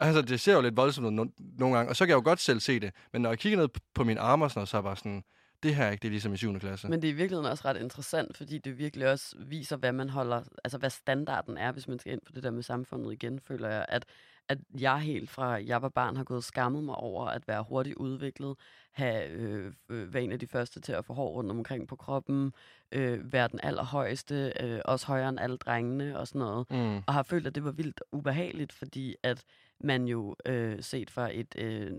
Altså, 0.00 0.22
det 0.22 0.40
ser 0.40 0.54
jo 0.54 0.60
lidt 0.60 0.76
voldsomt 0.76 1.06
ud 1.06 1.26
no- 1.26 1.56
nogle 1.58 1.76
gange, 1.76 1.90
og 1.90 1.96
så 1.96 2.04
kan 2.04 2.08
jeg 2.08 2.16
jo 2.16 2.22
godt 2.24 2.40
selv 2.40 2.60
se 2.60 2.80
det. 2.80 2.92
Men 3.12 3.22
når 3.22 3.30
jeg 3.30 3.38
kigger 3.38 3.58
ned 3.58 3.68
på 3.94 4.04
mine 4.04 4.20
arme 4.20 4.44
og 4.44 4.50
sådan 4.50 4.58
noget, 4.58 4.68
så 4.68 4.76
er 4.76 4.78
jeg 4.78 4.84
bare 4.84 4.96
sådan, 4.96 5.24
det 5.62 5.74
her 5.74 5.84
er 5.84 5.90
ikke, 5.90 6.02
det 6.02 6.08
er 6.08 6.10
ligesom 6.10 6.34
i 6.34 6.36
7. 6.36 6.58
klasse. 6.60 6.88
Men 6.88 7.02
det 7.02 7.08
er 7.08 7.12
i 7.12 7.16
virkeligheden 7.16 7.50
også 7.50 7.64
ret 7.64 7.76
interessant, 7.76 8.36
fordi 8.36 8.58
det 8.58 8.78
virkelig 8.78 9.10
også 9.10 9.36
viser, 9.38 9.76
hvad 9.76 9.92
man 9.92 10.10
holder, 10.10 10.42
altså 10.64 10.78
hvad 10.78 10.90
standarden 10.90 11.58
er, 11.58 11.72
hvis 11.72 11.88
man 11.88 11.98
skal 11.98 12.12
ind 12.12 12.20
på 12.26 12.32
det 12.32 12.42
der 12.42 12.50
med 12.50 12.62
samfundet 12.62 13.12
igen, 13.12 13.40
føler 13.40 13.68
jeg, 13.68 13.86
at, 13.88 14.04
at 14.48 14.58
jeg 14.80 14.98
helt 15.00 15.30
fra 15.30 15.46
jeg 15.66 15.82
var 15.82 15.88
barn 15.88 16.16
har 16.16 16.24
gået 16.24 16.44
skammet 16.44 16.84
mig 16.84 16.94
over 16.94 17.26
at 17.26 17.48
være 17.48 17.62
hurtigt 17.68 17.96
udviklet, 17.96 18.56
have 18.92 19.28
øh, 19.28 19.72
øh, 19.88 20.14
være 20.14 20.22
en 20.22 20.32
af 20.32 20.38
de 20.38 20.46
første 20.46 20.80
til 20.80 20.92
at 20.92 21.04
få 21.04 21.12
hår 21.12 21.28
rundt 21.28 21.50
omkring 21.50 21.88
på 21.88 21.96
kroppen, 21.96 22.52
øh, 22.92 23.32
være 23.32 23.48
den 23.48 23.60
allerhøjeste, 23.62 24.52
øh, 24.60 24.80
også 24.84 25.06
højere 25.06 25.28
end 25.28 25.40
alle 25.40 25.56
drengene 25.56 26.18
og 26.18 26.28
sådan 26.28 26.38
noget. 26.38 26.70
Mm. 26.70 26.96
Og 26.96 27.14
har 27.14 27.22
følt, 27.22 27.46
at 27.46 27.54
det 27.54 27.64
var 27.64 27.70
vildt 27.72 28.00
ubehageligt, 28.12 28.72
fordi 28.72 29.16
at 29.22 29.44
man 29.80 30.04
jo 30.06 30.36
øh, 30.46 30.82
set 30.82 31.10
fra 31.10 31.30
et 31.32 31.54
øh, 31.58 31.92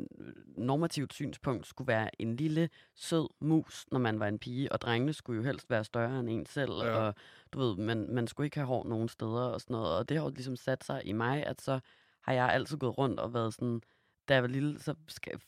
normativt 0.57 1.13
synspunkt 1.13 1.67
skulle 1.67 1.87
være 1.87 2.21
en 2.21 2.35
lille, 2.35 2.69
sød 2.95 3.27
mus, 3.39 3.85
når 3.91 3.99
man 3.99 4.19
var 4.19 4.27
en 4.27 4.39
pige, 4.39 4.71
og 4.71 4.81
drengene 4.81 5.13
skulle 5.13 5.37
jo 5.37 5.43
helst 5.43 5.69
være 5.69 5.83
større 5.83 6.19
end 6.19 6.29
en 6.29 6.45
selv, 6.45 6.71
Ja. 6.71 6.97
og 6.97 7.15
du 7.53 7.59
ved, 7.59 7.75
man, 7.75 8.07
man 8.09 8.27
skulle 8.27 8.47
ikke 8.47 8.57
have 8.57 8.67
hår 8.67 8.83
nogen 8.83 9.09
steder 9.09 9.41
og 9.45 9.61
sådan 9.61 9.73
noget, 9.73 9.97
og 9.97 10.09
det 10.09 10.17
har 10.17 10.23
jo 10.23 10.29
ligesom 10.29 10.55
sat 10.55 10.83
sig 10.83 11.01
i 11.05 11.11
mig, 11.11 11.45
at 11.45 11.61
så 11.61 11.79
har 12.25 12.33
jeg 12.33 12.49
altid 12.49 12.77
gået 12.77 12.97
rundt 12.97 13.19
og 13.19 13.33
været 13.33 13.53
sådan, 13.53 13.81
da 14.27 14.33
jeg 14.33 14.43
var 14.43 14.49
lille, 14.49 14.79
så 14.79 14.95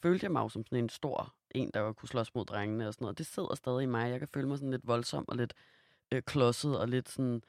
følte 0.02 0.24
jeg 0.24 0.32
mig 0.32 0.42
jo 0.42 0.50
som 0.50 0.66
sådan 0.66 0.84
en 0.84 0.90
stor 0.90 1.34
en, 1.52 1.72
der 1.74 1.94
kunne 1.94 2.10
slås 2.10 2.36
mod 2.36 2.46
drengene 2.46 2.88
og 2.88 2.94
sådan 2.94 3.04
noget. 3.04 3.18
Det 3.18 3.26
sidder 3.26 3.56
stadig 3.56 3.84
i 3.84 3.86
mig. 3.86 4.12
Jeg 4.12 4.20
kan 4.20 4.28
føle 4.28 4.48
mig 4.48 4.58
sådan 4.58 4.72
lidt 4.72 4.88
voldsom 4.88 5.26
og 5.28 5.36
lidt 5.36 5.54
øh, 6.12 6.22
klodset 6.22 6.80
og 6.80 6.88
lidt 6.88 7.10
sådan 7.10 7.42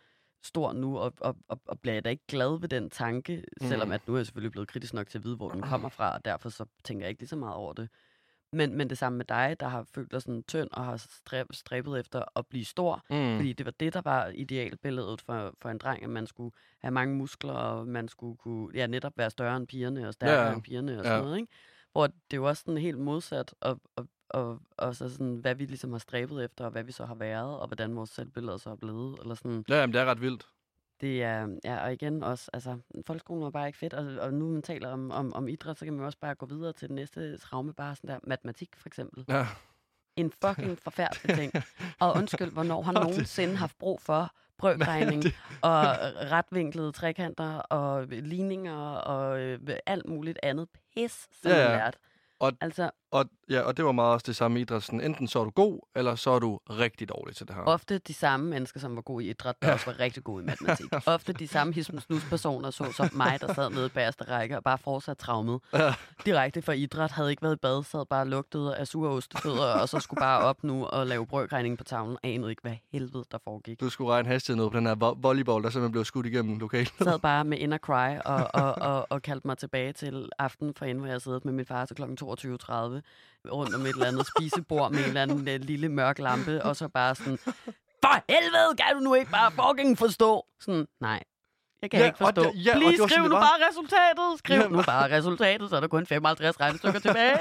stor 0.42 0.72
nu, 0.72 0.98
og, 0.98 1.12
og, 1.20 1.36
og, 1.48 1.60
og 1.66 1.80
bliver 1.80 1.94
jeg 1.94 2.04
da 2.04 2.10
ikke 2.10 2.26
glad 2.28 2.60
ved 2.60 2.68
den 2.68 2.90
tanke, 2.90 3.44
mm. 3.60 3.68
selvom 3.68 3.92
at 3.92 4.08
nu 4.08 4.14
er 4.14 4.18
jeg 4.18 4.26
selvfølgelig 4.26 4.52
blevet 4.52 4.68
kritisk 4.68 4.94
nok 4.94 5.08
til 5.08 5.18
at 5.18 5.24
vide, 5.24 5.36
hvor 5.36 5.48
den 5.48 5.62
kommer 5.62 5.88
fra, 5.88 6.14
og 6.14 6.24
derfor 6.24 6.48
så 6.48 6.64
tænker 6.84 7.04
jeg 7.04 7.10
ikke 7.10 7.22
lige 7.22 7.28
så 7.28 7.36
meget 7.36 7.54
over 7.54 7.72
det. 7.72 7.88
Men, 8.52 8.76
men 8.76 8.90
det 8.90 8.98
samme 8.98 9.16
med 9.16 9.24
dig, 9.24 9.56
der 9.60 9.68
har 9.68 9.86
følt 9.94 10.12
dig 10.12 10.22
sådan 10.22 10.42
tynd 10.42 10.68
og 10.72 10.84
har 10.84 10.96
stræb, 10.96 11.46
stræbet 11.52 12.00
efter 12.00 12.22
at 12.38 12.46
blive 12.46 12.64
stor, 12.64 13.04
Mm. 13.10 13.36
fordi 13.36 13.52
det 13.52 13.66
var 13.66 13.72
det, 13.80 13.94
der 13.94 14.00
var 14.00 14.26
idealbilledet 14.26 15.20
for, 15.20 15.54
for 15.62 15.68
en 15.70 15.78
dreng, 15.78 16.02
at 16.04 16.10
man 16.10 16.26
skulle 16.26 16.54
have 16.80 16.92
mange 16.92 17.14
muskler, 17.16 17.52
og 17.52 17.86
man 17.88 18.08
skulle 18.08 18.36
kunne 18.36 18.68
ja, 18.74 18.86
netop 18.86 19.12
være 19.16 19.30
større 19.30 19.56
end 19.56 19.66
pigerne, 19.66 20.08
og 20.08 20.12
stærkere 20.14 20.46
Ja, 20.46 20.52
end 20.54 20.62
pigerne, 20.62 20.92
og 20.98 21.04
ja. 21.04 21.10
sådan 21.10 21.24
noget, 21.24 21.36
ikke? 21.36 21.52
Hvor 21.92 22.06
det 22.06 22.14
er 22.32 22.36
jo 22.36 22.44
også 22.48 22.60
sådan 22.66 22.78
helt 22.78 22.98
modsat, 22.98 23.54
og, 23.60 23.80
og, 23.96 24.08
og, 24.28 24.60
og 24.76 24.96
så 24.96 25.08
sådan, 25.08 25.34
hvad 25.36 25.54
vi 25.54 25.64
ligesom 25.66 25.92
har 25.92 25.98
stræbet 25.98 26.44
efter, 26.44 26.64
og 26.64 26.70
hvad 26.70 26.82
vi 26.84 26.92
så 26.92 27.04
har 27.06 27.14
været, 27.14 27.58
og 27.58 27.66
hvordan 27.66 27.96
vores 27.96 28.10
selvbilleder 28.10 28.56
så 28.56 28.70
er 28.70 28.76
blevet, 28.76 29.18
eller 29.22 29.34
sådan. 29.34 29.64
Ja, 29.68 29.80
jamen, 29.80 29.94
det 29.94 30.00
er 30.00 30.04
ret 30.04 30.20
vildt. 30.20 30.46
Det 31.00 31.22
er, 31.22 31.48
ja, 31.64 31.84
og 31.84 31.92
igen 31.92 32.22
også, 32.22 32.50
altså, 32.52 32.78
folkeskolen 33.06 33.44
var 33.44 33.50
bare 33.50 33.66
ikke 33.66 33.78
fedt, 33.78 33.94
og, 33.94 34.06
og 34.20 34.34
nu 34.34 34.48
man 34.48 34.62
taler 34.62 34.88
om, 34.88 35.10
om, 35.10 35.34
om 35.34 35.48
idræt, 35.48 35.78
så 35.78 35.84
kan 35.84 35.94
man 35.94 36.04
også 36.06 36.18
bare 36.18 36.34
gå 36.34 36.46
videre 36.46 36.72
til 36.72 36.88
den 36.88 36.94
næste 36.96 37.36
traume, 37.38 37.72
bare 37.72 37.96
sådan 37.96 38.10
der, 38.10 38.18
matematik 38.22 38.68
for 38.76 38.88
eksempel. 38.88 39.24
Ja. 39.28 39.46
En 40.16 40.32
fucking 40.44 40.78
forfærdelig 40.78 41.36
ting. 41.36 41.52
Og 42.00 42.12
undskyld, 42.16 42.50
hvornår 42.50 42.82
har 42.82 42.92
nogensinde 42.92 43.56
haft 43.56 43.78
brug 43.78 44.00
for 44.00 44.30
brøkregning 44.58 45.24
og 45.62 45.82
retvinklede 46.32 46.92
trekanter 46.92 47.58
og 47.58 48.06
ligninger 48.06 48.76
og 48.90 49.40
øh, 49.40 49.60
alt 49.86 50.08
muligt 50.08 50.38
andet 50.42 50.68
pis, 50.94 51.28
som 51.42 51.50
Ja, 51.50 51.56
ja, 51.62 51.68
man 51.68 51.78
lærte. 51.78 51.98
Og- 52.38 52.52
altså, 52.60 52.90
Og, 53.10 53.24
ja, 53.50 53.60
og 53.60 53.76
det 53.76 53.84
var 53.84 53.92
meget 53.92 54.12
også 54.12 54.24
det 54.26 54.36
samme 54.36 54.58
i 54.58 54.62
idrætten. 54.62 55.00
Enten 55.00 55.28
så 55.28 55.40
er 55.40 55.44
du 55.44 55.50
god, 55.50 55.80
eller 55.96 56.14
så 56.14 56.30
er 56.30 56.38
du 56.38 56.60
rigtig 56.70 57.08
dårlig 57.08 57.36
til 57.36 57.48
det 57.48 57.54
her. 57.54 57.62
ofte 57.62 57.98
de 57.98 58.14
samme 58.14 58.50
mennesker, 58.50 58.80
som 58.80 58.96
var 58.96 59.02
gode 59.02 59.24
i 59.24 59.30
idræt, 59.30 59.62
der 59.62 59.72
også 59.72 59.86
var 59.86 60.00
rigtig 60.00 60.24
gode 60.24 60.42
i 60.42 60.46
matematik. 60.46 60.92
Ofte 61.06 61.32
de 61.32 61.48
samme 61.48 61.72
hismens 61.72 62.06
så 62.70 62.92
som 62.96 63.10
mig, 63.12 63.38
der 63.40 63.54
sad 63.54 63.70
nede 63.70 63.86
i 63.86 63.88
bagerste 63.88 64.24
række 64.24 64.56
og 64.56 64.64
bare 64.64 64.78
fortsat 64.78 65.18
traumet. 65.18 65.60
Ja. 65.72 65.94
Direkte 66.26 66.62
fra 66.62 66.72
idræt, 66.72 67.10
havde 67.10 67.30
ikke 67.30 67.42
været 67.42 67.56
i 67.56 67.58
bad, 67.62 67.84
sad 67.84 68.06
bare 68.06 68.20
og 68.20 68.26
lugtede 68.26 68.76
af 68.76 68.86
sure 68.86 69.10
ostefødder, 69.10 69.80
og 69.80 69.88
så 69.88 70.00
skulle 70.00 70.20
bare 70.20 70.42
op 70.42 70.64
nu 70.64 70.84
og 70.84 71.06
lave 71.06 71.26
brøkregning 71.26 71.78
på 71.78 71.84
tavlen. 71.84 72.16
Anede 72.22 72.50
ikke, 72.50 72.62
hvad 72.62 72.76
helvede 72.92 73.24
der 73.30 73.38
foregik. 73.44 73.80
Du 73.80 73.90
skulle 73.90 74.12
regne 74.12 74.28
hastigheden 74.28 74.64
ud 74.64 74.70
på 74.70 74.76
den 74.76 74.86
her 74.86 74.94
vo- 74.94 75.18
volleyball, 75.22 75.64
der 75.64 75.70
simpelthen 75.70 75.92
blev 75.92 76.04
skudt 76.04 76.26
igennem 76.26 76.58
lokalet. 76.58 76.92
sad 77.02 77.18
bare 77.18 77.44
med 77.44 77.58
inner 77.58 77.78
cry 77.78 78.16
og, 78.24 78.50
og, 78.54 78.74
og, 78.74 79.06
og 79.10 79.22
kaldte 79.22 79.46
mig 79.46 79.58
tilbage 79.58 79.92
til 79.92 80.28
aften 80.38 80.74
for 80.74 80.84
inden, 80.84 80.98
hvor 81.04 81.12
jeg 81.12 81.22
sad 81.22 81.40
med 81.44 81.52
min 81.52 81.66
far 81.66 81.84
til 81.84 81.96
kl. 81.96 82.02
22.30 82.02 83.00
rundt 83.52 83.74
om 83.74 83.80
et 83.80 83.88
eller 83.88 84.06
andet 84.06 84.26
spisebord 84.36 84.90
med 84.92 84.98
en 85.00 85.04
eller 85.04 85.22
anden 85.22 85.48
øh, 85.48 85.60
lille 85.60 85.88
mørk 85.88 86.18
lampe, 86.18 86.62
og 86.64 86.76
så 86.76 86.88
bare 86.88 87.14
sådan, 87.14 87.38
for 88.04 88.32
helvede, 88.32 88.76
kan 88.78 88.94
du 88.94 89.00
nu 89.00 89.14
ikke 89.14 89.30
bare 89.30 89.50
fucking 89.52 89.98
forstå? 89.98 90.46
Sådan, 90.60 90.86
nej, 91.00 91.22
jeg 91.82 91.90
kan 91.90 92.00
Ja, 92.00 92.06
ikke 92.06 92.16
og 92.24 92.34
forstå. 92.34 92.42
det- 92.52 92.64
ja, 92.66 92.74
og 92.74 92.80
Please, 92.80 92.92
det 92.92 93.00
var 93.00 93.08
sådan, 93.08 93.08
skriv 93.08 93.22
nu 93.24 93.34
var. 93.34 93.40
bare 93.40 93.68
resultatet. 93.68 94.38
Skriv 94.38 94.56
Ja, 94.60 94.68
nu 94.68 94.82
bare 94.82 95.10
resultatet, 95.16 95.70
så 95.70 95.76
er 95.76 95.80
der 95.80 95.88
kun 95.88 96.06
55 96.06 96.60
regnestykker 96.60 96.98
tilbage. 97.00 97.38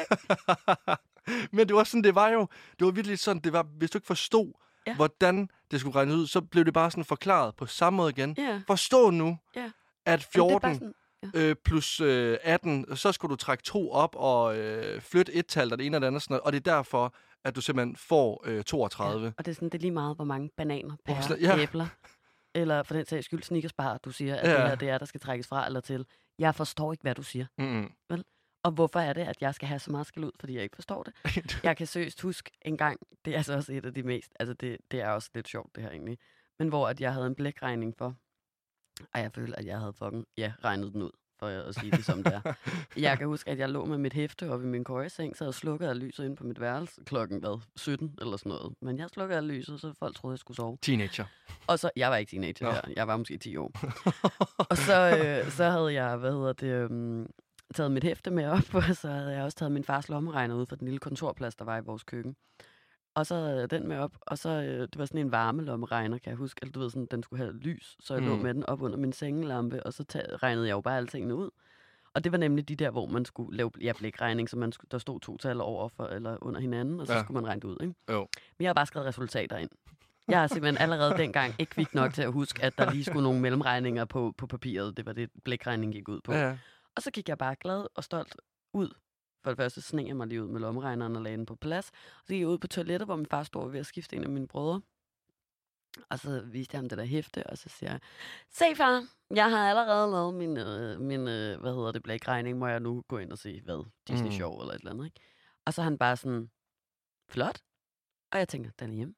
Men 1.55 1.67
det 1.67 1.75
var 1.75 1.83
sådan, 1.83 2.03
det 2.03 2.15
var 2.15 2.29
jo. 2.29 2.47
Det 2.79 2.85
var 2.85 2.91
virkelig 2.91 3.19
sådan, 3.19 3.41
det 3.41 3.53
var, 3.53 3.63
hvis 3.77 3.91
du 3.91 3.97
ikke 3.97 4.07
forstod, 4.07 4.53
Ja. 4.87 4.95
hvordan 4.95 5.49
det 5.71 5.79
skulle 5.79 5.95
regnes 5.95 6.15
ud, 6.15 6.27
så 6.27 6.41
blev 6.41 6.65
det 6.65 6.73
bare 6.73 6.91
sådan 6.91 7.05
forklaret 7.05 7.55
på 7.55 7.65
samme 7.65 7.97
måde 7.97 8.09
igen. 8.09 8.35
Ja, 8.37 8.61
Forstå 8.67 9.09
nu, 9.09 9.37
Ja. 9.55 9.59
at 9.61 9.71
Jamen, 10.05 10.19
det 10.19 10.25
er 10.25 10.29
14 10.33 10.61
bare 10.61 10.73
sådan, 10.73 10.93
øh, 11.35 11.55
plus 11.65 11.99
øh, 12.01 12.37
18, 12.43 12.95
så 12.95 13.11
skulle 13.11 13.29
du 13.31 13.35
trække 13.35 13.63
to 13.63 13.91
op 13.91 14.15
og 14.15 14.57
øh, 14.57 15.01
flytte 15.01 15.33
et 15.33 15.47
tal, 15.47 15.71
og 15.71 15.77
det 15.79 15.85
ene 15.85 15.97
og 15.97 16.01
det 16.01 16.07
andet. 16.07 16.21
Sådan 16.21 16.33
noget, 16.33 16.41
og 16.41 16.51
det 16.53 16.67
er 16.67 16.75
derfor, 16.75 17.15
at 17.45 17.55
du 17.55 17.61
simpelthen 17.61 17.95
får 17.95 18.43
øh, 18.45 18.63
32. 18.63 19.25
Ja, 19.25 19.31
og 19.37 19.45
det 19.45 19.51
er, 19.51 19.55
sådan, 19.55 19.69
det 19.69 19.77
er 19.77 19.81
lige 19.81 19.91
meget, 19.91 20.15
hvor 20.15 20.25
mange 20.25 20.49
bananer, 20.57 20.95
pærer, 21.05 21.35
ja. 21.41 21.57
æbler, 21.59 21.87
eller 22.55 22.83
for 22.83 22.93
den 22.93 23.05
sags 23.05 23.25
skyld 23.25 23.43
sneakersbar, 23.43 23.97
du 23.97 24.11
siger, 24.11 24.35
at 24.35 24.49
Ja. 24.49 24.53
det 24.61 24.69
her 24.69 24.75
det 24.75 24.89
er, 24.89 24.97
der 24.97 25.05
skal 25.05 25.19
trækkes 25.21 25.47
fra 25.47 25.65
eller 25.65 25.79
til. 25.79 26.05
Jeg 26.39 26.55
forstår 26.55 26.91
ikke, 26.91 27.01
hvad 27.01 27.15
du 27.15 27.23
siger. 27.23 27.45
Mm. 27.57 27.91
Og 28.63 28.71
hvorfor 28.71 28.99
er 28.99 29.13
det, 29.13 29.21
at 29.21 29.41
jeg 29.41 29.55
skal 29.55 29.67
have 29.67 29.79
så 29.79 29.91
meget 29.91 30.07
skal 30.07 30.23
ud, 30.23 30.31
fordi 30.39 30.55
jeg 30.55 30.63
ikke 30.63 30.75
forstår 30.75 31.03
det? 31.03 31.13
Jeg 31.63 31.77
kan 31.77 31.87
seriøst 31.87 32.21
huske 32.21 32.51
en 32.61 32.77
gang, 32.77 32.99
det 33.25 33.33
er 33.33 33.37
altså 33.37 33.53
også 33.55 33.73
et 33.73 33.85
af 33.85 33.93
de 33.93 34.03
mest, 34.03 34.31
altså 34.39 34.53
det, 34.53 34.77
det 34.91 35.01
er 35.01 35.09
også 35.09 35.29
lidt 35.35 35.47
sjovt 35.47 35.75
det 35.75 35.83
her 35.83 35.89
egentlig, 35.91 36.17
men 36.59 36.67
hvor 36.67 36.87
at 36.87 37.01
jeg 37.01 37.13
havde 37.13 37.27
en 37.27 37.35
blækregning 37.35 37.95
for, 37.97 38.15
og 39.13 39.19
jeg 39.19 39.31
følte, 39.35 39.59
at 39.59 39.65
jeg 39.65 39.79
havde 39.79 39.93
fucking, 39.93 40.25
ja, 40.37 40.53
regnet 40.63 40.93
den 40.93 41.01
ud, 41.01 41.11
for 41.39 41.47
at 41.47 41.75
sige 41.75 41.91
det 41.91 42.05
som 42.05 42.23
det 42.23 42.33
er. 42.33 42.53
Jeg 42.97 43.17
kan 43.17 43.27
huske, 43.27 43.49
at 43.49 43.59
jeg 43.59 43.69
lå 43.69 43.85
med 43.85 43.97
mit 43.97 44.13
hæfte 44.13 44.49
oppe 44.51 44.65
i 44.65 44.69
min 44.69 44.83
køjeseng, 44.83 45.37
så 45.37 45.43
jeg 45.43 45.53
slukkede 45.53 45.89
af 45.89 45.99
lyset 45.99 46.25
ind 46.25 46.37
på 46.37 46.43
mit 46.43 46.61
værelse 46.61 47.01
klokken, 47.05 47.39
hvad, 47.39 47.61
17 47.75 48.17
eller 48.21 48.37
sådan 48.37 48.49
noget. 48.49 48.73
Men 48.81 48.97
jeg 48.97 49.09
slukkede 49.09 49.37
af 49.37 49.47
lyset, 49.47 49.81
så 49.81 49.93
folk 49.99 50.15
troede, 50.15 50.33
jeg 50.33 50.39
skulle 50.39 50.55
sove. 50.55 50.77
Teenager. 50.81 51.25
Og 51.67 51.79
så, 51.79 51.89
jeg 51.95 52.09
var 52.09 52.17
ikke 52.17 52.29
teenager 52.29 52.71
her, 52.71 52.81
jeg 52.95 53.07
var 53.07 53.17
måske 53.17 53.37
10 53.37 53.57
år. 53.57 53.71
og 54.69 54.77
så, 54.77 55.17
øh, 55.17 55.51
så 55.51 55.69
havde 55.69 55.93
jeg, 55.93 56.17
hvad 56.17 56.31
hedder 56.31 56.53
det, 56.53 56.67
øhm, 56.67 57.27
taget 57.75 57.91
mit 57.91 58.03
hæfte 58.03 58.31
med 58.31 58.45
op, 58.45 58.75
og 58.89 58.95
så 58.95 59.09
havde 59.09 59.35
jeg 59.35 59.43
også 59.43 59.57
taget 59.57 59.71
min 59.71 59.83
fars 59.83 60.09
lommeregner 60.09 60.55
ud 60.55 60.65
fra 60.65 60.75
den 60.75 60.87
lille 60.87 60.99
kontorplads, 60.99 61.55
der 61.55 61.65
var 61.65 61.77
i 61.77 61.81
vores 61.85 62.03
køkken. 62.03 62.35
Og 63.17 63.25
så 63.25 63.67
den 63.67 63.87
med 63.87 63.97
op, 63.97 64.11
og 64.21 64.37
så, 64.37 64.49
øh, 64.49 64.79
det 64.79 64.97
var 64.97 65.05
sådan 65.05 65.19
en 65.21 65.31
varme 65.31 65.63
lommeregner, 65.63 66.17
kan 66.17 66.29
jeg 66.29 66.37
huske. 66.37 66.59
Eller 66.61 66.71
du 66.71 66.79
ved, 66.79 66.89
sådan, 66.89 67.07
den 67.11 67.23
skulle 67.23 67.43
have 67.43 67.57
lys, 67.57 67.97
så 67.99 68.13
jeg 68.13 68.23
mm. 68.23 68.29
lå 68.29 68.35
med 68.35 68.53
den 68.53 68.65
op 68.65 68.81
under 68.81 68.97
min 68.97 69.13
sengelampe, 69.13 69.83
og 69.83 69.93
så 69.93 70.03
tag, 70.03 70.43
regnede 70.43 70.67
jeg 70.67 70.73
jo 70.73 70.81
bare 70.81 70.97
alle 70.97 71.07
tingene 71.07 71.35
ud. 71.35 71.49
Og 72.13 72.23
det 72.23 72.31
var 72.31 72.37
nemlig 72.37 72.69
de 72.69 72.75
der, 72.75 72.89
hvor 72.91 73.05
man 73.05 73.25
skulle 73.25 73.57
lave 73.57 73.71
ja, 73.81 73.93
blikregning, 73.97 74.49
så 74.49 74.57
man 74.57 74.71
skulle, 74.71 74.89
der 74.91 74.97
stod 74.97 75.19
to 75.19 75.37
tal 75.37 75.61
over 75.61 75.87
for, 75.87 76.03
eller 76.05 76.37
under 76.41 76.59
hinanden, 76.61 76.99
og 76.99 77.07
så 77.07 77.13
Ja. 77.13 77.23
skulle 77.23 77.35
man 77.41 77.47
regne 77.47 77.61
det 77.61 77.67
ud. 77.67 77.77
Ikke? 77.81 77.93
Jo. 78.11 78.19
Men 78.57 78.63
jeg 78.63 78.69
har 78.69 78.73
bare 78.73 78.85
skrevet 78.85 79.07
resultater 79.07 79.57
ind. 79.57 79.69
Jeg 80.27 80.39
har 80.39 80.47
simpelthen 80.47 80.81
allerede 80.81 81.17
dengang 81.17 81.53
ikke 81.59 81.69
kvik 81.69 81.93
nok 81.93 82.13
til 82.13 82.21
at 82.21 82.31
huske, 82.31 82.63
at 82.63 82.77
der 82.77 82.91
lige 82.91 83.03
skulle 83.03 83.23
nogle 83.23 83.39
mellemregninger 83.41 84.05
på, 84.05 84.33
på 84.37 84.47
papiret. 84.47 84.97
Det 84.97 85.05
var 85.05 85.13
det, 85.13 85.29
blikregning 85.43 85.93
gik 85.93 86.09
ud 86.09 86.19
på. 86.23 86.33
Ja. 86.33 86.57
Og 86.95 87.01
så 87.01 87.11
gik 87.11 87.29
jeg 87.29 87.37
bare 87.37 87.55
glad 87.55 87.85
og 87.95 88.03
stolt 88.03 88.35
ud. 88.73 88.89
For 89.43 89.51
det 89.51 89.57
første 89.57 89.81
sneg 89.81 90.07
jeg 90.07 90.15
mig 90.15 90.27
lige 90.27 90.43
ud 90.43 90.47
med 90.47 90.59
lommeregneren 90.59 91.15
og 91.15 91.21
lagde 91.21 91.37
den 91.37 91.45
på 91.45 91.55
plads. 91.55 91.89
Og 91.89 92.23
så 92.25 92.33
gik 92.33 92.39
jeg 92.39 92.47
ud 92.47 92.57
på 92.57 92.67
toilettet, 92.67 93.07
hvor 93.07 93.15
min 93.15 93.25
far 93.25 93.43
stod 93.43 93.71
ved 93.71 93.79
at 93.79 93.85
skifte 93.85 94.15
en 94.15 94.23
af 94.23 94.29
mine 94.29 94.47
brødre. 94.47 94.81
Og 96.09 96.19
så 96.19 96.41
viste 96.41 96.75
jeg 96.75 96.79
ham 96.79 96.89
det 96.89 96.97
der 96.97 97.05
hæfte, 97.05 97.47
og 97.47 97.57
så 97.57 97.69
siger 97.69 97.91
jeg, 97.91 97.99
se 98.49 98.65
far, 98.75 99.07
jeg 99.31 99.49
har 99.49 99.69
allerede 99.69 100.11
lavet 100.11 100.33
min, 100.33 100.57
øh, 100.57 101.01
min 101.01 101.19
øh, 101.19 101.59
hvad 101.59 101.73
hedder 101.73 101.91
det, 101.91 102.03
blækregning. 102.03 102.57
Må 102.57 102.67
jeg 102.67 102.79
nu 102.79 103.03
gå 103.07 103.17
ind 103.17 103.31
og 103.31 103.37
se, 103.37 103.61
hvad, 103.61 103.85
Disney 104.07 104.29
Mm. 104.29 104.35
Show 104.35 104.59
eller 104.59 104.73
et 104.73 104.79
eller 104.79 104.91
andet, 104.91 105.05
ikke? 105.05 105.19
Og 105.65 105.73
så 105.73 105.81
er 105.81 105.83
han 105.83 105.97
bare 105.97 106.17
sådan, 106.17 106.49
flot. 107.29 107.61
Og 108.31 108.39
jeg 108.39 108.47
tænker, 108.47 108.71
den 108.79 108.89
er 108.89 108.93
hjemme. 108.95 109.15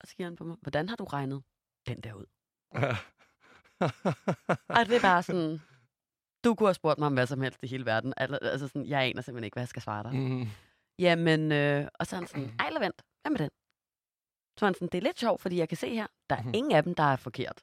Og 0.00 0.08
så 0.08 0.16
giver 0.16 0.26
han 0.26 0.36
på 0.36 0.44
mig, 0.44 0.56
hvordan 0.60 0.88
har 0.88 0.96
du 0.96 1.04
regnet 1.04 1.42
den 1.86 2.00
der 2.00 2.14
ud? 2.14 2.26
Og 4.78 4.86
det 4.86 4.96
er 4.96 5.00
bare 5.02 5.22
sådan, 5.22 5.60
du 6.44 6.54
kunne 6.54 6.66
have 6.66 6.74
spurgt 6.74 6.98
mig 6.98 7.06
om 7.06 7.12
hvad 7.14 7.26
som 7.26 7.40
helst 7.40 7.58
i 7.62 7.66
hele 7.66 7.86
verden. 7.86 8.14
Al- 8.16 8.38
Altså 8.42 8.68
sådan, 8.68 8.86
jeg 8.86 9.00
aner 9.02 9.22
simpelthen 9.22 9.44
ikke, 9.44 9.54
hvad 9.54 9.62
jeg 9.62 9.68
skal 9.68 9.82
svare 9.82 10.02
dig. 10.02 10.14
mm. 10.14 10.46
Jamen, 10.98 11.52
øh, 11.52 11.88
og 11.94 12.06
så 12.06 12.16
er 12.16 12.20
han 12.20 12.28
sådan, 12.28 12.52
ej, 12.58 12.66
eller 12.66 12.80
vent, 12.80 13.02
hvad 13.22 13.30
med 13.30 13.38
den? 13.38 13.50
Så 14.58 14.64
han 14.64 14.74
sådan, 14.74 14.88
det 14.92 14.98
er 14.98 15.02
lidt 15.02 15.18
sjovt, 15.20 15.40
fordi 15.40 15.56
jeg 15.58 15.68
kan 15.68 15.78
se 15.78 15.94
her, 15.94 16.06
der 16.30 16.36
er 16.36 16.42
Mhm. 16.42 16.50
ingen 16.54 16.72
af 16.72 16.82
dem, 16.82 16.94
der 16.94 17.02
er 17.02 17.16
forkert. 17.16 17.60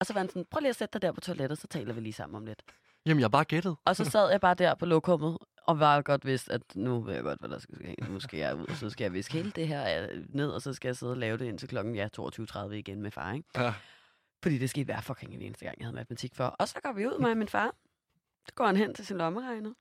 Og 0.00 0.06
så 0.06 0.12
var 0.12 0.20
han 0.20 0.28
sådan, 0.28 0.44
prøv 0.50 0.60
lige 0.60 0.70
at 0.70 0.76
sætte 0.76 0.92
dig 0.92 1.02
der 1.02 1.12
på 1.12 1.20
toilettet, 1.20 1.58
så 1.58 1.66
taler 1.66 1.92
vi 1.94 2.00
lige 2.00 2.12
sammen 2.12 2.36
om 2.36 2.46
lidt. 2.46 2.62
Jamen, 3.06 3.20
jeg 3.20 3.30
bare 3.30 3.44
gættet. 3.44 3.76
Og 3.84 3.96
så 3.96 4.04
sad 4.04 4.30
jeg 4.30 4.40
bare 4.40 4.54
der 4.54 4.74
på 4.74 4.86
lokummet, 4.86 5.38
og 5.66 5.80
var 5.80 6.02
godt 6.02 6.24
vidst, 6.26 6.50
at 6.50 6.62
nu 6.74 7.00
ved 7.00 7.14
jeg 7.14 7.22
godt, 7.22 7.38
hvad 7.40 7.48
der 7.48 7.58
skal 7.58 7.74
ske. 7.74 7.96
Nu 8.08 8.20
skal 8.20 8.38
jeg 8.38 8.56
ud, 8.56 8.66
og 8.66 8.76
så 8.76 8.90
skal 8.90 9.04
jeg 9.04 9.12
viske 9.12 9.32
hele 9.34 9.50
det 9.50 9.68
her 9.68 10.08
øh, 10.12 10.24
ned, 10.28 10.50
og 10.50 10.62
så 10.62 10.72
skal 10.72 10.88
jeg 10.88 10.96
sidde 10.96 11.12
og 11.12 11.16
lave 11.16 11.38
det 11.38 11.44
indtil 11.44 11.68
klokken 11.68 11.94
ja, 11.94 12.08
22.30 12.20 12.70
igen 12.72 13.02
med 13.02 13.10
far, 13.10 13.32
ikke? 13.32 13.48
Ja. 13.56 13.74
Fordi 14.42 14.58
det 14.58 14.70
skete 14.70 14.84
hver 14.84 15.00
fucking 15.00 15.34
en 15.34 15.42
eneste 15.42 15.64
gang, 15.64 15.78
jeg 15.78 15.86
havde 15.86 15.96
matematik 15.96 16.34
for. 16.34 16.44
Og 16.44 16.68
så 16.68 16.80
går 16.82 16.92
vi 16.92 17.06
ud, 17.06 17.12
og 17.12 17.36
min 17.36 17.48
far. 17.48 17.74
Så 18.46 18.54
går 18.54 18.66
han 18.66 18.76
hen 18.76 18.94
til 18.94 19.06
sin 19.06 19.16
lommeregner, 19.16 19.72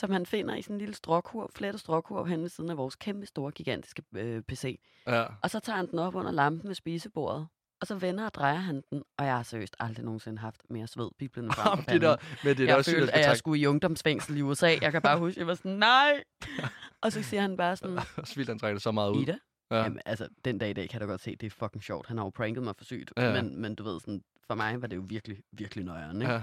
som 0.00 0.10
han 0.10 0.26
finder 0.26 0.54
i 0.54 0.62
sådan 0.62 0.74
en 0.74 0.78
lille 0.78 0.94
stråkurv, 0.94 1.50
flettet 1.54 1.80
stråkurv 1.80 2.26
hen 2.26 2.42
ved 2.42 2.48
siden 2.48 2.70
af 2.70 2.76
vores 2.76 2.96
kæmpe 2.96 3.26
store, 3.26 3.52
gigantiske 3.52 4.02
øh, 4.16 4.42
PC. 4.42 4.80
Ja. 5.06 5.24
Og 5.42 5.50
så 5.50 5.60
tager 5.60 5.76
han 5.76 5.90
den 5.90 5.98
op 5.98 6.14
under 6.14 6.30
lampen 6.30 6.68
ved 6.68 6.74
spisebordet. 6.74 7.48
Og 7.80 7.86
så 7.86 7.94
vender 7.94 8.24
og 8.24 8.34
drejer 8.34 8.54
han 8.54 8.82
den, 8.90 9.02
og 9.18 9.26
jeg 9.26 9.36
har 9.36 9.42
seriøst 9.42 9.76
aldrig 9.80 10.04
nogensinde 10.04 10.38
haft 10.38 10.62
mere 10.70 10.86
sved 10.86 11.10
piblende 11.18 11.52
frem 11.52 11.84
det 11.92 12.00
der, 12.00 12.16
men 12.44 12.56
det 12.56 12.62
er 12.62 12.66
jeg 12.66 12.76
også 12.76 12.90
følte, 12.90 13.14
at 13.14 13.26
jeg 13.26 13.36
skulle 13.36 13.60
i 13.60 13.66
ungdomsfængsel 13.66 14.36
i 14.36 14.42
USA. 14.42 14.76
Jeg 14.82 14.92
kan 14.92 15.02
bare 15.02 15.18
huske, 15.18 15.40
jeg 15.40 15.46
var 15.46 15.54
sådan, 15.54 15.72
nej! 15.72 16.24
Og 17.02 17.12
så 17.12 17.22
siger 17.22 17.40
han 17.40 17.56
bare 17.56 17.76
sådan, 17.76 17.98
Også 18.16 18.34
vildt, 18.34 18.48
han 18.48 18.58
trækker 18.58 18.74
det 18.74 18.82
så 18.82 18.92
meget 18.92 19.10
ud. 19.10 19.22
Ida? 19.22 19.38
Ja. 19.70 19.76
Ja. 19.76 19.82
Jamen, 19.82 20.00
altså, 20.06 20.28
den 20.44 20.58
dag 20.58 20.70
i 20.70 20.72
dag 20.72 20.88
kan 20.88 21.00
du 21.00 21.06
godt 21.06 21.20
se, 21.20 21.36
det 21.36 21.46
er 21.46 21.50
fucking 21.50 21.82
sjovt. 21.84 22.06
Han 22.06 22.16
har 22.18 22.24
jo 22.24 22.30
pranket 22.30 22.62
mig 22.62 22.76
for 22.76 22.84
sygt. 22.84 23.12
Ja. 23.16 23.32
Men, 23.42 23.60
men 23.60 23.74
du 23.74 23.84
ved, 23.84 24.00
sådan, 24.00 24.24
for 24.46 24.54
mig 24.54 24.82
var 24.82 24.86
det 24.86 24.96
jo 24.96 25.04
virkelig, 25.08 25.42
virkelig 25.52 25.84
nøjeren, 25.84 26.22
ikke? 26.22 26.32
Ja. 26.32 26.42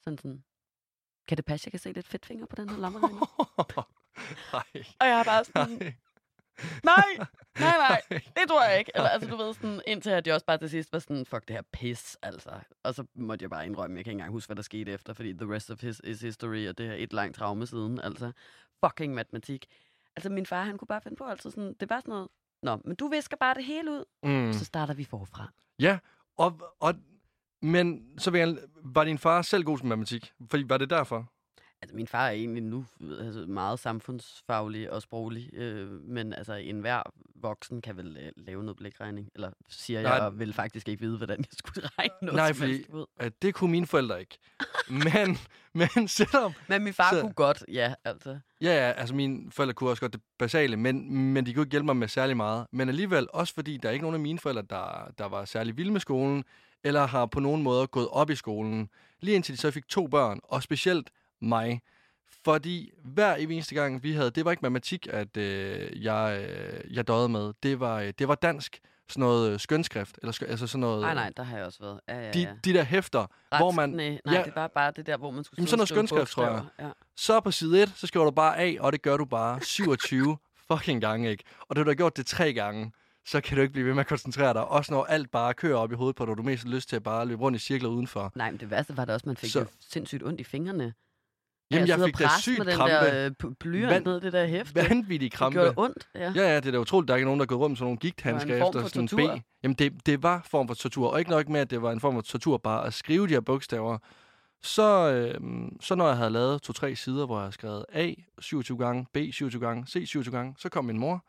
Sådan 0.00 0.18
sådan, 0.18 0.44
kan 1.28 1.36
det 1.36 1.44
passe, 1.44 1.66
jeg 1.66 1.72
kan 1.72 1.80
se 1.80 1.92
lidt 1.92 2.06
fedtfinger 2.06 2.46
på 2.46 2.56
den 2.56 2.68
her 2.68 2.76
lommeregner? 2.76 3.86
Nej. 4.52 4.84
og 5.00 5.06
jeg 5.06 5.20
er 5.20 5.24
bare 5.24 5.44
sådan, 5.44 5.94
Nej. 6.84 7.04
nej, 7.18 7.26
nej, 7.58 7.76
nej, 7.78 8.00
det 8.36 8.48
tror 8.48 8.64
jeg 8.64 8.78
ikke. 8.78 8.92
Eller, 8.94 9.08
altså, 9.08 9.30
du 9.30 9.36
ved, 9.36 9.54
sådan, 9.54 9.80
indtil 9.86 10.10
at 10.10 10.26
jeg 10.26 10.34
også 10.34 10.46
bare 10.46 10.58
til 10.58 10.70
sidst 10.70 10.92
var 10.92 10.98
sådan, 10.98 11.26
fuck 11.26 11.48
det 11.48 11.56
her 11.56 11.62
pis, 11.72 12.16
altså. 12.22 12.50
Og 12.82 12.94
så 12.94 13.04
måtte 13.14 13.42
jeg 13.42 13.50
bare 13.50 13.66
indrømme, 13.66 13.96
jeg 13.96 14.04
kan 14.04 14.10
ikke 14.10 14.16
engang 14.20 14.32
huske, 14.32 14.48
hvad 14.48 14.56
der 14.56 14.62
skete 14.62 14.92
efter, 14.92 15.12
fordi 15.12 15.32
the 15.32 15.54
rest 15.54 15.70
of 15.70 15.80
his 15.80 16.00
is 16.04 16.20
history, 16.20 16.68
og 16.68 16.78
det 16.78 16.86
er 16.86 16.94
et 16.94 17.12
langt 17.12 17.36
traume 17.36 17.66
siden, 17.66 18.00
altså. 18.00 18.32
Fucking 18.84 19.14
matematik. 19.14 19.66
Altså, 20.16 20.30
min 20.30 20.46
far, 20.46 20.64
han 20.64 20.78
kunne 20.78 20.88
bare 20.88 21.00
finde 21.00 21.16
på, 21.16 21.24
altså 21.24 21.50
sådan, 21.50 21.74
det 21.80 21.90
var 21.90 22.00
sådan 22.00 22.12
noget, 22.12 22.28
Nå, 22.64 22.78
men 22.84 22.96
du 22.96 23.08
visker 23.08 23.36
bare 23.40 23.54
det 23.54 23.64
hele 23.64 23.90
ud, 23.90 24.04
Mm. 24.24 24.52
så 24.52 24.64
starter 24.64 24.94
vi 24.94 25.04
forfra. 25.04 25.48
Ja, 25.78 25.98
og, 26.38 26.60
og, 26.80 26.94
men 27.62 28.18
så 28.18 28.30
vil 28.30 28.38
jeg, 28.38 28.56
var 28.84 29.04
din 29.04 29.18
far 29.18 29.42
selv 29.42 29.64
god 29.64 29.78
til 29.78 29.86
matematik? 29.86 30.32
Fordi 30.50 30.64
var 30.68 30.78
det 30.78 30.90
derfor? 30.90 31.26
Altså, 31.84 31.96
min 31.96 32.06
far 32.06 32.26
er 32.26 32.30
egentlig 32.30 32.62
nu 32.62 32.84
altså, 33.20 33.44
meget 33.48 33.78
samfundsfaglig 33.78 34.92
og 34.92 35.02
sproglig, 35.02 35.54
øh, 35.54 35.90
men 35.90 36.32
altså, 36.32 36.52
enhver 36.54 37.02
voksen 37.34 37.82
kan 37.82 37.96
vel 37.96 38.16
øh, 38.20 38.32
lave 38.36 38.62
noget 38.62 38.76
blikregning, 38.76 39.30
eller 39.34 39.50
siger 39.68 40.02
Nej. 40.02 40.12
jeg, 40.12 40.22
og 40.22 40.38
vil 40.38 40.52
faktisk 40.52 40.88
ikke 40.88 41.00
vide, 41.00 41.16
hvordan 41.16 41.38
jeg 41.38 41.46
skulle 41.52 41.88
regne 41.98 42.14
noget 42.22 42.36
Nej, 42.36 42.52
fordi-. 42.52 42.86
At 43.16 43.42
det 43.42 43.54
kunne 43.54 43.70
mine 43.70 43.86
forældre 43.86 44.20
ikke. 44.20 44.38
men, 44.88 45.38
men 45.94 46.08
selvom... 46.08 46.52
Men 46.68 46.84
min 46.84 46.94
far 46.94 47.10
så... 47.10 47.20
kunne 47.20 47.32
godt, 47.32 47.64
ja, 47.72 47.94
altså. 48.04 48.38
Ja, 48.60 48.86
ja, 48.86 48.92
altså 48.92 49.14
mine 49.14 49.50
forældre 49.52 49.74
kunne 49.74 49.90
også 49.90 50.00
godt 50.00 50.12
det 50.12 50.20
basale, 50.38 50.76
men, 50.76 51.14
men 51.32 51.46
de 51.46 51.54
kunne 51.54 51.62
ikke 51.62 51.70
hjælpe 51.70 51.86
mig 51.86 51.96
med 51.96 52.08
særlig 52.08 52.36
meget. 52.36 52.66
Men 52.70 52.88
alligevel, 52.88 53.26
også 53.32 53.54
fordi 53.54 53.76
der 53.76 53.88
er 53.88 53.92
ikke 53.92 54.02
nogen 54.02 54.14
af 54.14 54.20
mine 54.20 54.38
forældre, 54.38 54.62
der, 54.62 55.12
der 55.18 55.24
var 55.26 55.44
særlig 55.44 55.76
vilde 55.76 55.92
med 55.92 56.00
skolen, 56.00 56.44
eller 56.84 57.06
har 57.06 57.26
på 57.26 57.40
nogen 57.40 57.62
måde 57.62 57.86
gået 57.86 58.08
op 58.08 58.30
i 58.30 58.34
skolen, 58.34 58.88
lige 59.20 59.34
indtil 59.34 59.54
de 59.54 59.60
så 59.60 59.70
fik 59.70 59.88
to 59.88 60.06
børn, 60.06 60.40
og 60.42 60.62
specielt 60.62 61.10
mig. 61.42 61.80
Fordi 62.44 62.90
hver 63.04 63.34
eneste 63.34 63.74
gang, 63.74 64.02
vi 64.02 64.12
havde, 64.12 64.30
det 64.30 64.44
var 64.44 64.50
ikke 64.50 64.60
matematik, 64.62 65.06
at 65.10 65.36
øh, 65.36 66.04
jeg, 66.04 66.46
øh, 66.48 66.94
jeg 66.96 67.08
døde 67.08 67.28
med. 67.28 67.52
Det 67.62 67.80
var, 67.80 68.00
øh, 68.00 68.12
det 68.18 68.28
var 68.28 68.34
dansk, 68.34 68.78
sådan 69.08 69.20
noget 69.20 69.52
øh, 69.52 69.60
skønskrift, 69.60 70.18
eller 70.22 70.42
altså 70.48 70.66
sådan 70.66 70.80
noget... 70.80 71.00
Nej, 71.00 71.14
nej, 71.14 71.32
der 71.36 71.42
har 71.42 71.56
jeg 71.56 71.66
også 71.66 71.78
været. 71.82 72.00
Ja, 72.08 72.20
ja, 72.26 72.30
De, 72.32 72.40
ja. 72.40 72.52
de 72.64 72.72
der 72.74 72.82
hæfter, 72.82 73.26
hvor 73.56 73.70
man... 73.70 73.88
Nej, 73.90 74.18
nej 74.24 74.34
ja. 74.34 74.42
det 74.42 74.52
var 74.56 74.68
bare 74.68 74.92
det 74.96 75.06
der, 75.06 75.16
hvor 75.16 75.30
man 75.30 75.44
skulle 75.44 75.58
Jamen, 75.58 75.68
sådan 75.68 75.78
noget 75.78 75.88
skønskrift, 75.88 76.30
tror 76.30 76.44
jeg. 76.46 76.64
Ja. 76.80 76.88
Så 77.16 77.40
på 77.40 77.50
side 77.50 77.82
1, 77.82 77.92
så 77.96 78.06
skriver 78.06 78.24
du 78.24 78.30
bare 78.30 78.58
A, 78.58 78.74
og 78.80 78.92
det 78.92 79.02
gør 79.02 79.16
du 79.16 79.24
bare 79.24 79.60
27 79.60 80.36
fucking 80.72 81.00
gange, 81.00 81.30
ikke? 81.30 81.44
Og 81.60 81.76
da 81.76 81.82
du 81.82 81.88
har 81.90 81.94
gjort 81.94 82.16
det 82.16 82.26
tre 82.26 82.52
gange, 82.52 82.92
så 83.26 83.40
kan 83.40 83.56
du 83.56 83.62
ikke 83.62 83.72
blive 83.72 83.86
ved 83.86 83.94
med 83.94 84.00
at 84.00 84.06
koncentrere 84.06 84.52
dig. 84.54 84.64
Også 84.64 84.92
når 84.92 85.04
alt 85.04 85.30
bare 85.30 85.54
kører 85.54 85.76
op 85.76 85.92
i 85.92 85.94
hovedet 85.94 86.16
på 86.16 86.24
dig, 86.24 86.30
og 86.30 86.36
du 86.36 86.42
har 86.42 86.50
mest 86.50 86.64
lyst 86.64 86.88
til 86.88 86.96
at 86.96 87.02
bare 87.02 87.26
løbe 87.26 87.42
rundt 87.42 87.56
i 87.56 87.58
cirkler 87.64 87.88
udenfor. 87.88 88.32
Nej, 88.34 88.50
men 88.50 88.60
det 88.60 88.70
værste 88.70 88.96
var 88.96 89.04
det 89.04 89.14
også, 89.14 89.22
at 89.24 89.26
man 89.26 89.36
fik 89.36 89.50
Så- 89.50 89.66
sindssygt 89.90 90.22
ondt 90.22 90.40
i 90.40 90.44
fingrene. 90.44 90.94
Jamen, 91.74 91.88
jeg 91.88 91.94
sidder 91.94 92.06
fik 92.08 92.18
da 92.18 92.28
sygt 92.40 92.58
med 92.58 92.66
den 92.66 92.74
krampe. 92.74 92.94
der 92.94 93.30
øh, 93.44 93.54
blyant 93.60 94.06
i 94.06 94.10
det 94.10 94.32
der 94.32 94.46
hæfte. 94.46 94.74
Vanvittig 94.90 95.30
Det 95.30 95.38
krampe. 95.38 95.58
gjorde 95.58 95.74
ondt, 95.76 96.08
ja. 96.14 96.32
Ja, 96.36 96.42
ja, 96.42 96.56
det 96.56 96.66
er 96.66 96.70
da 96.70 96.78
utroligt, 96.78 97.08
der 97.08 97.14
ikke 97.16 97.24
er 97.24 97.26
nogen, 97.26 97.40
der 97.40 97.44
er 97.44 97.46
gået 97.46 97.60
rundt 97.60 97.70
med 97.70 97.76
sådan 97.76 97.86
nogle 97.86 97.98
gigthandsker 97.98 98.54
Det 98.54 98.66
efter 98.68 98.88
sådan 98.88 99.20
en. 99.30 99.38
B. 99.40 99.44
Jamen, 99.62 99.74
det, 99.74 100.06
det 100.06 100.22
var 100.22 100.46
form 100.50 100.68
for 100.68 100.74
tortur. 100.74 101.08
Og 101.10 101.18
ikke 101.18 101.30
nok 101.30 101.48
med, 101.48 101.60
at 101.60 101.70
det 101.70 101.82
var 101.82 101.92
en 101.92 102.00
form 102.00 102.14
for 102.14 102.20
tortur 102.20 102.56
bare 102.58 102.86
at 102.86 102.94
skrive 102.94 103.26
de 103.28 103.32
her 103.32 103.40
bogstaver. 103.40 103.98
Så, 104.62 105.10
øh, 105.12 105.40
så 105.80 105.94
når 105.94 106.06
jeg 106.08 106.16
havde 106.16 106.30
lavet 106.30 106.62
to-tre 106.62 106.96
sider, 106.96 107.26
hvor 107.26 107.36
jeg 107.36 107.42
havde 107.42 107.52
skrevet 107.52 107.84
A 107.92 108.12
27 108.38 108.78
gange, 108.78 109.06
B 109.14 109.16
27 109.32 109.60
gange, 109.66 109.86
C 109.86 109.92
27 109.92 110.34
gange, 110.36 110.54
så 110.58 110.68
kom 110.68 110.84
min 110.84 110.98
mor. 110.98 111.24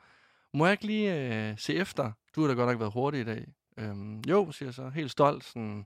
Må 0.53 0.65
jeg 0.65 0.71
ikke 0.73 0.85
lige 0.85 1.33
øh, 1.49 1.53
se 1.57 1.75
efter? 1.75 2.11
Du 2.35 2.41
har 2.41 2.47
da 2.47 2.53
godt 2.53 2.69
nok 2.69 2.79
været 2.79 2.93
hurtig 2.93 3.21
i 3.21 3.23
dag. 3.23 3.45
Øhm, 3.79 4.19
jo, 4.19 4.51
siger 4.51 4.67
jeg 4.67 4.73
så, 4.73 4.89
helt 4.89 5.11
stolt. 5.11 5.43
Sådan. 5.43 5.85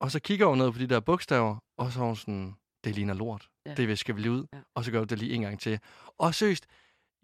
Og 0.00 0.10
så 0.10 0.20
kigger 0.20 0.46
hun 0.46 0.58
ned 0.58 0.72
på 0.72 0.78
de 0.78 0.86
der 0.86 1.00
bogstaver, 1.00 1.56
og 1.78 1.92
så 1.92 2.00
er 2.00 2.04
hun 2.04 2.16
sådan, 2.16 2.54
det 2.84 2.94
ligner 2.94 3.14
lort. 3.14 3.48
Ja. 3.66 3.74
Det 3.74 3.98
skal 3.98 4.16
vi 4.16 4.20
lige 4.20 4.32
ud. 4.32 4.46
Ja. 4.52 4.58
Og 4.74 4.84
så 4.84 4.90
gør 4.90 4.98
du 4.98 5.04
det 5.04 5.18
lige 5.18 5.34
en 5.34 5.42
gang 5.42 5.60
til. 5.60 5.80
Og 6.18 6.34
seriøst, 6.34 6.66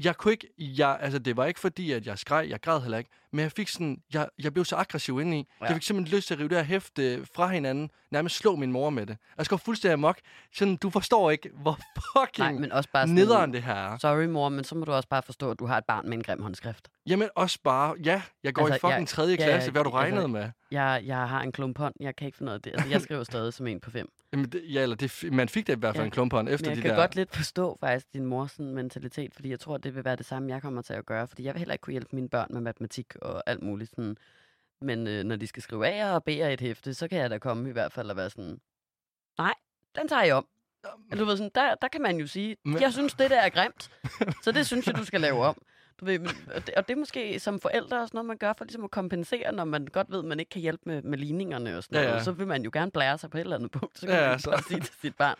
jeg 0.05 0.17
kunne 0.17 0.33
ikke, 0.33 0.49
jeg, 0.59 0.99
altså 1.01 1.19
det 1.19 1.37
var 1.37 1.47
ikke 1.47 1.61
fordi, 1.61 1.93
at 1.93 2.07
jeg 2.07 2.19
skreg, 2.19 2.51
jeg 2.51 2.61
græd 2.61 2.81
heller 2.81 2.99
ikke, 2.99 3.11
men 3.35 3.43
jeg 3.43 3.53
fik 3.53 3.69
sådan, 3.69 3.99
jeg, 4.15 4.29
jeg 4.43 4.53
blev 4.53 4.65
så 4.65 4.77
aggressiv 4.77 5.21
indeni. 5.21 5.49
Ja. 5.61 5.67
Jeg 5.67 5.75
fik 5.75 5.83
simpelthen 5.83 6.17
lyst 6.17 6.27
til 6.27 6.35
at 6.35 6.41
rive 6.41 6.49
det 6.49 6.57
her 6.57 6.65
hæfte 6.65 7.27
fra 7.35 7.49
hinanden, 7.49 7.91
nærmest 8.11 8.37
slå 8.37 8.57
min 8.57 8.73
mor 8.73 8.91
med 8.91 9.07
det. 9.07 9.17
Jeg 9.39 9.45
skal 9.47 9.59
fuldstændig 9.59 9.93
amok. 9.93 10.19
Sådan, 10.55 10.77
du 10.77 10.91
forstår 10.91 11.31
ikke, 11.31 11.51
hvor 11.55 11.79
fucking 12.19 12.49
Nej, 12.53 12.61
men 12.61 12.73
også 12.73 12.89
bare 12.93 13.03
sådan, 13.03 13.15
nederen 13.15 13.53
det 13.53 13.63
her 13.63 13.75
er. 13.75 13.99
Sorry, 13.99 14.25
mor, 14.25 14.49
men 14.49 14.65
så 14.65 14.75
må 14.75 14.85
du 14.85 14.93
også 14.93 15.09
bare 15.09 15.23
forstå, 15.23 15.51
at 15.51 15.59
du 15.59 15.67
har 15.67 15.79
et 15.79 15.85
barn 15.85 16.09
med 16.09 16.17
en 16.17 16.23
grim 16.23 16.43
håndskrift. 16.43 16.89
Jamen 17.07 17.29
også 17.37 17.59
bare, 17.65 17.95
ja, 18.05 18.23
jeg 18.45 18.55
går 18.55 18.63
altså, 18.63 18.73
Altså, 18.75 18.87
i 18.87 18.91
fucking 18.91 19.01
jeg- 19.01 19.37
3. 19.39 19.45
ja, 19.47 19.51
klasse, 19.51 19.71
hvad 19.71 19.85
du 19.85 19.89
altså- 19.91 19.99
regnet 19.99 20.31
med? 20.31 20.51
Jeg, 20.71 21.03
jeg 21.05 21.29
har 21.29 21.41
en 21.43 21.53
klump 21.53 21.79
hånd, 21.79 21.95
jeg 22.01 22.17
kan 22.17 22.27
ikke 22.27 22.39
finde 22.39 22.51
ud 22.51 22.55
af 22.55 22.63
det. 22.63 22.73
Altså, 22.73 22.89
jeg 22.89 23.01
skriver 23.01 23.25
stadig 23.33 23.53
som 23.55 23.67
en 23.67 23.81
på 23.81 23.91
fem. 23.91 24.09
Jamen, 24.33 24.49
det, 24.49 24.63
ja, 24.69 24.83
eller 24.83 24.97
det, 24.97 25.25
man 25.33 25.49
fik 25.49 25.67
det 25.67 25.77
i 25.77 25.79
hvert 25.79 25.95
fald 25.95 26.03
Ja. 26.03 26.07
en 26.07 26.11
klumpånd 26.11 26.49
efter 26.49 26.67
Men 26.67 26.71
jeg 26.71 26.77
de 26.77 26.83
kan 26.83 26.91
der... 26.91 26.97
godt 26.97 27.15
lidt 27.17 27.37
forstå 27.37 27.77
faktisk 27.81 28.07
din 28.13 28.25
mors 28.27 28.51
sådan, 28.53 28.75
mentalitet, 28.75 29.35
fordi 29.35 29.51
jeg 29.51 29.61
tror, 29.61 29.77
det 29.77 29.95
vil 29.95 30.05
være 30.05 30.17
det 30.17 30.27
samme, 30.27 30.49
jeg 30.53 30.63
kommer 30.63 30.83
til 30.83 30.93
at 30.95 31.07
gøre. 31.07 31.29
Fordi 31.29 31.45
jeg 31.45 31.55
vil 31.55 31.59
heller 31.59 31.73
ikke 31.75 31.83
kunne 31.83 31.93
hjælpe 31.93 32.09
mine 32.17 32.29
børn 32.29 32.47
med 32.51 32.61
matematik 32.61 33.07
og 33.25 33.43
alt 33.47 33.63
muligt 33.63 33.91
sådan. 33.91 34.17
Men 34.81 35.07
øh, 35.07 35.25
når 35.25 35.37
de 35.37 35.47
skal 35.47 35.63
skrive 35.63 36.03
A'er 36.03 36.15
og 36.15 36.23
B'er 36.31 36.45
et 36.45 36.61
hæfte, 36.61 36.95
så 36.95 37.09
kan 37.09 37.19
jeg 37.19 37.31
da 37.31 37.39
komme 37.39 37.69
i 37.69 37.73
hvert 37.73 37.93
fald 37.93 38.11
og 38.11 38.17
være 38.17 38.31
sådan, 38.31 38.61
nej, 39.39 39.55
den 39.97 40.09
tager 40.09 40.23
jeg 40.23 40.35
om. 40.35 40.47
Du 41.19 41.25
ved, 41.25 41.37
sådan, 41.37 41.51
der, 41.55 41.75
der 41.75 41.89
kan 41.89 42.03
man 42.03 42.17
jo 42.17 42.27
sige, 42.27 42.57
jeg 42.81 42.93
synes, 42.93 43.15
det 43.15 43.31
der 43.31 43.41
er 43.41 43.49
grimt, 43.49 43.91
så 44.43 44.53
det 44.53 44.67
synes 44.67 44.87
jeg, 44.87 44.97
du 44.97 45.05
skal 45.05 45.21
lave 45.21 45.45
om. 45.45 45.63
Du 46.01 46.05
ved, 46.05 46.21
og, 46.55 46.67
det, 46.67 46.75
og 46.75 46.89
det 46.89 46.95
er 46.95 46.99
måske 46.99 47.41
som 47.41 47.61
forældre 47.61 48.01
også 48.01 48.11
noget, 48.15 48.27
man 48.27 48.37
gør 48.39 48.53
for 48.59 48.65
ligesom 48.65 48.85
at 48.85 48.91
kompensere, 48.91 49.53
når 49.53 49.65
man 49.65 49.87
godt 49.87 50.11
ved, 50.11 50.19
at 50.19 50.25
man 50.25 50.41
ikke 50.41 50.51
kan 50.51 50.61
hjælpe 50.63 50.83
med, 50.87 51.03
med 51.03 51.19
ligningerne 51.19 51.77
og 51.77 51.83
sådan 51.83 51.99
Ja, 51.99 52.05
noget. 52.05 52.19
ja. 52.19 52.25
Så 52.25 52.33
vil 52.33 52.47
man 52.47 52.63
jo 52.63 52.71
gerne 52.73 52.91
blære 52.91 53.19
sig 53.19 53.31
på 53.31 53.37
et 53.37 53.41
eller 53.41 53.57
andet 53.57 53.71
punkt. 53.71 53.99
Så 53.99 54.07
kan 54.07 54.15
Ja, 54.17 54.29
man 54.29 54.41
bare 54.45 54.63
sige 54.63 54.81
til 54.81 54.95
sit 55.01 55.17
barn, 55.17 55.37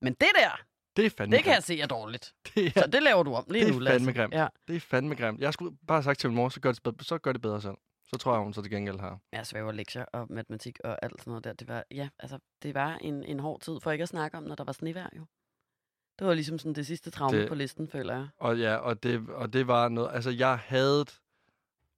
men 0.00 0.12
det 0.14 0.28
der, 0.36 0.60
Det 0.96 1.06
er 1.06 1.10
fandme 1.10 1.36
det 1.36 1.44
kan 1.44 1.50
jeg 1.50 1.56
grimt. 1.56 1.64
se 1.66 1.80
er 1.80 1.86
dårligt. 1.86 2.34
Det 2.54 2.66
er, 2.66 2.70
Så 2.80 2.86
det 2.92 3.02
laver 3.02 3.22
du 3.22 3.34
om 3.34 3.44
lige 3.50 3.64
det 3.64 3.68
er 3.70 3.72
nu, 3.74 3.78
Lasse. 3.78 3.98
fandme 3.98 4.12
grimt. 4.22 4.34
Ja. 4.34 4.46
det 4.68 4.76
er 4.76 4.80
fandme 4.80 5.14
grimt. 5.14 5.40
Jeg 5.40 5.52
skulle 5.52 5.76
bare 5.86 5.96
have 5.96 6.02
sagt 6.02 6.18
til 6.20 6.30
min 6.30 6.36
mor, 6.36 6.48
så 6.48 6.60
gør 6.60 6.72
det, 6.72 7.06
så 7.06 7.18
gør 7.18 7.32
det 7.32 7.42
bedre 7.42 7.60
selv. 7.62 7.74
Så 8.04 8.18
tror 8.18 8.34
jeg, 8.34 8.42
hun 8.42 8.54
så 8.54 8.62
til 8.62 8.70
gengæld 8.70 9.00
har. 9.00 9.18
Jeg 9.32 9.46
svæver 9.46 9.72
lektier 9.72 10.04
og 10.12 10.26
matematik 10.30 10.78
og 10.84 10.98
alt 11.04 11.12
sådan 11.20 11.30
noget 11.30 11.44
der. 11.44 11.52
Det 11.52 11.68
var, 11.68 11.84
ja, 11.90 12.08
altså, 12.18 12.38
det 12.62 12.74
var 12.74 12.94
en, 13.00 13.24
en 13.24 13.40
hård 13.40 13.60
tid, 13.60 13.80
for 13.82 13.90
ikke 13.90 14.02
at 14.02 14.08
snakke 14.08 14.36
om, 14.36 14.42
når 14.42 14.54
der 14.54 14.64
var 14.64 14.72
snevejr 14.72 15.08
jo. 15.16 15.24
Det 16.18 16.26
var 16.26 16.34
ligesom 16.34 16.58
sådan 16.58 16.72
det 16.74 16.86
sidste 16.86 17.10
traume 17.10 17.32
Det- 17.36 17.40
det... 17.42 17.48
på 17.48 17.54
listen, 17.54 17.88
føler 17.88 18.14
jeg. 18.16 18.28
Og 18.38 18.58
ja, 18.58 18.76
og 18.76 19.02
det, 19.02 19.28
og 19.30 19.52
det 19.52 19.66
var 19.66 19.88
noget... 19.88 20.10
Altså, 20.14 20.30
jeg 20.30 20.58
havde 20.58 21.04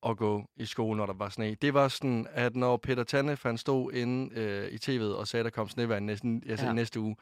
at 0.07 0.17
gå 0.17 0.45
i 0.57 0.65
skole, 0.67 0.97
når 0.97 1.07
der 1.07 1.13
var 1.15 1.29
sne. 1.29 1.55
Det 1.55 1.75
var 1.75 1.89
sådan, 1.89 2.27
at 2.31 2.57
når 2.57 2.77
Peter 2.77 3.05
Tanne 3.05 3.39
han 3.43 3.59
stod 3.59 3.93
inde 3.93 4.35
øh, 4.41 4.69
i 4.69 4.77
tv'et 4.77 5.03
og 5.17 5.29
sagde, 5.29 5.41
at 5.41 5.45
der 5.45 5.51
kom 5.51 5.69
snevejr 5.69 6.01
næsten, 6.01 6.43
altså, 6.49 6.67
ja. 6.67 6.73
Næste 6.73 7.01
uge, 7.01 7.17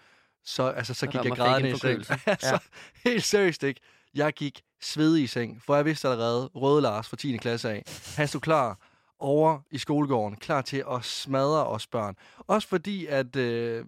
så, 0.45 0.63
altså, 0.63 0.95
så 0.95 1.07
gik 1.07 1.25
jeg 1.25 1.33
grædende 1.33 1.69
en 1.69 1.75
i 1.75 1.79
seng. 1.79 2.05
altså, 2.27 2.59
helt 3.05 3.25
seriøst 3.25 3.63
ikke. 3.63 3.81
Jeg 4.15 4.33
gik 4.33 4.63
svedig 4.81 5.23
i 5.23 5.27
seng, 5.27 5.63
for 5.63 5.77
jeg 5.77 5.85
vidste 5.85 6.09
allerede, 6.09 6.51
Røde 6.55 6.83
Lars 6.83 7.09
fra 7.09 7.17
10. 7.17 7.37
klasse 7.37 7.71
af, 7.71 7.83
han 8.17 8.29
stod 8.29 8.41
klar 8.41 8.79
over 9.19 9.59
i 9.71 9.79
skolegården, 9.79 10.37
klar 10.37 10.63
til 10.63 10.85
at 10.91 11.05
smadre 11.05 11.67
os 11.67 11.87
børn. 11.87 12.17
Også 12.39 12.69
fordi, 12.69 13.07
at 13.07 13.37
øh, 13.37 13.85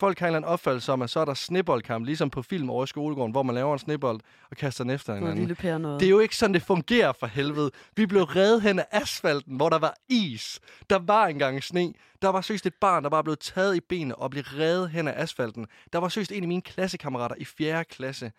folk 0.00 0.18
har 0.18 0.26
en 0.26 0.28
eller 0.28 0.36
anden 0.36 0.52
opfattelse 0.52 0.92
om, 0.92 1.02
at 1.02 1.10
så 1.10 1.20
er 1.20 1.24
der 1.24 1.34
sneboldkamp, 1.34 2.06
ligesom 2.06 2.30
på 2.30 2.42
film 2.42 2.70
over 2.70 2.84
i 2.84 2.86
skolegården, 2.86 3.32
hvor 3.32 3.42
man 3.42 3.54
laver 3.54 3.72
en 3.72 3.78
snebold 3.78 4.20
og 4.50 4.56
kaster 4.56 4.84
den 4.84 4.90
efter 4.90 5.12
hinanden. 5.14 5.36
Det 6.00 6.06
er 6.06 6.10
jo 6.10 6.18
ikke 6.18 6.36
sådan, 6.36 6.54
det 6.54 6.62
fungerer 6.62 7.12
for 7.12 7.26
helvede. 7.26 7.70
Vi 7.96 8.06
blev 8.06 8.22
reddet 8.22 8.62
hen 8.62 8.78
af 8.78 8.86
asfalten, 8.90 9.56
hvor 9.56 9.68
der 9.68 9.78
var 9.78 9.94
is. 10.08 10.60
Der 10.90 10.98
var 10.98 11.26
engang 11.26 11.62
sne. 11.64 11.92
Der 12.22 12.28
var 12.28 12.40
søst 12.40 12.66
et 12.66 12.74
barn, 12.74 13.02
der 13.04 13.10
bare 13.10 13.24
blev 13.24 13.36
taget 13.36 13.76
i 13.76 13.80
benene 13.80 14.16
og 14.16 14.30
blev 14.30 14.42
reddet 14.42 14.90
hen 14.90 15.08
af 15.08 15.22
asfalten. 15.22 15.66
Der 15.92 15.98
var 15.98 16.08
søst 16.08 16.32
en 16.32 16.42
af 16.42 16.48
mine 16.48 16.62
klassekammerater 16.62 17.34
i 17.38 17.44
4. 17.44 17.84
klasse. 17.84 18.32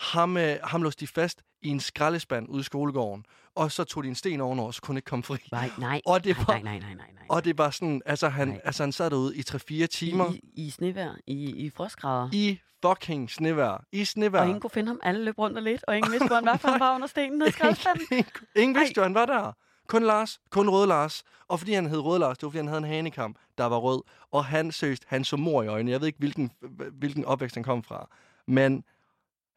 Ham, 0.00 0.36
øh, 0.36 0.56
ham 0.64 0.82
låste 0.82 1.00
de 1.00 1.06
fast 1.06 1.42
i 1.66 1.68
en 1.68 1.80
skraldespand 1.80 2.48
ude 2.48 2.60
i 2.60 2.62
skolegården. 2.62 3.24
Og 3.54 3.72
så 3.72 3.84
tog 3.84 4.02
de 4.04 4.08
en 4.08 4.14
sten 4.14 4.40
ovenover, 4.40 4.70
så 4.70 4.82
kunne 4.82 4.98
ikke 4.98 5.06
komme 5.06 5.22
fri. 5.22 5.36
Nej, 5.52 5.70
nej, 5.78 6.00
Og 6.06 6.24
det 6.24 6.36
var, 6.38 6.44
nej, 6.46 6.62
nej, 6.62 6.78
nej, 6.78 6.94
nej, 6.94 7.06
nej. 7.14 7.22
og 7.28 7.44
det 7.44 7.58
var 7.58 7.70
sådan, 7.70 8.02
altså 8.06 8.28
han, 8.28 8.48
Nej. 8.48 8.60
altså 8.64 8.82
han 8.82 8.92
sad 8.92 9.10
derude 9.10 9.36
i 9.36 9.40
3-4 9.84 9.86
timer 9.86 10.32
I, 10.32 10.40
I 10.54 10.70
snevejr, 10.70 11.14
i, 11.26 11.66
i 11.66 11.70
frostgrader. 11.70 12.28
i 12.32 12.58
fucking 12.84 13.30
snevejr. 13.30 13.84
I 13.92 14.04
snevejr. 14.04 14.42
Og 14.42 14.46
ingen 14.48 14.60
kunne 14.60 14.70
finde 14.70 14.88
ham. 14.88 15.00
Alle 15.02 15.24
løb 15.24 15.38
rundt 15.38 15.56
og 15.56 15.62
lidt, 15.62 15.84
og 15.88 15.96
ingen 15.96 16.12
vidste, 16.12 16.26
hvor 16.26 16.36
han 16.36 16.44
var, 16.46 16.56
for 16.56 16.68
han 16.68 16.80
var 16.80 16.94
under 16.94 17.06
stenen 17.06 17.38
nede 17.38 17.48
i 17.48 17.52
skraldespanden. 17.52 18.06
ingen, 18.12 18.26
ingen 18.56 18.80
vidste 18.80 18.94
jo, 18.96 19.02
han 19.02 19.14
var 19.14 19.26
der. 19.26 19.52
Kun 19.88 20.02
Lars. 20.02 20.40
Kun 20.50 20.68
Røde 20.68 20.86
Lars. 20.86 21.22
Og 21.48 21.58
fordi 21.58 21.72
han 21.72 21.86
hed 21.86 21.98
Røde 21.98 22.18
Lars, 22.18 22.38
det 22.38 22.42
var 22.46 22.50
fordi 22.50 22.58
han 22.58 22.66
havde 22.68 22.78
en 22.78 22.84
hanekamp, 22.84 23.36
der 23.58 23.64
var 23.64 23.76
rød. 23.76 24.02
Og 24.32 24.44
han 24.44 24.72
søgte, 24.72 25.06
han 25.08 25.24
så 25.24 25.36
mor 25.36 25.62
i 25.62 25.66
øjnene. 25.66 25.90
Jeg 25.90 26.00
ved 26.00 26.06
ikke, 26.06 26.18
hvilken, 26.18 26.52
hvilken 26.92 27.24
opvækst 27.24 27.54
han 27.56 27.64
kom 27.64 27.82
fra. 27.82 28.08
Men 28.46 28.84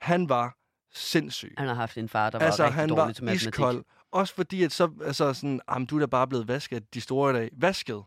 han 0.01 0.29
var 0.29 0.55
sindssyg. 0.93 1.53
Han 1.57 1.67
har 1.67 1.75
haft 1.75 1.97
en 1.97 2.09
far, 2.09 2.29
der 2.29 2.37
var 2.37 2.45
altså, 2.45 2.63
rigtig 2.63 2.75
han 2.75 2.89
dårlig 2.89 3.05
var 3.05 3.11
til 3.11 3.23
matematik. 3.23 3.47
iskold. 3.47 3.83
Også 4.11 4.33
fordi, 4.35 4.63
at 4.63 4.71
så, 4.71 4.89
altså 5.05 5.33
sådan, 5.33 5.61
jamen, 5.71 5.85
du 5.85 5.95
er 5.95 5.99
da 5.99 6.05
bare 6.05 6.27
blevet 6.27 6.47
vasket 6.47 6.93
de 6.93 7.01
store 7.01 7.31
i 7.31 7.33
dag. 7.33 7.49
Vasket. 7.57 8.03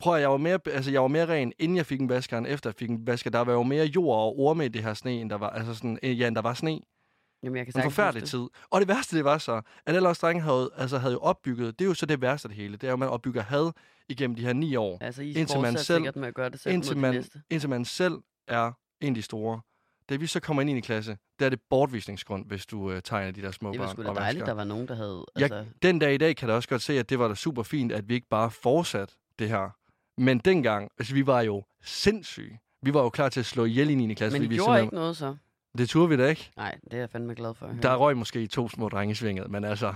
Prøv 0.00 0.14
at, 0.14 0.20
jeg 0.20 0.30
var 0.30 0.36
mere, 0.36 0.58
altså, 0.66 0.90
jeg 0.90 1.02
var 1.02 1.08
mere 1.08 1.26
ren, 1.26 1.52
inden 1.58 1.76
jeg 1.76 1.86
fik 1.86 2.00
en 2.00 2.08
vasker, 2.08 2.38
end 2.38 2.46
efter 2.46 2.70
jeg 2.70 2.74
fik 2.74 2.90
en 2.90 3.06
vasker. 3.06 3.30
Der 3.30 3.38
var 3.40 3.52
jo 3.52 3.62
mere 3.62 3.84
jord 3.86 4.16
og 4.16 4.38
orme 4.38 4.64
i 4.64 4.68
det 4.68 4.82
her 4.82 4.94
sne, 4.94 5.12
end 5.12 5.30
der 5.30 5.36
var, 5.36 5.50
altså 5.50 5.74
sådan, 5.74 5.98
øh, 6.02 6.20
ja, 6.20 6.26
end 6.26 6.34
der 6.36 6.42
var 6.42 6.54
sne. 6.54 6.80
Jamen, 7.42 7.56
jeg 7.56 7.66
kan 7.66 7.74
En 7.76 7.82
forfærdelig 7.82 8.20
det. 8.22 8.30
tid. 8.30 8.46
Og 8.70 8.80
det 8.80 8.88
værste, 8.88 9.16
det 9.16 9.24
var 9.24 9.38
så, 9.38 9.52
at 9.86 9.96
alle 9.96 10.08
os 10.08 10.18
drenge 10.18 10.42
havde, 10.42 10.70
altså, 10.76 10.98
havde 10.98 11.12
jo 11.12 11.18
opbygget, 11.20 11.78
det 11.78 11.84
er 11.84 11.88
jo 11.88 11.94
så 11.94 12.06
det 12.06 12.20
værste 12.20 12.46
af 12.46 12.50
det 12.50 12.56
hele, 12.56 12.72
det 12.76 12.84
er 12.84 12.88
jo, 12.88 12.92
at 12.92 12.98
man 12.98 13.08
opbygger 13.08 13.42
had 13.42 13.72
igennem 14.08 14.36
de 14.36 14.42
her 14.42 14.52
ni 14.52 14.76
år, 14.76 14.98
Altså, 15.00 15.22
I 15.22 15.32
Indtil 15.32 15.60
man 15.60 15.78
selv- 15.78 16.18
med 16.18 16.28
at 16.28 16.34
gøre 16.34 16.50
det 16.50 16.60
selv 16.60 16.74
indtil 16.74 16.96
man, 16.98 17.24
indtil 17.50 17.70
man 17.70 17.84
selv 17.84 18.14
er 18.48 18.72
en 19.00 19.08
af 19.08 19.14
de 19.14 19.22
store. 19.22 19.60
Da 20.08 20.16
vi 20.16 20.26
så 20.26 20.40
kommer 20.40 20.60
ind 20.60 20.70
i 20.70 20.72
en 20.72 20.82
klasse, 20.82 21.16
der 21.38 21.46
er 21.46 21.50
det 21.50 21.60
bortvisningsgrund, 21.70 22.46
hvis 22.46 22.66
du 22.66 22.90
øh, 22.92 23.02
tegner 23.02 23.30
de 23.30 23.42
der 23.42 23.50
små 23.50 23.72
Det 23.72 23.78
var 23.80 23.86
børn 23.86 23.94
sgu 23.94 24.02
da 24.02 24.08
dejligt, 24.08 24.40
vasker. 24.40 24.44
der 24.44 24.52
var 24.52 24.64
nogen, 24.64 24.88
der 24.88 24.94
havde... 24.94 25.24
Jeg, 25.36 25.42
Altså, 25.42 25.64
den 25.82 25.98
dag 25.98 26.14
i 26.14 26.18
dag 26.18 26.36
kan 26.36 26.46
jeg 26.48 26.52
da 26.52 26.56
også 26.56 26.68
godt 26.68 26.82
se, 26.82 26.98
at 26.98 27.10
det 27.10 27.18
var 27.18 27.28
da 27.28 27.34
super 27.34 27.62
fint, 27.62 27.92
at 27.92 28.08
vi 28.08 28.14
ikke 28.14 28.28
bare 28.28 28.50
fortsat 28.50 29.16
det 29.38 29.48
her. 29.48 29.70
Men 30.20 30.38
dengang, 30.38 30.90
altså 30.98 31.14
vi 31.14 31.26
var 31.26 31.40
jo 31.40 31.64
sindssyge. 31.82 32.60
Vi 32.82 32.94
var 32.94 33.02
jo 33.02 33.08
klar 33.10 33.28
til 33.28 33.40
at 33.40 33.46
slå 33.46 33.64
ihjel 33.64 33.90
i 33.90 33.94
9. 33.94 34.14
klasse. 34.14 34.38
men 34.38 34.44
I 34.46 34.48
vi 34.48 34.54
gjorde 34.54 34.66
simpelthen- 34.66 34.84
ikke 34.86 34.94
noget 34.94 35.16
så? 35.16 35.36
Det 35.78 35.88
turde 35.88 36.08
vi 36.08 36.16
da 36.16 36.28
ikke. 36.28 36.50
Nej, 36.56 36.78
det 36.84 36.92
er 36.94 36.98
jeg 36.98 37.10
fandme 37.10 37.34
glad 37.34 37.54
for. 37.54 37.66
Der 37.82 37.96
røg 37.96 38.16
måske 38.16 38.46
to 38.46 38.68
små 38.68 38.88
drenge 38.88 39.12
i 39.12 39.14
svinget, 39.14 39.50
men 39.50 39.64
altså... 39.64 39.94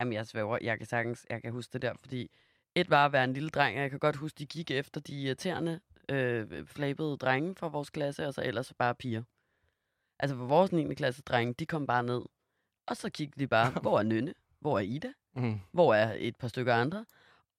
Jamen, 0.00 0.12
jeg 0.12 0.26
svæver, 0.26 0.58
jeg 0.62 0.78
kan 0.78 0.86
sagtens, 0.86 1.26
jeg 1.30 1.42
kan 1.42 1.52
huske 1.52 1.72
det 1.72 1.82
der, 1.82 1.92
fordi 2.00 2.30
et 2.74 2.90
var 2.90 3.06
at 3.06 3.12
være 3.12 3.24
en 3.24 3.32
lille 3.32 3.48
dreng, 3.48 3.76
og 3.76 3.82
jeg 3.82 3.90
kan 3.90 3.98
godt 3.98 4.16
huske, 4.16 4.36
de 4.38 4.46
gik 4.46 4.70
efter 4.70 5.00
de 5.00 5.12
irriterende, 5.14 5.80
øh, 6.10 6.66
flabede 6.66 7.16
drenge 7.16 7.54
fra 7.54 7.68
vores 7.68 7.90
klasse, 7.90 8.26
og 8.26 8.34
så 8.34 8.42
ellers 8.44 8.72
bare 8.78 8.94
piger. 8.94 9.22
Altså, 10.20 10.36
for 10.36 10.44
vores 10.44 10.72
9. 10.72 10.94
klasse 10.94 11.22
drenge, 11.22 11.54
de 11.58 11.66
kom 11.66 11.86
bare 11.86 12.02
ned, 12.02 12.22
og 12.86 12.96
så 12.96 13.10
kiggede 13.10 13.40
de 13.40 13.46
bare, 13.46 13.70
hvor 13.82 13.98
er 13.98 14.02
Nynne? 14.02 14.34
Hvor 14.60 14.78
er 14.78 14.82
Ida? 14.82 15.12
Mm. 15.36 15.60
Hvor 15.72 15.94
er 15.94 16.14
et 16.18 16.36
par 16.36 16.48
stykker 16.48 16.74
andre? 16.74 17.04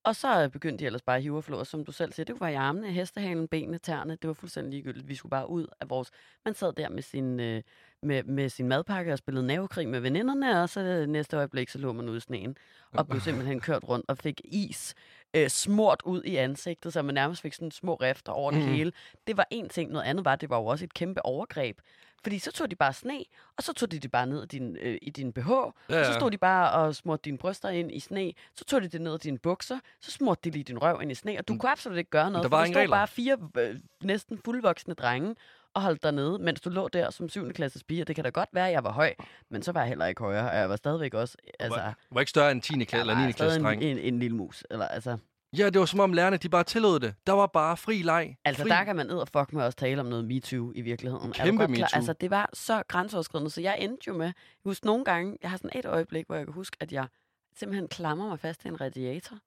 Og 0.03 0.15
så 0.15 0.49
begyndte 0.53 0.81
de 0.81 0.85
ellers 0.85 1.01
bare 1.01 1.15
at 1.15 1.21
hive 1.23 1.37
og 1.37 1.43
flå, 1.43 1.57
og 1.59 1.67
som 1.67 1.85
du 1.85 1.91
selv 1.91 2.13
siger, 2.13 2.25
det 2.25 2.39
var 2.39 2.47
i 2.47 2.53
armene, 2.53 2.91
hestehalen, 2.91 3.47
benene, 3.47 3.77
tæerne, 3.77 4.15
det 4.21 4.27
var 4.27 4.33
fuldstændig 4.33 4.71
ligegyldigt. 4.73 5.07
Vi 5.07 5.15
skulle 5.15 5.29
bare 5.29 5.49
ud 5.49 5.67
af 5.79 5.89
vores... 5.89 6.11
Man 6.45 6.53
sad 6.53 6.73
der 6.73 6.89
med 6.89 7.01
sin, 7.01 7.39
øh, 7.39 7.61
med, 8.03 8.23
med 8.23 8.49
sin 8.49 8.67
madpakke 8.67 9.11
og 9.13 9.17
spillede 9.17 9.45
navekrig 9.47 9.87
med 9.89 9.99
veninderne, 9.99 10.61
og 10.61 10.69
så 10.69 11.05
næste 11.09 11.37
øjeblik, 11.37 11.69
så 11.69 11.77
lå 11.77 11.93
man 11.93 12.09
ude 12.09 12.17
i 12.17 12.19
sneen, 12.19 12.57
og 12.93 13.07
blev 13.07 13.21
simpelthen 13.21 13.59
kørt 13.59 13.83
rundt 13.89 14.05
og 14.09 14.17
fik 14.17 14.41
is 14.43 14.95
øh, 15.33 15.49
smurt 15.49 16.01
ud 16.05 16.23
i 16.23 16.35
ansigtet, 16.35 16.93
så 16.93 17.01
man 17.01 17.15
nærmest 17.15 17.41
fik 17.41 17.53
sådan 17.53 17.71
små 17.71 17.95
rifter 17.95 18.31
over 18.31 18.51
det 18.51 18.59
Mhm. 18.61 18.71
hele. 18.71 18.91
Det 19.27 19.37
var 19.37 19.47
en 19.51 19.69
ting. 19.69 19.91
Noget 19.91 20.05
andet 20.05 20.25
var, 20.25 20.35
det 20.35 20.49
var 20.49 20.57
jo 20.57 20.65
også 20.65 20.85
et 20.85 20.93
kæmpe 20.93 21.25
overgreb. 21.25 21.79
Fordi 22.25 22.39
så 22.39 22.51
tog 22.51 22.71
de 22.71 22.75
bare 22.75 22.93
sne, 22.93 23.23
og 23.57 23.63
så 23.63 23.73
tog 23.73 23.91
de 23.91 23.99
det 23.99 24.11
bare 24.11 24.27
ned 24.27 24.43
i 24.43 24.47
din, 24.47 24.77
øh, 24.81 24.97
i 25.01 25.09
din 25.09 25.33
BH, 25.33 25.49
Ja, 25.49 25.63
ja. 25.89 26.03
så 26.03 26.13
stod 26.13 26.31
de 26.31 26.37
bare 26.37 26.71
og 26.71 26.95
smurte 26.95 27.21
dine 27.25 27.37
bryster 27.37 27.69
ind 27.69 27.91
i 27.91 27.99
sne, 27.99 28.33
så 28.55 28.65
tog 28.65 28.81
de 28.81 28.87
det 28.87 29.01
ned 29.01 29.15
i 29.15 29.17
dine 29.17 29.37
bukser, 29.37 29.79
så 30.01 30.11
smurte 30.11 30.41
de 30.43 30.49
lige 30.49 30.63
din 30.63 30.77
røv 30.77 31.01
ind 31.01 31.11
i 31.11 31.15
sne, 31.15 31.37
og 31.39 31.47
du 31.47 31.53
Mm. 31.53 31.59
kunne 31.59 31.71
absolut 31.71 31.97
ikke 31.97 32.09
gøre 32.09 32.31
noget, 32.31 32.43
der 32.43 32.49
for 32.49 32.55
var 32.55 32.57
der 32.57 32.65
ingen 32.65 32.73
stod 32.73 32.81
regler. 32.81 32.95
bare 32.97 33.07
fire 33.07 33.37
øh, 33.57 33.75
næsten 34.03 34.39
fuldvoksne 34.45 34.93
drenge 34.93 35.35
og 35.73 35.81
holdt 35.81 36.03
dig 36.03 36.11
nede, 36.11 36.39
mens 36.39 36.61
du 36.61 36.69
lå 36.69 36.87
der 36.87 37.09
som 37.09 37.29
7. 37.29 37.53
klasses 37.53 37.83
pige, 37.83 38.03
og 38.03 38.07
det 38.07 38.15
kan 38.15 38.23
da 38.23 38.29
godt 38.29 38.49
være, 38.53 38.67
at 38.67 38.73
jeg 38.73 38.83
var 38.83 38.91
høj, 38.91 39.13
men 39.49 39.63
så 39.63 39.71
var 39.71 39.79
jeg 39.81 39.87
heller 39.87 40.05
ikke 40.05 40.23
højere, 40.23 40.49
og 40.51 40.57
jeg 40.57 40.69
var 40.69 40.75
stadigvæk 40.75 41.13
også, 41.13 41.37
altså, 41.59 41.79
var, 41.79 41.97
var 42.11 42.19
ikke 42.19 42.29
større 42.29 42.51
end 42.51 42.61
10. 42.61 42.73
klasse 42.83 42.97
eller 43.01 43.15
var 43.15 43.25
9. 43.25 43.31
klasse 43.31 43.61
dreng. 43.63 43.83
en, 43.83 43.97
en, 43.97 44.13
en 44.13 44.19
lille 44.19 44.37
mus, 44.37 44.63
eller 44.69 44.87
altså, 44.87 45.17
Ja, 45.57 45.69
det 45.69 45.79
var 45.79 45.85
som 45.85 45.99
om 45.99 46.13
lærerne, 46.13 46.37
de 46.37 46.49
bare 46.49 46.63
tillod 46.63 46.99
det. 46.99 47.15
Der 47.27 47.33
var 47.33 47.47
bare 47.47 47.77
fri 47.77 48.01
leg. 48.01 48.37
Altså, 48.45 48.63
fri. 48.63 48.69
der 48.69 48.83
kan 48.83 48.95
man 48.95 49.09
og 49.09 49.27
fuck 49.27 49.53
med 49.53 49.63
også 49.63 49.77
tale 49.77 50.01
om 50.01 50.07
noget 50.07 50.25
MeToo 50.25 50.71
i 50.75 50.81
virkeligheden. 50.81 51.29
Er 51.29 51.33
Kæmpe 51.33 51.57
klar? 51.57 51.67
MeToo. 51.67 51.87
Altså, 51.93 52.13
det 52.13 52.29
var 52.29 52.49
så 52.53 52.83
grænseoverskridende, 52.87 53.49
så 53.49 53.61
jeg 53.61 53.77
endte 53.79 54.03
jo 54.07 54.13
med... 54.13 54.25
Jeg 54.25 54.33
husker 54.63 54.85
nogle 54.85 55.05
gange, 55.05 55.37
jeg 55.41 55.49
har 55.49 55.57
sådan 55.57 55.79
et 55.79 55.85
øjeblik, 55.85 56.27
hvor 56.27 56.35
jeg 56.35 56.45
kan 56.45 56.53
huske, 56.53 56.77
at 56.79 56.91
jeg 56.91 57.07
simpelthen 57.55 57.87
klamrer 57.87 58.27
mig 58.27 58.39
fast 58.39 58.61
til 58.61 58.67
en 58.67 58.81
radiator 58.81 59.37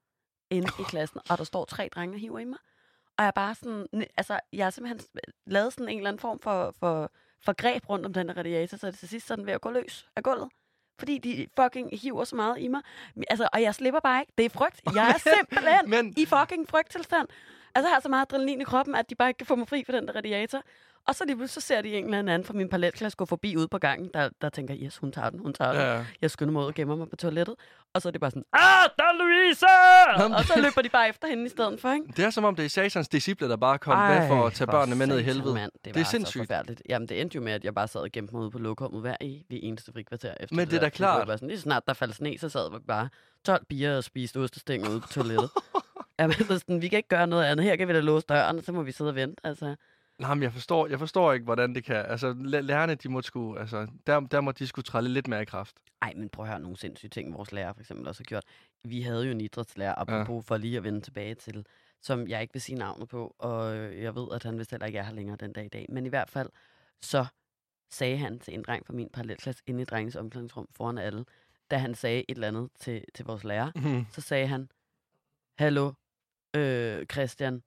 inde 0.50 0.68
i 0.80 0.82
klassen, 0.82 1.20
og 1.30 1.38
der 1.38 1.44
står 1.44 1.64
tre 1.64 1.88
drenge 1.94 2.16
og 2.16 2.20
hiver 2.20 2.38
i 2.38 2.44
mig. 2.44 2.58
Og 3.18 3.22
jeg 3.22 3.26
er 3.26 3.30
bare 3.30 3.54
sådan... 3.54 3.86
Altså, 4.16 4.40
jeg 4.52 4.66
har 4.66 4.70
simpelthen 4.70 5.00
lavet 5.46 5.72
sådan 5.72 5.88
en 5.88 5.98
eller 5.98 6.08
anden 6.08 6.20
form 6.20 6.38
for, 6.38 6.74
for, 6.78 7.12
for 7.44 7.52
greb 7.52 7.88
rundt 7.88 8.06
om 8.06 8.12
den 8.12 8.36
radiator, 8.36 8.76
så 8.76 8.86
det 8.86 8.98
til 8.98 9.08
sidst 9.08 9.26
sådan 9.26 9.46
ved 9.46 9.52
at 9.52 9.60
gå 9.60 9.70
løs 9.70 10.08
af 10.16 10.22
gulvet. 10.22 10.48
Fordi 10.98 11.18
de 11.18 11.46
fucking 11.60 11.98
hiver 12.02 12.24
så 12.24 12.36
meget 12.36 12.58
i 12.58 12.68
mig. 12.68 12.80
Altså, 13.30 13.48
og 13.52 13.62
jeg 13.62 13.74
slipper 13.74 14.00
bare 14.00 14.20
ikke. 14.20 14.32
Det 14.38 14.44
er 14.44 14.50
frygt. 14.50 14.80
Jeg 14.94 15.08
er 15.08 15.18
simpelthen 15.36 15.90
Men 15.90 16.14
i 16.16 16.26
fucking 16.26 16.68
frygttilstand. 16.68 17.28
Altså, 17.74 17.88
jeg 17.88 17.94
har 17.94 18.00
så 18.00 18.08
meget 18.08 18.26
adrenalin 18.32 18.60
i 18.60 18.64
kroppen, 18.64 18.94
at 18.94 19.10
de 19.10 19.14
bare 19.14 19.28
ikke 19.28 19.38
kan 19.38 19.46
få 19.46 19.56
mig 19.56 19.68
fri 19.68 19.84
for 19.84 19.92
den 19.92 20.06
der 20.06 20.12
radiator. 20.16 20.62
Og 21.08 21.14
så 21.14 21.24
lige 21.26 21.36
pludselig 21.36 21.62
så 21.62 21.66
ser 21.66 21.82
de 21.82 21.94
en 21.94 22.04
eller 22.04 22.18
anden 22.18 22.44
fra 22.44 22.54
min 22.54 22.68
parallelklasse 22.68 23.16
gå 23.16 23.24
forbi 23.24 23.56
ude 23.56 23.68
på 23.68 23.78
gangen, 23.78 24.10
der, 24.14 24.28
der 24.42 24.48
tænker, 24.48 24.74
yes, 24.82 24.96
hun 24.96 25.12
tager 25.12 25.30
den, 25.30 25.38
hun 25.40 25.52
tager 25.52 25.72
den. 25.72 25.80
Ja, 25.80 26.04
Jeg 26.22 26.30
skynder 26.30 26.52
mig 26.52 26.62
ud 26.62 26.66
og 26.66 26.74
gemmer 26.74 26.96
mig 26.96 27.10
på 27.10 27.16
toilettet. 27.16 27.54
Og 27.94 28.02
så 28.02 28.08
er 28.08 28.10
det 28.12 28.20
bare 28.20 28.30
sådan, 28.30 28.44
ah, 28.52 28.88
der 28.98 29.04
er 29.04 29.12
Louise! 29.18 29.66
Men 30.24 30.32
og 30.34 30.44
så 30.44 30.52
løber 30.60 30.82
de 30.82 30.88
bare 30.88 31.08
efter 31.08 31.28
hende 31.28 31.46
i 31.46 31.48
stedet 31.48 31.80
for, 31.80 31.92
ikke? 31.92 32.06
det 32.16 32.24
er 32.24 32.30
som 32.30 32.44
om, 32.44 32.56
det 32.56 32.64
er 32.64 32.68
satans 32.68 33.08
disciple, 33.08 33.48
der 33.48 33.56
bare 33.56 33.78
kom 33.78 33.98
med 33.98 34.28
for 34.28 34.46
at 34.46 34.52
tage 34.52 34.68
børnene 34.68 34.96
med 34.96 35.06
ned 35.06 35.18
i 35.18 35.22
helvede. 35.22 35.54
Mand. 35.54 35.72
Det, 35.74 35.84
Det 35.84 35.94
var 35.94 36.00
er 36.00 36.04
sindssygt. 36.04 36.40
forfærdeligt. 36.42 36.82
Jamen, 36.88 37.08
det 37.08 37.20
endte 37.20 37.34
jo 37.36 37.40
med, 37.42 37.52
at 37.52 37.64
jeg 37.64 37.74
bare 37.74 37.88
sad 37.88 38.00
og 38.00 38.08
gemte 38.12 38.32
mig 38.34 38.42
ude 38.42 38.50
på 38.50 38.58
lokummet 38.58 39.00
hver 39.00 39.16
i 39.20 39.44
ved 39.50 39.58
eneste 39.62 39.92
frikvarter. 39.92 40.34
Efter 40.40 40.56
Men 40.56 40.66
det 40.66 40.74
er 40.74 40.78
der. 40.78 40.86
da 40.86 40.90
klart. 40.90 41.18
var 41.18 41.24
bare 41.24 41.36
sådan, 41.38 41.48
lige 41.48 41.60
snart 41.60 41.82
der 41.86 41.92
faldt 41.92 42.14
sne, 42.16 42.38
så 42.38 42.48
sad 42.48 42.70
vi 42.70 42.78
bare 42.88 43.08
12 43.46 43.64
bier 43.68 43.96
og 43.96 44.04
spiste 44.04 44.36
ostestænger 44.40 44.90
ude 44.90 45.00
på 45.00 45.08
toilettet. 45.08 45.50
Jamen, 46.20 46.34
så 46.36 46.58
sådan, 46.58 46.82
vi 46.82 46.88
kan 46.88 46.96
ikke 46.96 47.08
gøre 47.08 47.26
noget 47.26 47.44
andet. 47.44 47.64
Her 47.66 47.76
kan 47.76 47.88
vi 47.88 47.92
da 47.92 48.00
låse 48.00 48.26
døren, 48.28 48.58
og 48.58 48.64
så 48.64 48.72
må 48.72 48.82
vi 48.82 48.92
sidde 48.92 49.10
og 49.10 49.14
vente. 49.14 49.40
Altså, 49.46 49.74
Nej, 50.18 50.34
men 50.34 50.42
jeg 50.42 50.52
forstår, 50.52 50.86
jeg 50.86 50.98
forstår 50.98 51.32
ikke, 51.32 51.44
hvordan 51.44 51.74
det 51.74 51.84
kan. 51.84 51.96
Altså, 52.06 52.32
læ- 52.38 52.60
lærerne, 52.60 52.94
de 52.94 53.08
må 53.08 53.22
sgu, 53.22 53.56
altså, 53.56 53.86
der, 54.06 54.20
der 54.20 54.40
må 54.40 54.52
de 54.52 54.66
skulle 54.66 54.84
trælle 54.84 55.10
lidt 55.10 55.28
mere 55.28 55.42
i 55.42 55.44
kraft. 55.44 55.76
ej, 56.02 56.12
men 56.16 56.28
prøv 56.28 56.44
at 56.44 56.50
høre 56.50 56.60
nogle 56.60 56.76
sindssyge 56.76 57.10
ting, 57.10 57.34
vores 57.34 57.52
lærer 57.52 57.72
for 57.72 57.80
eksempel 57.80 58.08
også 58.08 58.20
har 58.20 58.24
gjort. 58.24 58.44
Vi 58.84 59.02
havde 59.02 59.24
jo 59.24 59.30
en 59.30 59.40
idrætslærer, 59.40 59.94
apropos 59.98 60.44
ja. 60.44 60.54
for 60.54 60.56
lige 60.56 60.76
at 60.76 60.84
vende 60.84 61.00
tilbage 61.00 61.34
til, 61.34 61.66
som 62.02 62.28
jeg 62.28 62.42
ikke 62.42 62.52
vil 62.54 62.62
sige 62.62 62.78
navnet 62.78 63.08
på, 63.08 63.34
og 63.38 63.74
jeg 64.02 64.14
ved, 64.14 64.28
at 64.32 64.42
han 64.42 64.58
vist 64.58 64.70
heller 64.70 64.86
ikke 64.86 64.98
er 64.98 65.02
her 65.02 65.12
længere 65.12 65.36
den 65.36 65.52
dag 65.52 65.64
i 65.64 65.68
dag. 65.68 65.86
Men 65.88 66.06
i 66.06 66.08
hvert 66.08 66.30
fald, 66.30 66.48
så 67.02 67.26
sagde 67.90 68.16
han 68.18 68.38
til 68.38 68.54
en 68.54 68.62
dreng 68.62 68.86
fra 68.86 68.92
min 68.94 69.08
parallelklasse 69.12 69.62
inde 69.66 69.82
i 69.82 69.84
drengens 69.84 70.16
omklædningsrum 70.16 70.68
foran 70.70 70.98
alle, 70.98 71.24
da 71.70 71.76
han 71.78 71.94
sagde 71.94 72.18
et 72.28 72.34
eller 72.34 72.48
andet 72.48 72.70
til, 72.80 73.04
til 73.14 73.24
vores 73.24 73.44
lærer, 73.44 73.70
Mm. 73.74 74.06
så 74.12 74.20
sagde 74.20 74.46
han, 74.46 74.68
Hallo, 75.58 75.92
øh, 76.56 77.06
Christian, 77.12 77.62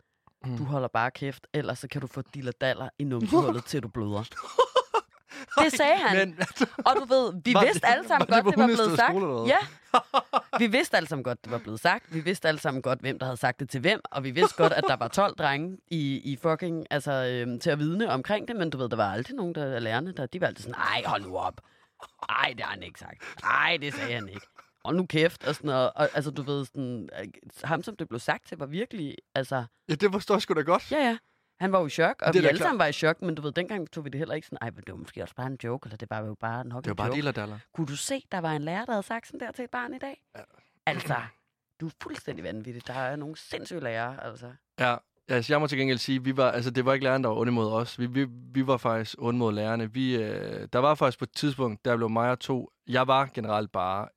Mm. 0.46 0.58
du 0.58 0.64
holder 0.64 0.88
bare 0.88 1.12
kæft, 1.12 1.48
ellers 1.54 1.80
så 1.80 1.88
kan 1.88 2.02
du 2.02 2.08
få 2.08 2.22
dillerdaller 2.34 2.90
i 3.00 3.04
numsehullet, 3.04 3.66
til 3.70 3.84
du 3.84 3.88
bløder. 3.88 4.24
Det 5.64 5.72
sagde 5.74 5.98
han. 5.98 6.18
Men, 6.18 6.40
Og 6.88 6.96
du 6.96 7.06
ved, 7.06 7.34
vi 7.46 7.54
Var 7.54 7.62
vidste 7.62 7.80
det- 7.80 7.88
alle 7.88 8.08
sammen 8.08 8.28
var 8.30 8.36
det 8.36 8.44
godt, 8.44 8.56
på 8.56 8.62
det 8.62 8.70
var 8.70 8.76
blevet 8.76 9.00
sagt. 9.00 9.12
skole? 9.12 9.48
Ja, 9.48 9.58
vi 10.60 10.68
vidste 10.68 10.98
alle 10.98 11.10
sammen 11.10 11.24
godt, 11.24 11.44
det 11.44 11.52
var 11.52 11.58
blevet 11.58 11.80
sagt. 11.80 12.14
Vi 12.14 12.20
vidste 12.20 12.48
alle 12.48 12.60
sammen 12.60 12.82
godt, 12.82 13.00
hvem 13.00 13.20
der 13.20 13.26
havde 13.26 13.38
sagt 13.38 13.60
det 13.60 13.70
til 13.70 13.82
hvem. 13.82 14.02
Og 14.12 14.24
vi 14.24 14.32
vidste 14.32 14.56
godt, 14.58 14.74
at 14.74 14.84
der 14.88 14.96
var 14.96 15.08
12 15.08 15.36
drenge 15.36 15.78
i, 15.88 16.22
i 16.32 16.38
fucking, 16.42 16.86
altså, 16.90 17.12
øhm, 17.12 17.60
til 17.60 17.70
at 17.70 17.80
vidne 17.80 18.10
omkring 18.12 18.48
det. 18.48 18.56
Men 18.56 18.70
du 18.70 18.78
ved, 18.78 18.90
der 18.90 18.96
var 18.96 19.12
aldrig 19.12 19.36
nogen 19.36 19.56
der 19.56 19.80
lærerne, 19.80 20.12
der 20.12 20.26
de 20.26 20.42
var 20.42 20.48
altid 20.48 20.64
sådan, 20.64 20.80
nej, 20.80 21.04
hold 21.06 21.22
nu 21.24 21.38
op. 21.38 21.62
Nej, 22.30 22.54
det 22.58 22.66
har 22.66 22.72
han 22.74 22.84
ikke 22.84 23.00
sagt. 23.00 23.24
Nej, 23.44 23.78
det 23.82 23.94
sagde 23.94 24.14
han 24.14 24.30
ikke. 24.30 24.48
Og 24.84 24.96
nu 24.96 25.06
kæft, 25.06 25.48
og 25.48 25.56
sådan 25.56 25.68
noget. 25.68 25.92
Og, 25.96 26.10
altså, 26.14 26.32
du 26.32 26.42
ved, 26.42 26.66
sådan, 26.66 27.10
øh, 27.22 27.28
ham, 27.64 27.84
som 27.84 27.96
det 27.96 28.10
blev 28.10 28.20
sagt 28.20 28.48
til, 28.48 28.58
var 28.58 28.66
virkelig, 28.66 29.16
altså, 29.36 29.66
ja, 29.90 29.96
det 29.96 30.12
forstår 30.12 30.36
jeg 30.36 30.42
sgu 30.42 30.54
da 30.54 30.62
godt. 30.62 30.92
ja, 30.92 30.98
ja. 30.98 31.18
Han 31.60 31.72
var 31.72 31.80
jo 31.80 31.86
i 31.86 31.90
chok, 31.90 32.22
og 32.22 32.34
vi 32.34 32.40
alle 32.40 32.58
sammen 32.60 32.80
var 32.80 32.86
i 32.86 32.94
chok, 32.94 33.22
men 33.22 33.36
du 33.36 33.42
ved, 33.42 33.52
dengang 33.52 33.92
tog 33.92 34.06
vi 34.06 34.10
det 34.10 34.20
heller 34.20 34.36
ikke 34.36 34.48
sådan, 34.48 34.58
ej, 34.62 34.70
men 34.70 34.84
det 34.86 34.92
var 34.92 34.98
måske 34.98 35.22
også 35.22 35.36
bare 35.36 35.48
en 35.48 35.58
joke, 35.64 35.88
eller 35.88 35.98
det 35.98 36.10
var 36.10 36.26
jo 36.26 36.36
bare 36.40 36.66
nok 36.66 36.84
Det 36.84 36.90
var 36.90 36.94
en 36.94 36.98
bare 36.98 37.08
joke. 37.08 37.16
dillerdaller. 37.16 37.60
Kunne 37.74 37.88
du 37.88 37.96
se, 37.96 38.24
der 38.32 38.42
var 38.42 38.52
en 38.52 38.62
lærer, 38.62 38.86
der 38.86 38.92
havde 38.92 39.04
sagt 39.04 39.28
sådan 39.28 39.40
der 39.40 39.52
til 39.52 39.64
et 39.64 39.70
barn 39.70 39.94
i 39.94 39.98
dag? 40.00 40.22
Ja. 40.38 40.42
Altså, 40.86 41.16
du 41.82 41.88
er 41.88 41.92
fuldstændig 42.04 42.44
vanvittig. 42.44 42.88
Der 42.88 42.94
er 42.94 43.16
nogle 43.16 43.38
sindssyge 43.38 43.80
lærere, 43.80 44.24
altså. 44.24 44.52
Ja, 44.80 44.96
altså 45.28 45.54
jeg 45.54 45.60
må 45.62 45.68
til 45.68 45.78
gengæld 45.78 45.98
sige, 45.98 46.24
vi 46.24 46.38
var, 46.38 46.52
altså 46.52 46.72
det 46.72 46.86
var 46.86 46.94
ikke 46.94 47.04
læreren, 47.04 47.24
der 47.24 47.30
var 47.30 47.36
onde 47.38 47.52
mod 47.52 47.72
os. 47.72 48.00
Vi, 48.00 48.06
vi, 48.06 48.28
vi 48.30 48.68
var 48.68 48.78
faktisk 48.78 49.16
onde 49.20 49.40
mod 49.40 49.54
lærerne. 49.54 49.94
Vi, 49.94 50.16
øh, 50.16 50.68
der 50.74 50.80
var 50.80 50.96
faktisk 50.96 51.20
på 51.20 51.26
et 51.26 51.32
tidspunkt, 51.32 51.86
der 51.86 51.96
blev 51.98 52.10
mig 52.10 52.32
og 52.32 52.40
to, 52.40 52.70
jeg 52.88 53.08
var 53.08 53.30
generelt 53.34 53.72
bare 53.72 54.08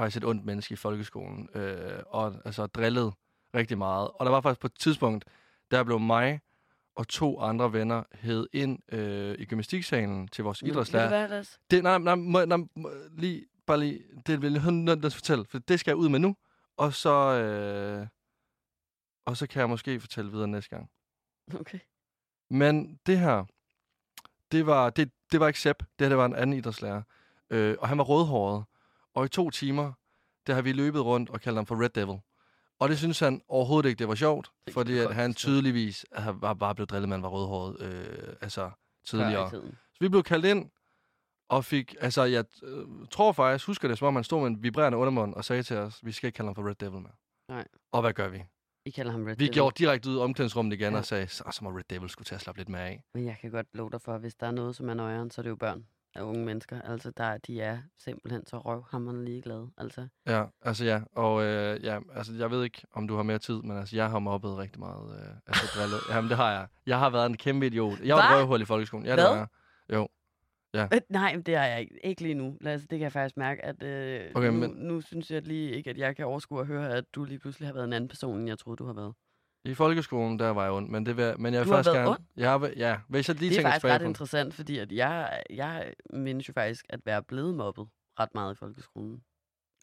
faktisk 0.00 0.16
et 0.16 0.24
ondt 0.24 0.44
menneske 0.44 0.72
i 0.72 0.76
folkeskolen, 0.76 1.48
øh, 1.54 2.02
og 2.06 2.34
altså 2.44 2.66
drillet 2.66 3.12
rigtig 3.54 3.78
meget. 3.78 4.10
Og 4.14 4.26
der 4.26 4.30
var 4.30 4.40
faktisk 4.40 4.60
på 4.60 4.66
et 4.66 4.78
tidspunkt, 4.78 5.24
der 5.70 5.84
blev 5.84 6.00
mig 6.00 6.40
og 6.94 7.08
to 7.08 7.40
andre 7.40 7.72
venner 7.72 8.02
hed 8.12 8.46
ind 8.52 8.94
øh, 8.94 9.34
i 9.38 9.44
gymnastiksalen 9.44 10.28
til 10.28 10.44
vores 10.44 10.62
idrætslærer. 10.62 11.04
Du 11.04 11.08
hvad, 11.08 11.28
Lasse? 11.28 11.58
Det, 11.70 11.82
nej, 11.82 11.98
nej, 11.98 12.14
må, 12.14 12.44
nej, 12.44 12.56
må, 12.76 12.90
lige, 13.12 13.46
bare 13.66 13.78
lige, 13.78 14.02
det 14.26 14.42
vil 14.42 14.52
jeg 14.52 14.72
nødt 14.72 15.00
til 15.00 15.06
at 15.06 15.14
fortælle, 15.14 15.44
for 15.44 15.58
det 15.58 15.80
skal 15.80 15.90
jeg 15.90 15.96
ud 15.96 16.08
med 16.08 16.18
nu, 16.18 16.36
og 16.76 16.94
så, 16.94 17.14
øh, 17.14 18.06
og 19.26 19.36
så 19.36 19.46
kan 19.46 19.60
jeg 19.60 19.68
måske 19.68 20.00
fortælle 20.00 20.30
videre 20.30 20.48
næste 20.48 20.76
gang. 20.76 20.90
Okay. 21.54 21.78
Men 22.50 22.98
det 23.06 23.18
her, 23.18 23.44
det 24.52 24.66
var, 24.66 24.90
det, 24.90 25.10
det 25.32 25.40
var 25.40 25.46
ikke 25.46 25.60
Sepp, 25.60 25.78
det 25.78 26.04
her 26.04 26.08
det 26.08 26.18
var 26.18 26.26
en 26.26 26.36
anden 26.36 26.56
idrætslærer, 26.56 27.02
øh, 27.50 27.76
og 27.78 27.88
han 27.88 27.98
var 27.98 28.04
rødhåret, 28.04 28.64
og 29.14 29.24
i 29.24 29.28
to 29.28 29.50
timer, 29.50 29.92
der 30.46 30.54
har 30.54 30.62
vi 30.62 30.72
løbet 30.72 31.04
rundt 31.04 31.30
og 31.30 31.40
kaldt 31.40 31.56
ham 31.58 31.66
for 31.66 31.82
Red 31.82 31.88
Devil. 31.90 32.18
Og 32.78 32.88
det 32.88 32.98
synes 32.98 33.18
han 33.18 33.42
overhovedet 33.48 33.88
ikke, 33.88 33.98
det 33.98 34.08
var 34.08 34.14
sjovt, 34.14 34.50
Det 34.66 34.74
fordi 34.74 34.98
at 34.98 35.14
han 35.14 35.34
tydeligvis 35.34 36.06
var 36.34 36.54
bare 36.54 36.74
blevet 36.74 36.90
drillet, 36.90 37.08
man 37.08 37.22
var 37.22 37.28
rødhåret, 37.28 37.80
øh, 37.80 38.34
altså 38.40 38.70
tidligere. 39.06 39.50
Så 39.50 39.96
vi 40.00 40.08
blev 40.08 40.22
kaldt 40.22 40.44
ind, 40.46 40.70
og 41.48 41.64
fik, 41.64 41.94
altså 42.00 42.22
jeg 42.24 42.44
øh, 42.62 42.84
tror 43.10 43.32
faktisk, 43.32 43.66
husker 43.66 43.88
det, 43.88 43.98
som 43.98 44.08
om 44.08 44.14
han 44.14 44.24
stod 44.24 44.40
med 44.40 44.46
en 44.48 44.62
vibrerende 44.62 44.98
undermund 44.98 45.34
og 45.34 45.44
sagde 45.44 45.62
til 45.62 45.76
os, 45.76 46.00
vi 46.04 46.12
skal 46.12 46.26
ikke 46.26 46.36
kalde 46.36 46.48
ham 46.48 46.54
for 46.54 46.68
Red 46.68 46.74
Devil 46.74 47.00
mere. 47.00 47.12
Nej. 47.48 47.64
Og 47.92 48.00
hvad 48.00 48.12
gør 48.12 48.28
vi? 48.28 48.42
I 48.84 48.90
kalder 48.90 49.12
ham 49.12 49.24
Red 49.24 49.36
Vi 49.36 49.44
Devil. 49.44 49.54
gjorde 49.54 49.74
direkte 49.78 50.10
ud 50.10 50.14
i 50.16 50.18
omklædningsrummet 50.18 50.72
igen 50.72 50.84
Ja. 50.84 50.90
ja. 50.90 50.98
og 50.98 51.04
sagde, 51.04 51.26
så, 51.28 51.44
så 51.52 51.64
må 51.64 51.70
Red 51.70 51.82
Devil 51.90 52.08
skulle 52.08 52.26
til 52.26 52.34
at 52.34 52.40
slappe 52.40 52.60
lidt 52.60 52.68
mere 52.68 52.80
af. 52.82 53.02
Men 53.14 53.24
jeg 53.24 53.36
kan 53.40 53.50
godt 53.50 53.66
love 53.74 53.90
dig 53.90 54.00
for, 54.00 54.14
at 54.14 54.20
hvis 54.20 54.34
der 54.34 54.46
er 54.46 54.50
noget, 54.50 54.76
som 54.76 54.88
er 54.88 54.94
nøjeren, 54.94 55.30
så 55.30 55.40
er 55.40 55.42
det 55.42 55.50
jo 55.50 55.56
børn 55.56 55.86
af 56.14 56.22
unge 56.22 56.44
mennesker. 56.44 56.82
Altså, 56.82 57.10
der, 57.16 57.38
de 57.38 57.60
er 57.60 57.78
simpelthen 57.98 58.46
så 58.46 58.58
røvhammerende 58.58 59.24
ligeglade. 59.24 59.70
Altså, 59.78 60.08
Ja, 60.26 60.44
altså 60.62 60.84
ja, 60.84 61.00
og 61.12 61.42
øh, 61.44 61.84
ja, 61.84 61.98
altså 62.14 62.32
jeg 62.38 62.50
ved 62.50 62.64
ikke, 62.64 62.82
om 62.92 63.08
du 63.08 63.16
har 63.16 63.22
mere 63.22 63.38
tid, 63.38 63.62
men 63.62 63.76
altså 63.78 63.96
jeg 63.96 64.10
har 64.10 64.18
mobbet 64.18 64.56
rigtig 64.58 64.80
meget. 64.80 65.20
Øh, 65.20 65.34
altså 65.46 65.66
drillet. 65.78 65.98
Jamen 66.16 66.28
det 66.28 66.36
har 66.36 66.52
jeg. 66.52 66.66
Jeg 66.86 66.98
har 66.98 67.10
været 67.10 67.26
en 67.26 67.36
kæmpe 67.36 67.66
idiot. 67.66 68.00
Jeg 68.00 68.16
var 68.16 68.36
røvhul 68.38 68.60
i 68.60 68.64
folkeskolen. 68.64 69.06
Ja, 69.06 69.12
det 69.12 69.20
Hvad? 69.20 69.28
var 69.30 69.36
jeg. 69.36 69.46
Jo. 69.96 70.08
Øh, 70.76 71.00
nej, 71.08 71.36
det 71.46 71.54
er 71.54 71.64
jeg 71.64 71.80
ikke. 71.80 72.06
Ikke 72.06 72.22
lige 72.22 72.34
nu. 72.34 72.56
Lasse, 72.60 72.86
det 72.88 72.98
kan 72.98 73.04
jeg 73.04 73.12
faktisk 73.12 73.36
mærke, 73.36 73.64
at 73.64 73.82
øh, 73.82 74.30
Okay, 74.34 74.46
nu, 74.50 74.52
men- 74.58 74.70
nu 74.70 75.00
synes 75.00 75.30
jeg 75.30 75.42
lige 75.42 75.70
ikke, 75.70 75.90
at 75.90 75.98
jeg 75.98 76.16
kan 76.16 76.24
overskue 76.26 76.60
at 76.60 76.66
høre, 76.66 76.88
at 76.96 77.04
du 77.14 77.24
lige 77.24 77.38
pludselig 77.38 77.68
har 77.68 77.72
været 77.74 77.84
en 77.84 77.92
anden 77.92 78.08
person, 78.08 78.38
end 78.38 78.48
jeg 78.48 78.58
troede, 78.58 78.76
du 78.76 78.86
har 78.86 78.92
været. 78.92 79.14
I 79.64 79.74
folkeskolen, 79.74 80.38
der 80.38 80.48
var 80.50 80.62
jeg 80.62 80.72
ond, 80.72 80.88
men, 80.88 81.06
det 81.06 81.16
vil, 81.16 81.34
men 81.38 81.54
jeg 81.54 81.64
Du 81.64 81.70
har 81.70 81.76
faktisk 81.76 81.86
været 81.94 81.96
gerne... 81.98 82.10
ond? 82.10 82.20
Jeg 82.36 82.50
har, 82.50 82.70
ja, 82.76 82.98
hvis 83.08 83.28
jeg 83.28 83.36
lige 83.36 83.50
det 83.50 83.58
er 83.58 83.62
faktisk 83.62 83.84
ret 83.84 84.00
på... 84.00 84.06
interessant, 84.06 84.54
fordi 84.54 84.78
at 84.78 84.92
jeg, 84.92 85.42
jeg 85.50 85.92
mindes 86.12 86.48
jo 86.48 86.52
faktisk 86.52 86.84
at 86.88 87.00
være 87.04 87.22
blevet 87.22 87.54
mobbet 87.54 87.86
ret 88.20 88.34
meget 88.34 88.54
i 88.54 88.56
folkeskolen. 88.56 89.22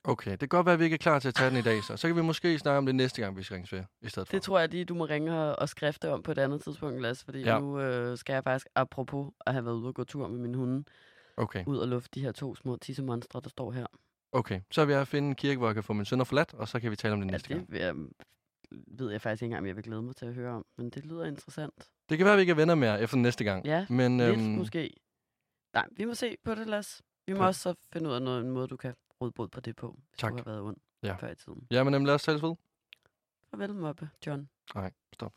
Okay, 0.03 0.31
det 0.31 0.39
kan 0.39 0.47
godt 0.49 0.65
være, 0.65 0.73
at 0.73 0.79
vi 0.79 0.83
ikke 0.83 0.93
er 0.93 0.97
klar 0.97 1.19
til 1.19 1.27
at 1.27 1.35
tage 1.35 1.49
den 1.49 1.57
i 1.57 1.61
dag, 1.61 1.83
så. 1.83 1.97
Så 1.97 2.07
kan 2.07 2.15
vi 2.15 2.21
måske 2.21 2.59
snakke 2.59 2.77
om 2.77 2.85
det 2.85 2.95
næste 2.95 3.21
gang, 3.21 3.37
vi 3.37 3.43
skal 3.43 3.53
ringe 3.55 3.85
i 4.01 4.09
stedet 4.09 4.27
for. 4.27 4.31
Det 4.35 4.41
tror 4.41 4.59
jeg 4.59 4.69
lige, 4.69 4.85
du 4.85 4.95
må 4.95 5.05
ringe 5.05 5.39
og, 5.39 5.59
og 5.59 5.69
skrifte 5.69 6.11
om 6.11 6.23
på 6.23 6.31
et 6.31 6.37
andet 6.37 6.61
tidspunkt, 6.61 7.01
Lasse, 7.01 7.25
fordi 7.25 7.41
ja. 7.41 7.59
Nu 7.59 7.79
øh, 7.79 8.17
skal 8.17 8.33
jeg 8.33 8.43
faktisk, 8.43 8.67
apropos 8.75 9.31
at 9.45 9.53
have 9.53 9.65
været 9.65 9.75
ude 9.75 9.87
og 9.87 9.95
gå 9.95 10.03
tur 10.03 10.27
med 10.27 10.39
min 10.39 10.53
hunde, 10.55 10.83
Okay, 11.37 11.63
ud 11.67 11.77
og 11.77 11.87
lufte 11.87 12.09
de 12.13 12.21
her 12.21 12.31
to 12.31 12.55
små 12.55 12.77
tissemonstre, 12.77 13.41
der 13.43 13.49
står 13.49 13.71
her. 13.71 13.85
okay. 14.31 14.61
Så 14.71 14.85
vil 14.85 14.95
jeg 14.95 15.07
finde 15.07 15.27
en 15.29 15.35
kirke, 15.35 15.57
hvor 15.57 15.67
jeg 15.67 15.73
kan 15.75 15.83
få 15.83 15.93
min 15.93 16.05
sønner 16.05 16.23
forladt, 16.25 16.53
og 16.53 16.67
så 16.67 16.79
kan 16.79 16.91
vi 16.91 16.95
tale 16.95 17.13
om 17.13 17.19
det 17.19 17.27
Ja, 17.27 17.31
næste 17.31 17.49
gang. 17.49 17.61
det 17.61 17.71
vil 17.73 17.81
jeg, 17.81 17.95
ved 18.71 19.11
jeg 19.11 19.21
faktisk 19.21 19.41
ikke 19.43 19.45
engang, 19.51 19.61
om 19.63 19.67
jeg 19.67 19.75
vil 19.75 19.83
glæde 19.83 20.01
mig 20.01 20.15
til 20.15 20.25
at 20.25 20.33
høre 20.33 20.51
om, 20.53 20.65
men 20.77 20.89
det 20.89 21.05
lyder 21.05 21.25
interessant. 21.25 21.89
Det 22.09 22.17
kan 22.17 22.25
være, 22.25 22.33
at 22.33 22.37
vi 22.37 22.41
ikke 22.41 22.51
er 22.51 22.55
venner 22.55 22.75
mere 22.75 23.01
efter 23.01 23.17
næste 23.17 23.43
gang. 23.43 23.65
Ja, 23.65 23.85
men, 23.89 24.17
Lidt 24.17 24.29
øhm, 24.29 24.39
måske. 24.41 24.93
Nej, 25.73 25.87
vi 25.91 26.05
må 26.05 26.13
se 26.13 26.35
på 26.43 26.55
det, 26.55 26.67
Lasse. 26.67 27.03
Vi 27.27 27.33
må 27.33 27.39
Ja. 27.39 27.45
også 27.47 27.61
så 27.61 27.75
finde 27.93 28.09
ud 28.09 28.13
af 28.15 28.21
noget, 28.21 28.41
en 28.45 28.51
måde, 28.51 28.67
du 28.67 28.77
kan 28.77 28.93
råde 29.21 29.31
bod 29.31 29.47
på 29.47 29.59
det 29.59 29.75
på, 29.75 29.91
hvis 30.09 30.19
Tak. 30.19 30.31
du 30.31 30.37
har 30.37 30.43
været 30.43 30.61
ond 30.61 30.77
Ja. 31.03 31.15
før 31.15 31.31
i 31.31 31.35
tiden. 31.35 31.67
Ja, 31.71 31.83
men 31.83 31.93
øhm, 31.93 32.05
lad 32.05 32.13
os 32.13 32.23
tales 32.23 32.41
ved. 32.43 32.55
Farvel, 33.51 33.73
Mobbe, 33.75 34.09
John. 34.25 34.49
Nej, 34.75 34.91
stop. 35.13 35.33